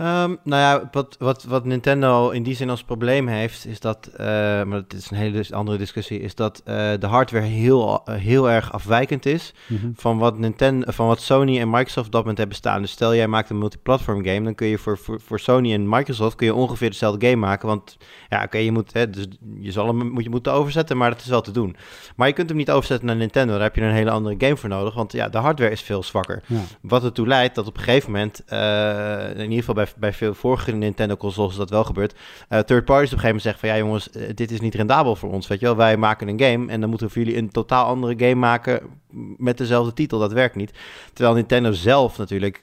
Um, 0.00 0.38
nou 0.44 0.62
ja, 0.62 0.88
wat, 0.92 1.16
wat, 1.18 1.44
wat 1.44 1.64
Nintendo 1.64 2.30
in 2.30 2.42
die 2.42 2.54
zin 2.54 2.70
als 2.70 2.84
probleem 2.84 3.28
heeft, 3.28 3.66
is 3.66 3.80
dat, 3.80 4.10
uh, 4.12 4.18
maar 4.18 4.70
dat 4.70 4.92
is 4.92 5.10
een 5.10 5.16
hele 5.16 5.44
andere 5.50 5.78
discussie, 5.78 6.20
is 6.20 6.34
dat 6.34 6.62
uh, 6.64 6.74
de 6.98 7.06
hardware 7.06 7.44
heel, 7.44 8.02
uh, 8.08 8.14
heel 8.14 8.50
erg 8.50 8.72
afwijkend 8.72 9.26
is 9.26 9.54
mm 9.66 9.76
-hmm. 9.76 9.92
van, 9.96 10.18
wat 10.18 10.38
Nintendo, 10.38 10.90
van 10.90 11.06
wat 11.06 11.20
Sony 11.20 11.58
en 11.60 11.70
Microsoft 11.70 12.06
op 12.06 12.12
dat 12.12 12.20
moment 12.20 12.38
hebben 12.38 12.56
staan. 12.56 12.80
Dus 12.80 12.90
stel 12.90 13.14
jij 13.14 13.26
maakt 13.26 13.50
een 13.50 13.58
multiplatform 13.58 14.24
game, 14.24 14.42
dan 14.42 14.54
kun 14.54 14.66
je 14.66 14.78
voor, 14.78 14.98
voor, 14.98 15.20
voor 15.20 15.40
Sony 15.40 15.72
en 15.72 15.88
Microsoft 15.88 16.36
kun 16.36 16.46
je 16.46 16.54
ongeveer 16.54 16.90
dezelfde 16.90 17.26
game 17.26 17.46
maken. 17.46 17.68
Want 17.68 17.96
ja, 18.28 18.36
oké, 18.36 18.46
okay, 18.46 18.64
je 18.64 18.72
moet, 18.72 18.92
hè, 18.92 19.10
dus 19.10 19.26
je 19.60 19.72
zal 19.72 19.86
hem 19.86 20.10
moet 20.10 20.24
je 20.24 20.30
moeten 20.30 20.52
overzetten, 20.52 20.96
maar 20.96 21.10
dat 21.10 21.20
is 21.20 21.26
wel 21.26 21.40
te 21.40 21.52
doen. 21.52 21.76
Maar 22.16 22.28
je 22.28 22.34
kunt 22.34 22.48
hem 22.48 22.58
niet 22.58 22.70
overzetten 22.70 23.06
naar 23.06 23.16
Nintendo, 23.16 23.52
daar 23.52 23.62
heb 23.62 23.76
je 23.76 23.82
een 23.82 23.92
hele 23.92 24.10
andere 24.10 24.34
game 24.38 24.56
voor 24.56 24.68
nodig, 24.68 24.94
want 24.94 25.12
ja, 25.12 25.28
de 25.28 25.38
hardware 25.38 25.70
is 25.72 25.82
veel 25.82 26.02
zwakker. 26.02 26.42
Ja. 26.46 26.60
Wat 26.82 27.04
ertoe 27.04 27.26
leidt 27.26 27.54
dat 27.54 27.66
op 27.66 27.76
een 27.76 27.82
gegeven 27.82 28.10
moment, 28.10 28.42
in 29.34 29.40
ieder 29.40 29.58
geval 29.58 29.74
bij 29.74 29.88
bij 29.96 30.12
veel 30.12 30.34
vorige 30.34 30.72
Nintendo-consoles 30.72 31.52
is 31.52 31.58
dat 31.58 31.70
wel 31.70 31.84
gebeurd. 31.84 32.14
Uh, 32.48 32.58
third 32.58 32.84
parties 32.84 33.12
op 33.12 33.18
een 33.18 33.20
gegeven 33.20 33.26
moment 33.26 33.42
zeggen 33.42 33.60
van 33.60 33.68
ja 33.68 33.76
jongens, 33.76 34.08
uh, 34.16 34.22
dit 34.34 34.50
is 34.50 34.60
niet 34.60 34.74
rendabel 34.74 35.16
voor 35.16 35.32
ons, 35.32 35.46
weet 35.46 35.60
je 35.60 35.66
wel. 35.66 35.76
Wij 35.76 35.96
maken 35.96 36.28
een 36.28 36.40
game 36.40 36.72
en 36.72 36.80
dan 36.80 36.88
moeten 36.88 37.06
we 37.06 37.12
voor 37.12 37.22
jullie 37.22 37.38
een 37.38 37.50
totaal 37.50 37.86
andere 37.86 38.14
game 38.18 38.34
maken 38.34 38.80
met 39.36 39.58
dezelfde 39.58 39.92
titel. 39.92 40.18
Dat 40.18 40.32
werkt 40.32 40.54
niet. 40.54 40.72
Terwijl 41.12 41.34
Nintendo 41.34 41.72
zelf 41.72 42.18
natuurlijk 42.18 42.62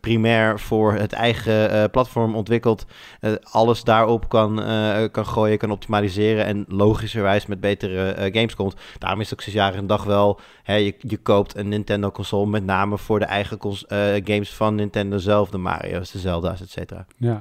primair 0.00 0.60
voor 0.60 0.92
het 0.92 1.12
eigen 1.12 1.74
uh, 1.74 1.84
platform 1.90 2.34
ontwikkeld. 2.34 2.86
Uh, 3.20 3.32
alles 3.42 3.84
daarop 3.84 4.28
kan, 4.28 4.60
uh, 4.60 5.04
kan 5.10 5.26
gooien, 5.26 5.58
kan 5.58 5.70
optimaliseren 5.70 6.44
en 6.44 6.64
logischerwijs 6.68 7.46
met 7.46 7.60
betere 7.60 8.30
games 8.32 8.54
komt. 8.54 8.76
Daarom 8.98 9.20
is 9.20 9.30
het 9.30 9.38
ook 9.38 9.44
sinds 9.44 9.58
jaren 9.58 9.78
en 9.78 9.86
dag 9.86 10.04
wel, 10.04 10.40
hè, 10.62 10.74
je, 10.74 10.94
je 10.98 11.16
koopt 11.16 11.56
een 11.56 11.68
Nintendo 11.68 12.10
console 12.10 12.46
met 12.46 12.64
name 12.64 12.98
voor 12.98 13.18
de 13.18 13.24
eigen 13.24 13.58
games 14.24 14.54
van 14.54 14.74
Nintendo 14.74 15.18
zelf, 15.18 15.50
de 15.50 15.58
Mario's, 15.58 16.10
de 16.10 16.18
Zelda's, 16.18 16.60
et 16.60 16.70
cetera. 16.70 17.06
Ja. 17.16 17.40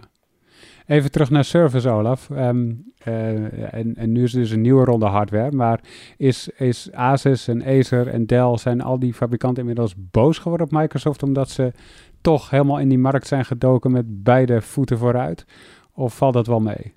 Even 0.86 1.12
terug 1.12 1.30
naar 1.30 1.44
service, 1.44 1.90
Olaf. 1.90 2.30
Uh, 2.30 2.38
en, 3.74 3.94
en, 3.96 4.12
nu 4.12 4.24
is 4.24 4.34
er 4.34 4.40
dus 4.40 4.52
een 4.52 4.62
nieuwe 4.62 4.86
ronde 4.86 5.06
hardware. 5.06 5.52
Maar 5.52 5.80
is, 6.18 6.50
is 6.58 6.92
Asus 6.92 7.48
en 7.48 7.66
Acer 7.66 8.08
en 8.08 8.26
Dell, 8.26 8.58
zijn 8.58 8.82
al 8.82 9.00
die 9.00 9.14
fabrikanten 9.14 9.60
inmiddels 9.60 9.94
boos 9.98 10.38
geworden 10.38 10.68
op 10.68 10.72
Microsoft 10.72 11.24
omdat 11.24 11.50
ze 11.50 11.72
toch 12.22 12.50
helemaal 12.50 12.80
in 12.80 12.90
die 12.90 12.98
markt 12.98 13.28
zijn 13.28 13.46
gedoken 13.46 13.92
met 13.92 14.24
beide 14.24 14.62
voeten 14.62 14.98
vooruit? 14.98 15.46
Of 15.94 16.16
valt 16.18 16.34
dat 16.34 16.48
wel 16.48 16.60
mee? 16.60 16.94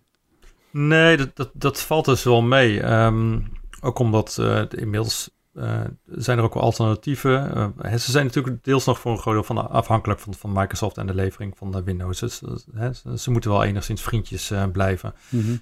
Nee, 0.71 1.17
dat, 1.17 1.37
dat, 1.37 1.51
dat 1.53 1.81
valt 1.81 2.05
dus 2.05 2.25
wel 2.25 2.43
mee. 2.43 2.93
Um, 2.93 3.53
ook 3.81 3.99
omdat 3.99 4.37
uh, 4.41 4.63
inmiddels 4.69 5.31
uh, 5.61 5.81
zijn 6.07 6.39
er 6.39 6.45
ook 6.45 6.55
wel 6.55 6.63
alternatieven. 6.63 7.53
Uh, 7.83 7.95
ze 7.97 8.11
zijn 8.11 8.27
natuurlijk 8.27 8.65
deels 8.65 8.85
nog 8.85 8.99
voor 8.99 9.13
een 9.13 9.19
groot 9.19 9.35
deel 9.35 9.43
van 9.43 9.71
afhankelijk 9.71 10.21
van, 10.21 10.35
van 10.35 10.53
Microsoft 10.53 10.99
en 10.99 11.07
de 11.07 11.15
levering 11.15 11.57
van 11.57 11.73
de 11.73 11.83
Windows. 11.83 12.21
Dus, 12.21 12.43
hè, 12.75 13.17
ze 13.17 13.31
moeten 13.31 13.51
wel 13.51 13.65
enigszins 13.65 14.03
vriendjes 14.03 14.51
uh, 14.51 14.65
blijven. 14.73 15.15
Mm 15.29 15.41
-hmm. 15.41 15.61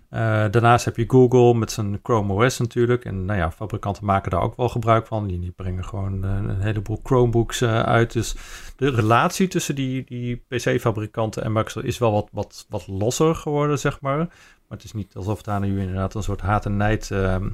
daarnaast 0.50 0.84
heb 0.84 0.96
je 0.96 1.04
Google 1.08 1.54
met 1.54 1.72
zijn 1.72 2.00
Chrome 2.02 2.32
OS 2.32 2.58
natuurlijk. 2.58 3.04
En 3.04 3.24
nou 3.24 3.38
ja, 3.38 3.50
fabrikanten 3.50 4.04
maken 4.04 4.30
daar 4.30 4.42
ook 4.42 4.56
wel 4.56 4.68
gebruik 4.68 5.06
van. 5.06 5.26
Die, 5.26 5.40
die 5.40 5.50
brengen 5.50 5.84
gewoon 5.84 6.22
een 6.22 6.60
heleboel 6.60 7.00
Chromebooks 7.02 7.62
uit. 7.64 8.12
Dus 8.12 8.34
de 8.76 8.90
relatie 8.90 9.48
tussen 9.48 9.74
die, 9.74 10.04
die 10.04 10.44
PC-fabrikanten 10.48 11.44
en 11.44 11.52
Microsoft 11.52 11.86
is 11.86 11.98
wel 11.98 12.12
wat, 12.12 12.28
wat, 12.32 12.66
wat 12.68 12.86
losser 12.86 13.34
geworden, 13.34 13.78
zeg 13.78 14.00
maar. 14.00 14.28
Maar 14.68 14.78
het 14.78 14.86
is 14.86 14.92
niet 14.92 15.16
alsof 15.16 15.42
daar 15.42 15.60
nu 15.60 15.80
inderdaad 15.80 16.14
een 16.14 16.22
soort 16.22 16.40
haat 16.40 16.64
en 16.64 16.76
nijd 16.76 17.10
ehm, 17.10 17.48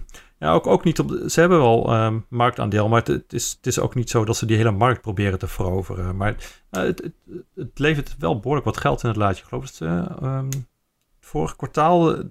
ja, 0.44 0.52
ook, 0.52 0.66
ook 0.66 0.84
niet 0.84 0.98
op. 0.98 1.10
ze 1.26 1.40
hebben 1.40 1.58
wel 1.58 2.04
um, 2.04 2.26
marktaandeel, 2.28 2.88
maar 2.88 2.98
het, 2.98 3.08
het, 3.08 3.32
is, 3.32 3.54
het 3.56 3.66
is 3.66 3.78
ook 3.78 3.94
niet 3.94 4.10
zo 4.10 4.24
dat 4.24 4.36
ze 4.36 4.46
die 4.46 4.56
hele 4.56 4.70
markt 4.70 5.00
proberen 5.00 5.38
te 5.38 5.46
veroveren. 5.46 6.16
Maar 6.16 6.30
uh, 6.30 6.82
het, 6.82 7.02
het, 7.02 7.12
het, 7.54 7.78
levert 7.78 8.16
wel 8.18 8.36
behoorlijk 8.38 8.66
wat 8.66 8.76
geld 8.76 9.02
in 9.02 9.08
het 9.08 9.18
laadje. 9.18 9.42
Ik 9.42 9.48
geloof 9.48 9.64
dat 9.64 9.74
ze 9.74 10.06
um, 10.22 10.48
vorig 11.20 11.56
kwartaal 11.56 12.16
1,5 12.16 12.22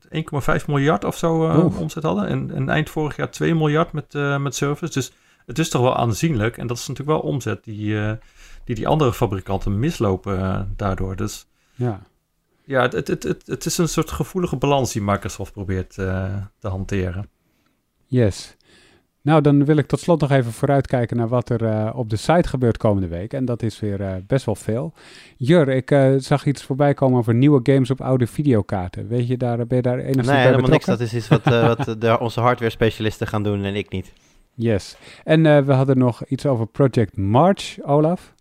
miljard 0.68 1.04
of 1.04 1.18
zo 1.18 1.50
uh, 1.50 1.80
omzet 1.80 2.04
hadden. 2.04 2.28
En, 2.28 2.52
en, 2.52 2.70
eind 2.70 2.90
vorig 2.90 3.16
jaar 3.16 3.32
2 3.32 3.56
miljard 3.56 3.92
met, 3.92 4.14
uh, 4.14 4.38
met 4.38 4.56
service. 4.56 4.94
Dus 4.94 5.12
het 5.46 5.60
is 5.60 5.70
toch 5.70 5.82
wel 5.82 5.96
aanzienlijk. 5.96 6.58
En 6.58 6.68
dat 6.68 6.78
is 6.78 6.88
natuurlijk 6.88 7.18
wel 7.18 7.32
omzet 7.32 7.64
die 7.64 7.96
die, 8.64 8.76
die 8.76 8.88
andere 8.88 9.14
fabrikanten 9.14 9.80
mislopen 9.80 10.74
daardoor. 10.76 11.16
Dus 11.16 11.46
ja. 11.76 12.02
Ja, 12.66 12.82
het, 12.82 13.08
het, 13.08 13.24
het, 13.24 13.48
het 13.48 13.66
is 13.66 13.78
een 13.78 13.90
soort 13.90 14.12
gevoelige 14.12 14.56
balans 14.56 14.94
die 14.94 15.02
Microsoft 15.02 15.54
probeert 15.54 15.94
te 15.94 16.68
hanteren. 16.68 17.30
Yes. 18.14 18.56
Nou, 19.22 19.42
dan 19.42 19.66
wil 19.66 19.78
ik 19.78 19.88
tot 19.88 20.00
slot 20.00 20.22
nog 20.22 20.32
even 20.32 20.52
vooruitkijken 20.52 21.18
naar 21.18 21.28
wat 21.28 21.50
er 21.50 21.62
uh, 21.62 21.90
op 21.96 22.10
de 22.10 22.16
site 22.16 22.50
gebeurt 22.50 22.78
komende 22.78 23.08
week. 23.08 23.34
En 23.34 23.46
dat 23.46 23.64
is 23.64 23.80
weer 23.80 24.02
uh, 24.02 24.14
best 24.28 24.46
wel 24.46 24.56
veel. 24.56 24.94
Jur, 25.38 25.70
ik 25.70 25.92
uh, 25.92 26.14
zag 26.18 26.46
iets 26.46 26.64
voorbij 26.64 26.94
komen 26.94 27.18
over 27.18 27.34
nieuwe 27.34 27.60
games 27.64 27.92
op 27.92 28.02
oude 28.02 28.28
videokaarten. 28.28 29.08
Weet 29.08 29.28
je, 29.28 29.38
daar 29.38 29.68
ben 29.68 29.78
je 29.78 29.82
daar 29.82 29.98
enigszins 29.98 30.28
nee, 30.28 30.36
bij 30.36 30.46
helemaal 30.46 30.62
betrokken? 30.62 30.90
niks. 30.90 31.00
Dat 31.00 31.08
is 31.08 31.14
iets 31.14 31.28
wat, 31.28 31.44
wat 31.76 32.02
de, 32.02 32.20
onze 32.20 32.40
hardware 32.40 32.72
specialisten 32.72 33.28
gaan 33.28 33.44
doen 33.44 33.64
en 33.64 33.76
ik 33.76 33.90
niet. 33.90 34.14
Yes. 34.54 34.98
En 35.24 35.66
we 35.66 35.74
hadden 35.74 35.98
nog 35.98 36.26
iets 36.26 36.46
over 36.46 36.68
Project 36.68 37.18
March, 37.18 37.78
Olaf. 37.82 38.34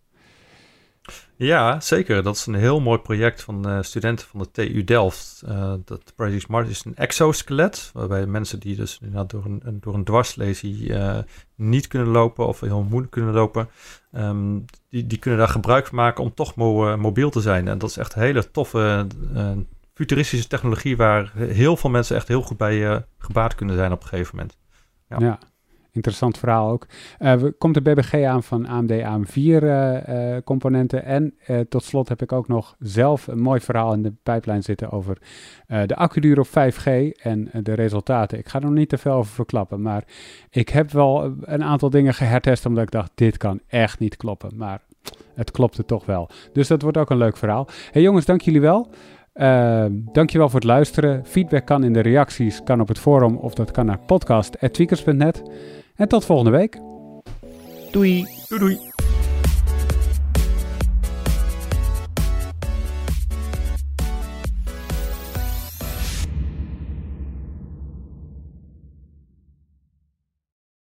Ja, 1.43 1.80
zeker. 1.80 2.22
Dat 2.22 2.36
is 2.36 2.47
een 2.47 2.55
heel 2.55 2.80
mooi 2.80 2.99
project 2.99 3.43
van 3.43 3.68
uh, 3.68 3.78
studenten 3.80 4.26
van 4.26 4.40
de 4.40 4.51
TU 4.51 4.84
Delft. 4.84 5.43
Uh, 5.49 5.74
dat 5.84 6.12
Project 6.16 6.49
March 6.49 6.68
is 6.68 6.84
een 6.84 6.97
exoskelet, 6.97 7.90
waarbij 7.93 8.26
mensen 8.26 8.61
die 8.61 8.76
dus 8.76 9.01
door 9.26 9.45
een, 9.45 9.78
door 9.80 9.95
een 9.95 10.05
dwarslesie 10.05 10.88
uh, 10.88 11.18
niet 11.55 11.86
kunnen 11.86 12.09
lopen 12.09 12.47
of 12.47 12.61
heel 12.61 12.82
moeilijk 12.82 13.12
kunnen 13.12 13.34
lopen, 13.34 13.68
um, 14.12 14.64
die, 14.88 15.07
die 15.07 15.18
kunnen 15.18 15.40
daar 15.40 15.49
gebruik 15.49 15.86
van 15.86 15.97
maken 15.97 16.24
om 16.24 16.34
toch 16.34 16.55
mo 16.55 16.97
mobiel 16.97 17.30
te 17.30 17.40
zijn. 17.40 17.68
En 17.68 17.78
dat 17.78 17.90
is 17.90 17.97
echt 17.97 18.14
een 18.14 18.22
hele 18.22 18.51
toffe 18.51 19.07
futuristische 19.95 20.49
technologie 20.49 20.97
waar 20.97 21.32
heel 21.34 21.76
veel 21.76 21.90
mensen 21.90 22.16
echt 22.16 22.28
heel 22.28 22.43
goed 22.43 22.57
bij 22.57 23.05
gebaat 23.18 23.55
kunnen 23.55 23.76
zijn 23.76 23.93
op 23.93 24.03
een 24.03 24.09
gegeven 24.09 24.36
moment. 24.36 24.57
Ja. 25.09 25.16
ja. 25.18 25.38
Interessant 25.93 26.38
verhaal 26.38 26.70
ook. 26.70 26.86
Uh, 27.18 27.34
komt 27.59 27.74
de 27.74 27.80
BBG 27.80 28.24
aan 28.24 28.43
van 28.43 28.66
AMD 28.66 28.93
AM4 28.93 29.34
uh, 29.34 29.53
uh, 30.09 30.36
componenten. 30.45 31.05
En 31.05 31.34
eh, 31.47 31.61
tot 31.61 31.84
slot 31.84 32.09
heb 32.09 32.22
ik 32.22 32.32
ook 32.32 32.49
nog 32.49 32.76
zelf 32.78 33.26
een 33.26 33.40
mooi 33.40 33.61
verhaal 33.61 33.93
in 33.93 34.03
de 34.03 34.12
pijplijn 34.22 34.62
zitten 34.62 34.90
over 34.90 35.18
eh, 35.66 35.82
de 35.86 35.97
accuduur 35.97 36.38
op 36.38 36.47
5G 36.47 37.12
en 37.22 37.51
de 37.62 37.74
resultaten. 37.74 38.38
Ik 38.38 38.49
ga 38.49 38.59
er 38.59 38.64
nog 38.64 38.74
niet 38.74 38.88
te 38.88 38.99
veel 38.99 39.12
over 39.12 39.32
verklappen, 39.32 39.82
maar 39.82 40.05
ik 40.51 40.68
heb 40.68 40.90
wel 40.90 41.34
een 41.40 41.64
aantal 41.64 41.90
dingen 41.90 42.14
gehertest 42.14 42.66
omdat 42.66 42.82
ik 42.82 42.90
dacht, 42.90 43.11
dit 43.14 43.36
kan 43.36 43.61
echt 43.66 43.99
niet 43.99 44.16
kloppen. 44.16 44.57
Maar 44.57 44.80
het 45.34 45.51
klopte 45.51 45.84
toch 45.84 46.07
wel. 46.07 46.28
Dus 46.53 46.68
dat 46.68 46.82
wordt 46.82 46.97
ook 46.97 47.11
een 47.11 47.16
leuk 47.16 47.36
verhaal. 47.36 47.68
Hey 47.90 48.03
jongens, 48.03 48.24
dank 48.24 48.40
jullie 48.40 48.61
wel. 48.61 48.90
Uh, 49.34 49.84
dankjewel 49.90 50.49
voor 50.49 50.61
het 50.61 50.68
luisteren. 50.68 51.24
Feedback 51.24 51.66
kan 51.66 51.84
in 51.84 51.93
de 51.93 52.01
reacties, 52.01 52.62
kan 52.64 52.80
op 52.80 52.88
het 52.88 52.99
forum 52.99 53.36
of 53.36 53.55
dat 53.55 53.70
kan 53.70 53.86
naar 53.86 53.99
podcast.tweakers.net. 53.99 55.43
En 56.03 56.09
tot 56.09 56.24
volgende 56.24 56.50
week. 56.50 56.80
Doei. 57.90 58.26
Doei 58.48 58.61
doei. 58.61 58.91